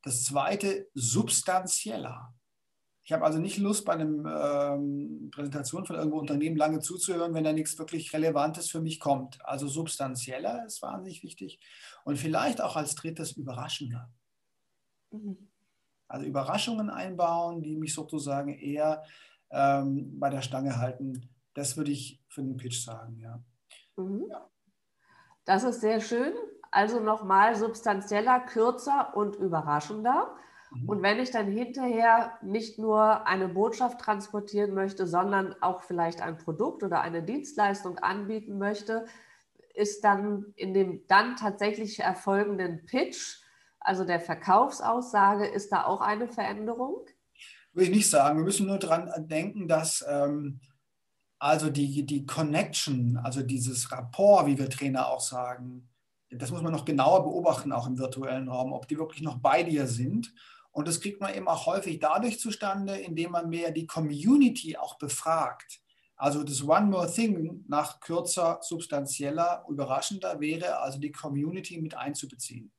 Das 0.01 0.25
zweite, 0.25 0.89
substanzieller. 0.93 2.33
Ich 3.07 3.13
habe 3.13 3.23
also 3.23 3.39
nicht 3.39 3.57
Lust, 3.57 3.85
bei 3.85 3.93
einer 3.93 4.73
ähm, 4.75 5.29
Präsentation 5.31 5.85
von 5.85 5.95
irgendeinem 5.95 6.19
Unternehmen 6.19 6.57
lange 6.57 6.79
zuzuhören, 6.81 7.33
wenn 7.33 7.45
da 7.45 7.53
nichts 7.53 7.79
wirklich 7.79 8.11
Relevantes 8.11 8.69
für 8.69 8.81
mich 8.81 8.99
kommt. 8.99 9.39
Also 9.45 9.65
substanzieller 9.69 10.65
ist 10.65 10.81
wahnsinnig 10.81 11.23
wichtig 11.23 11.61
und 12.03 12.17
vielleicht 12.17 12.59
auch 12.59 12.75
als 12.75 12.95
drittes 12.95 13.31
überraschender. 13.31 14.11
Mhm. 15.11 15.37
Also 16.09 16.25
Überraschungen 16.25 16.89
einbauen, 16.89 17.61
die 17.61 17.77
mich 17.77 17.93
sozusagen 17.93 18.53
eher 18.59 19.05
ähm, 19.51 20.19
bei 20.19 20.29
der 20.29 20.41
Stange 20.41 20.77
halten. 20.77 21.29
Das 21.53 21.77
würde 21.77 21.91
ich 21.91 22.21
für 22.27 22.41
den 22.41 22.57
Pitch 22.57 22.83
sagen, 22.83 23.21
ja. 23.21 23.41
Mhm. 23.95 24.25
ja. 24.29 24.49
Das 25.45 25.63
ist 25.63 25.79
sehr 25.79 26.01
schön. 26.01 26.33
Also 26.71 26.99
nochmal 26.99 27.55
substanzieller, 27.55 28.41
kürzer 28.41 29.15
und 29.15 29.37
überraschender. 29.37 30.35
Und 30.85 31.01
wenn 31.01 31.19
ich 31.19 31.31
dann 31.31 31.49
hinterher 31.49 32.33
nicht 32.41 32.77
nur 32.77 33.25
eine 33.25 33.47
Botschaft 33.47 33.99
transportieren 33.99 34.73
möchte, 34.73 35.07
sondern 35.07 35.55
auch 35.61 35.83
vielleicht 35.83 36.21
ein 36.21 36.37
Produkt 36.37 36.83
oder 36.83 37.01
eine 37.01 37.23
Dienstleistung 37.23 37.97
anbieten 37.97 38.57
möchte, 38.57 39.05
ist 39.73 40.03
dann 40.03 40.53
in 40.55 40.73
dem 40.73 41.07
dann 41.07 41.35
tatsächlich 41.35 41.99
erfolgenden 41.99 42.85
Pitch, 42.85 43.39
also 43.79 44.03
der 44.03 44.19
Verkaufsaussage, 44.19 45.47
ist 45.47 45.71
da 45.71 45.85
auch 45.85 46.01
eine 46.01 46.27
Veränderung? 46.27 47.05
Würde 47.73 47.89
ich 47.89 47.95
nicht 47.95 48.09
sagen. 48.09 48.37
Wir 48.37 48.45
müssen 48.45 48.67
nur 48.67 48.79
daran 48.79 49.09
denken, 49.27 49.67
dass 49.67 50.05
ähm, 50.07 50.59
Also 51.39 51.69
die, 51.69 52.03
die 52.03 52.25
Connection, 52.25 53.17
also 53.17 53.43
dieses 53.43 53.91
Rapport, 53.91 54.47
wie 54.47 54.57
wir 54.57 54.69
Trainer 54.69 55.07
auch 55.07 55.21
sagen, 55.21 55.87
das 56.31 56.51
muss 56.51 56.63
man 56.63 56.73
noch 56.73 56.85
genauer 56.85 57.23
beobachten, 57.23 57.71
auch 57.71 57.87
im 57.87 57.99
virtuellen 57.99 58.49
Raum, 58.49 58.73
ob 58.73 58.87
die 58.87 58.97
wirklich 58.97 59.21
noch 59.21 59.37
bei 59.37 59.63
dir 59.63 59.85
sind. 59.87 60.33
Und 60.77 60.87
das 60.87 61.01
kriegt 61.01 61.19
man 61.19 61.33
eben 61.33 61.47
auch 61.47 61.65
häufig 61.65 61.97
dadurch 61.97 62.39
zustande, 62.39 62.95
indem 62.97 63.31
man 63.31 63.49
mehr 63.49 63.71
die 63.71 63.87
Community 63.87 64.77
auch 64.77 64.99
befragt. 64.99 65.81
Also 66.15 66.43
das 66.43 66.61
One 66.61 66.85
More 66.85 67.11
Thing 67.11 67.65
nach 67.67 67.99
kürzer, 67.99 68.59
substanzieller, 68.61 69.65
überraschender 69.67 70.39
wäre 70.39 70.79
also 70.79 70.99
die 70.99 71.11
Community 71.11 71.81
mit 71.81 71.97
einzubeziehen. 71.97 72.71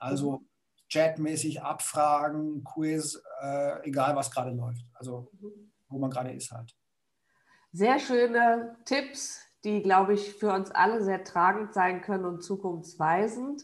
Also 0.00 0.44
chatmäßig 0.92 1.62
abfragen, 1.62 2.64
Quiz, 2.64 3.22
äh, 3.40 3.86
egal 3.86 4.16
was 4.16 4.32
gerade 4.32 4.50
läuft. 4.50 4.84
Also 4.94 5.30
wo 5.88 5.98
man 6.00 6.10
gerade 6.10 6.32
ist 6.32 6.50
halt. 6.50 6.74
Sehr 7.70 8.00
schöne 8.00 8.76
Tipps, 8.86 9.40
die, 9.62 9.82
glaube 9.82 10.14
ich, 10.14 10.34
für 10.34 10.52
uns 10.52 10.72
alle 10.72 11.04
sehr 11.04 11.22
tragend 11.22 11.74
sein 11.74 12.00
können 12.00 12.24
und 12.24 12.42
zukunftsweisend. 12.42 13.62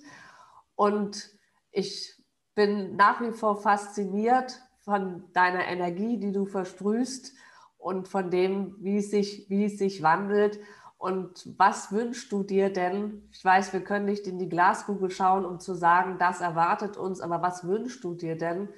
Und 0.76 1.37
ich 1.72 2.22
bin 2.55 2.97
nach 2.97 3.21
wie 3.21 3.33
vor 3.33 3.61
fasziniert 3.61 4.61
von 4.79 5.25
deiner 5.33 5.67
Energie, 5.67 6.19
die 6.19 6.33
du 6.33 6.47
versprühst 6.47 7.33
und 7.79 8.09
von 8.09 8.31
dem, 8.31 8.77
wie 8.81 8.99
es 8.99 9.11
sich, 9.11 9.49
wie 9.49 9.65
es 9.65 9.79
sich 9.79 10.03
wandelt. 10.03 10.61
Und 10.99 11.49
was 11.59 11.91
wünschst 11.91 12.31
du 12.31 12.45
dir 12.45 12.73
denn? 12.73 13.29
Ich 13.33 13.45
weiß, 13.45 13.73
wir 13.73 13.83
können 13.83 14.05
nicht 14.07 14.27
in 14.27 14.39
die 14.39 14.49
Glaskugel 14.49 15.11
schauen, 15.11 15.45
um 15.45 15.59
zu 15.59 15.75
sagen, 15.75 16.17
das 16.19 16.41
erwartet 16.41 16.97
uns, 16.97 17.21
aber 17.21 17.43
was 17.43 17.67
wünschst 17.67 18.05
du 18.05 18.15
dir 18.15 18.37
denn 18.37 18.69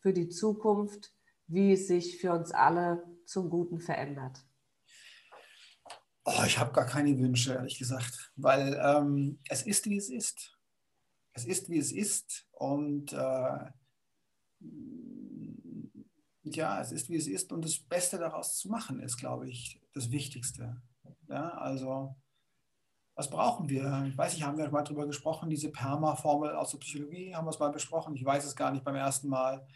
für 0.00 0.12
die 0.12 0.28
Zukunft, 0.28 1.12
wie 1.46 1.72
es 1.72 1.88
sich 1.88 2.20
für 2.20 2.32
uns 2.32 2.52
alle 2.52 3.02
zum 3.24 3.48
Guten 3.48 3.80
verändert? 3.80 4.44
Oh, 6.26 6.42
ich 6.46 6.58
habe 6.58 6.72
gar 6.72 6.86
keine 6.86 7.18
Wünsche, 7.18 7.54
ehrlich 7.54 7.78
gesagt, 7.78 8.32
weil 8.36 8.78
ähm, 8.82 9.38
es 9.48 9.62
ist, 9.62 9.86
wie 9.86 9.96
es 9.96 10.10
ist. 10.10 10.58
Es 11.34 11.44
ist, 11.44 11.68
wie 11.68 11.78
es 11.78 11.92
ist. 11.92 12.46
Und 12.52 13.12
äh, 13.12 13.70
ja, 16.44 16.80
es 16.80 16.92
ist, 16.92 17.08
wie 17.08 17.16
es 17.16 17.26
ist 17.26 17.52
und 17.52 17.64
das 17.64 17.78
Beste 17.78 18.18
daraus 18.18 18.58
zu 18.58 18.68
machen 18.68 19.00
ist, 19.00 19.16
glaube 19.16 19.48
ich, 19.48 19.80
das 19.92 20.10
Wichtigste. 20.10 20.80
Ja, 21.28 21.50
also, 21.50 22.16
was 23.16 23.30
brauchen 23.30 23.68
wir? 23.68 24.06
Ich 24.08 24.16
weiß 24.16 24.34
nicht, 24.34 24.44
haben 24.44 24.58
wir 24.58 24.70
mal 24.70 24.82
darüber 24.82 25.06
gesprochen, 25.06 25.50
diese 25.50 25.70
PERMA-Formel 25.70 26.54
aus 26.54 26.70
der 26.70 26.78
Psychologie, 26.78 27.34
haben 27.34 27.46
wir 27.46 27.50
es 27.50 27.58
mal 27.58 27.72
besprochen? 27.72 28.14
Ich 28.14 28.24
weiß 28.24 28.44
es 28.44 28.56
gar 28.56 28.70
nicht 28.70 28.84
beim 28.84 28.96
ersten 28.96 29.28
Mal. 29.28 29.66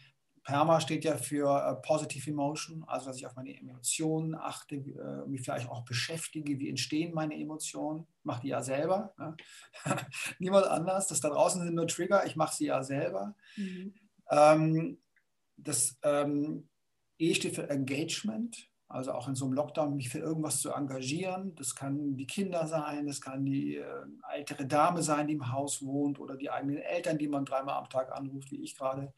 PERMA 0.43 0.79
steht 0.79 1.03
ja 1.03 1.17
für 1.17 1.47
uh, 1.47 1.81
Positive 1.81 2.29
Emotion, 2.29 2.83
also 2.87 3.07
dass 3.07 3.17
ich 3.17 3.25
auf 3.25 3.35
meine 3.35 3.57
Emotionen 3.57 4.35
achte, 4.35 4.77
uh, 4.77 5.27
mich 5.29 5.41
vielleicht 5.41 5.69
auch 5.69 5.83
beschäftige, 5.83 6.59
wie 6.59 6.69
entstehen 6.69 7.13
meine 7.13 7.39
Emotionen. 7.39 8.07
Ich 8.19 8.25
mache 8.25 8.41
die 8.41 8.49
ja 8.49 8.61
selber. 8.61 9.13
Ne? 9.17 9.35
Niemand 10.39 10.67
anders. 10.67 11.07
Das 11.07 11.21
da 11.21 11.29
draußen 11.29 11.63
sind 11.63 11.75
nur 11.75 11.87
Trigger, 11.87 12.25
ich 12.25 12.35
mache 12.35 12.55
sie 12.55 12.65
ja 12.65 12.83
selber. 12.83 13.35
Mhm. 13.55 13.93
Ähm, 14.29 14.97
das 15.57 15.97
ähm, 16.03 16.69
E 17.17 17.33
steht 17.33 17.55
für 17.55 17.69
Engagement, 17.69 18.69
also 18.87 19.11
auch 19.11 19.27
in 19.27 19.35
so 19.35 19.45
einem 19.45 19.53
Lockdown 19.53 19.95
mich 19.95 20.09
für 20.09 20.19
irgendwas 20.19 20.61
zu 20.61 20.71
engagieren. 20.71 21.53
Das 21.55 21.75
kann 21.75 22.15
die 22.15 22.25
Kinder 22.25 22.65
sein, 22.65 23.07
das 23.07 23.21
kann 23.21 23.45
die 23.45 23.75
äh, 23.75 24.05
ältere 24.33 24.65
Dame 24.65 25.03
sein, 25.03 25.27
die 25.27 25.33
im 25.33 25.51
Haus 25.51 25.83
wohnt 25.83 26.19
oder 26.19 26.37
die 26.37 26.49
eigenen 26.49 26.77
Eltern, 26.77 27.17
die 27.17 27.27
man 27.27 27.45
dreimal 27.45 27.75
am 27.75 27.89
Tag 27.89 28.11
anruft, 28.11 28.51
wie 28.51 28.63
ich 28.63 28.75
gerade. 28.75 29.13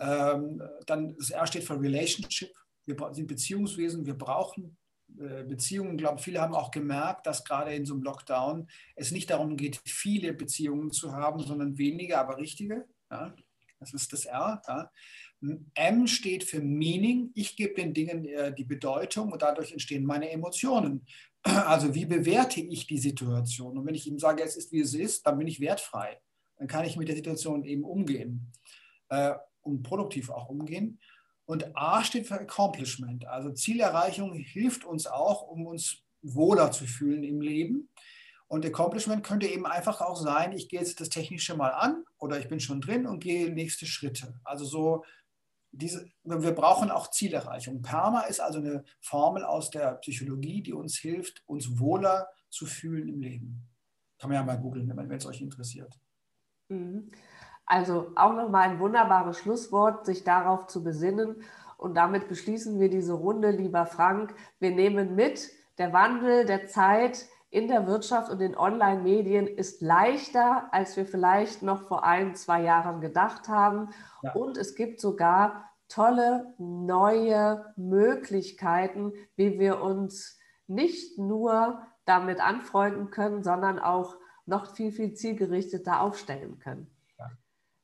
Ähm, 0.00 0.62
dann 0.86 1.14
das 1.16 1.30
R 1.30 1.46
steht 1.46 1.64
für 1.64 1.80
Relationship. 1.80 2.52
Wir 2.86 2.96
sind 3.12 3.28
Beziehungswesen, 3.28 4.06
wir 4.06 4.14
brauchen 4.14 4.78
äh, 5.18 5.44
Beziehungen. 5.44 5.92
Ich 5.92 5.98
glaube, 5.98 6.20
viele 6.20 6.40
haben 6.40 6.54
auch 6.54 6.70
gemerkt, 6.70 7.26
dass 7.26 7.44
gerade 7.44 7.74
in 7.74 7.84
so 7.84 7.94
einem 7.94 8.02
Lockdown 8.02 8.68
es 8.96 9.10
nicht 9.10 9.30
darum 9.30 9.56
geht, 9.56 9.80
viele 9.84 10.32
Beziehungen 10.32 10.90
zu 10.90 11.12
haben, 11.12 11.40
sondern 11.40 11.76
wenige, 11.78 12.18
aber 12.18 12.38
richtige. 12.38 12.86
Ja? 13.10 13.34
Das 13.78 13.92
ist 13.92 14.12
das 14.12 14.24
R. 14.24 14.62
Ja? 14.66 14.90
M 15.74 16.06
steht 16.06 16.44
für 16.44 16.60
Meaning. 16.60 17.30
Ich 17.34 17.56
gebe 17.56 17.74
den 17.74 17.92
Dingen 17.92 18.24
äh, 18.24 18.54
die 18.54 18.64
Bedeutung 18.64 19.32
und 19.32 19.42
dadurch 19.42 19.72
entstehen 19.72 20.04
meine 20.04 20.30
Emotionen. 20.30 21.06
Also 21.42 21.94
wie 21.94 22.04
bewerte 22.04 22.60
ich 22.60 22.86
die 22.86 22.98
Situation? 22.98 23.78
Und 23.78 23.86
wenn 23.86 23.94
ich 23.94 24.06
ihm 24.06 24.18
sage, 24.18 24.42
es 24.42 24.56
ist 24.56 24.72
wie 24.72 24.80
es 24.80 24.92
ist, 24.92 25.26
dann 25.26 25.38
bin 25.38 25.46
ich 25.46 25.60
wertfrei. 25.60 26.20
Dann 26.58 26.68
kann 26.68 26.84
ich 26.84 26.96
mit 26.96 27.08
der 27.08 27.16
Situation 27.16 27.64
eben 27.64 27.84
umgehen 27.84 28.52
äh, 29.10 29.34
und 29.62 29.82
produktiv 29.82 30.30
auch 30.30 30.48
umgehen. 30.48 30.98
Und 31.44 31.76
A 31.76 32.04
steht 32.04 32.26
für 32.28 32.40
Accomplishment. 32.40 33.26
Also 33.26 33.50
Zielerreichung 33.50 34.34
hilft 34.34 34.84
uns 34.84 35.06
auch, 35.06 35.42
um 35.42 35.66
uns 35.66 36.02
wohler 36.22 36.70
zu 36.70 36.86
fühlen 36.86 37.24
im 37.24 37.40
Leben. 37.40 37.88
Und 38.46 38.66
Accomplishment 38.66 39.24
könnte 39.24 39.46
eben 39.46 39.66
einfach 39.66 40.00
auch 40.00 40.16
sein, 40.16 40.52
ich 40.52 40.68
gehe 40.68 40.80
jetzt 40.80 41.00
das 41.00 41.08
Technische 41.08 41.56
mal 41.56 41.70
an 41.70 42.04
oder 42.18 42.38
ich 42.38 42.48
bin 42.48 42.60
schon 42.60 42.80
drin 42.80 43.06
und 43.06 43.20
gehe 43.20 43.52
nächste 43.52 43.86
Schritte. 43.86 44.40
Also 44.44 44.64
so 44.64 45.04
diese, 45.72 46.10
wir 46.24 46.52
brauchen 46.52 46.90
auch 46.90 47.10
Zielerreichung. 47.10 47.82
PERMA 47.82 48.22
ist 48.22 48.40
also 48.40 48.58
eine 48.58 48.84
Formel 49.00 49.44
aus 49.44 49.70
der 49.70 49.94
Psychologie, 49.94 50.62
die 50.62 50.72
uns 50.72 50.98
hilft, 50.98 51.42
uns 51.46 51.78
wohler 51.78 52.28
zu 52.48 52.66
fühlen 52.66 53.08
im 53.08 53.20
Leben. 53.20 53.68
Kann 54.18 54.30
man 54.30 54.36
ja 54.36 54.44
mal 54.44 54.58
googeln, 54.58 54.88
wenn 54.96 55.10
es 55.10 55.26
euch 55.26 55.40
interessiert. 55.40 55.98
Mhm. 56.68 57.10
Also 57.66 58.12
auch 58.16 58.34
nochmal 58.34 58.68
ein 58.68 58.80
wunderbares 58.80 59.38
Schlusswort, 59.38 60.06
sich 60.06 60.24
darauf 60.24 60.66
zu 60.66 60.82
besinnen. 60.82 61.42
Und 61.76 61.94
damit 61.94 62.28
beschließen 62.28 62.78
wir 62.80 62.90
diese 62.90 63.14
Runde, 63.14 63.50
lieber 63.50 63.86
Frank. 63.86 64.34
Wir 64.58 64.70
nehmen 64.70 65.14
mit, 65.14 65.50
der 65.78 65.92
Wandel 65.92 66.44
der 66.44 66.66
Zeit 66.66 67.26
in 67.48 67.66
der 67.66 67.86
Wirtschaft 67.86 68.30
und 68.30 68.40
in 68.40 68.56
Online-Medien 68.56 69.46
ist 69.46 69.80
leichter, 69.80 70.68
als 70.72 70.96
wir 70.96 71.06
vielleicht 71.06 71.62
noch 71.62 71.88
vor 71.88 72.04
ein, 72.04 72.34
zwei 72.34 72.62
Jahren 72.62 73.00
gedacht 73.00 73.48
haben. 73.48 73.90
Ja. 74.22 74.32
Und 74.34 74.56
es 74.56 74.74
gibt 74.74 75.00
sogar 75.00 75.70
tolle 75.88 76.54
neue 76.58 77.72
Möglichkeiten, 77.76 79.12
wie 79.36 79.58
wir 79.58 79.82
uns 79.82 80.38
nicht 80.68 81.18
nur 81.18 81.82
damit 82.04 82.40
anfreunden 82.40 83.10
können, 83.10 83.42
sondern 83.42 83.78
auch 83.78 84.16
noch 84.46 84.74
viel, 84.74 84.92
viel 84.92 85.14
zielgerichteter 85.14 86.00
aufstellen 86.00 86.58
können. 86.58 86.88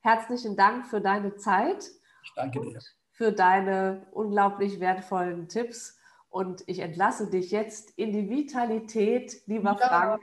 Herzlichen 0.07 0.55
Dank 0.55 0.87
für 0.87 1.01
deine 1.01 1.35
Zeit. 1.35 1.91
Ich 2.23 2.33
danke 2.37 2.61
dir. 2.61 2.79
Für 3.11 3.33
deine 3.33 4.07
unglaublich 4.13 4.79
wertvollen 4.79 5.49
Tipps. 5.49 5.99
Und 6.29 6.63
ich 6.69 6.79
entlasse 6.79 7.29
dich 7.29 7.51
jetzt 7.51 7.91
in 7.97 8.13
die 8.13 8.31
Vitalität, 8.31 9.43
lieber 9.47 9.77
ja. 9.81 9.89
Frank. 9.89 10.23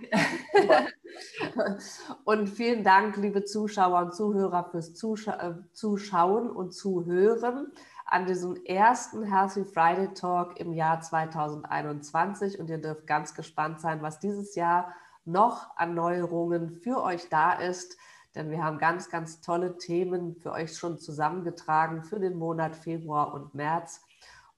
und 2.23 2.47
vielen 2.47 2.86
Dank, 2.86 3.17
liebe 3.17 3.43
Zuschauer 3.43 4.03
und 4.03 4.15
Zuhörer, 4.15 4.69
fürs 4.71 4.93
Zuscha 4.93 5.34
äh, 5.49 5.55
Zuschauen 5.73 6.49
und 6.49 6.71
Zuhören 6.73 7.73
an 8.05 8.25
diesem 8.25 8.55
ersten 8.63 9.23
Healthy 9.23 9.65
Friday 9.65 10.13
Talk 10.13 10.61
im 10.61 10.71
Jahr 10.71 11.01
2021. 11.01 12.57
Und 12.57 12.69
ihr 12.69 12.77
dürft 12.77 13.05
ganz 13.05 13.36
gespannt 13.36 13.81
sein, 13.81 14.01
was 14.01 14.21
dieses 14.21 14.55
Jahr 14.55 14.93
noch 15.25 15.75
an 15.75 15.93
Neuerungen 15.93 16.71
für 16.71 17.03
euch 17.03 17.27
da 17.27 17.51
ist. 17.51 17.97
Denn 18.36 18.49
wir 18.49 18.63
haben 18.63 18.79
ganz, 18.79 19.09
ganz 19.09 19.41
tolle 19.41 19.77
Themen 19.77 20.36
für 20.36 20.51
euch 20.51 20.75
schon 20.75 20.97
zusammengetragen 20.97 22.03
für 22.03 22.19
den 22.19 22.36
Monat 22.36 22.75
Februar 22.75 23.34
und 23.34 23.53
März. 23.53 24.01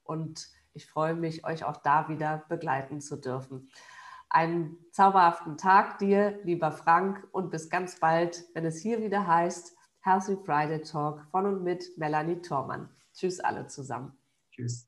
Und 0.04 0.50
ich 0.74 0.86
freue 0.86 1.16
mich, 1.16 1.46
euch 1.46 1.64
auch 1.64 1.78
da 1.78 2.10
wieder 2.10 2.46
begleiten 2.50 3.02
zu 3.02 3.18
dürfen. 3.18 3.70
Einen 4.30 4.78
zauberhaften 4.92 5.58
Tag 5.58 6.00
dir, 6.00 6.40
lieber 6.44 6.72
Frank, 6.72 7.28
und 7.32 7.52
bis 7.52 7.70
ganz 7.70 8.00
bald, 8.00 8.44
wenn 8.54 8.66
es 8.66 8.82
hier 8.82 9.02
wieder 9.02 9.28
heißt 9.28 9.76
Healthy 10.02 10.38
Friday 10.46 10.82
Talk 10.82 11.26
von 11.32 11.46
und 11.46 11.64
mit 11.64 11.98
Melanie 11.98 12.42
Thormann. 12.42 12.90
Tschüss 13.14 13.40
alle 13.40 13.68
zusammen. 13.68 14.18
Tschüss. 14.52 14.88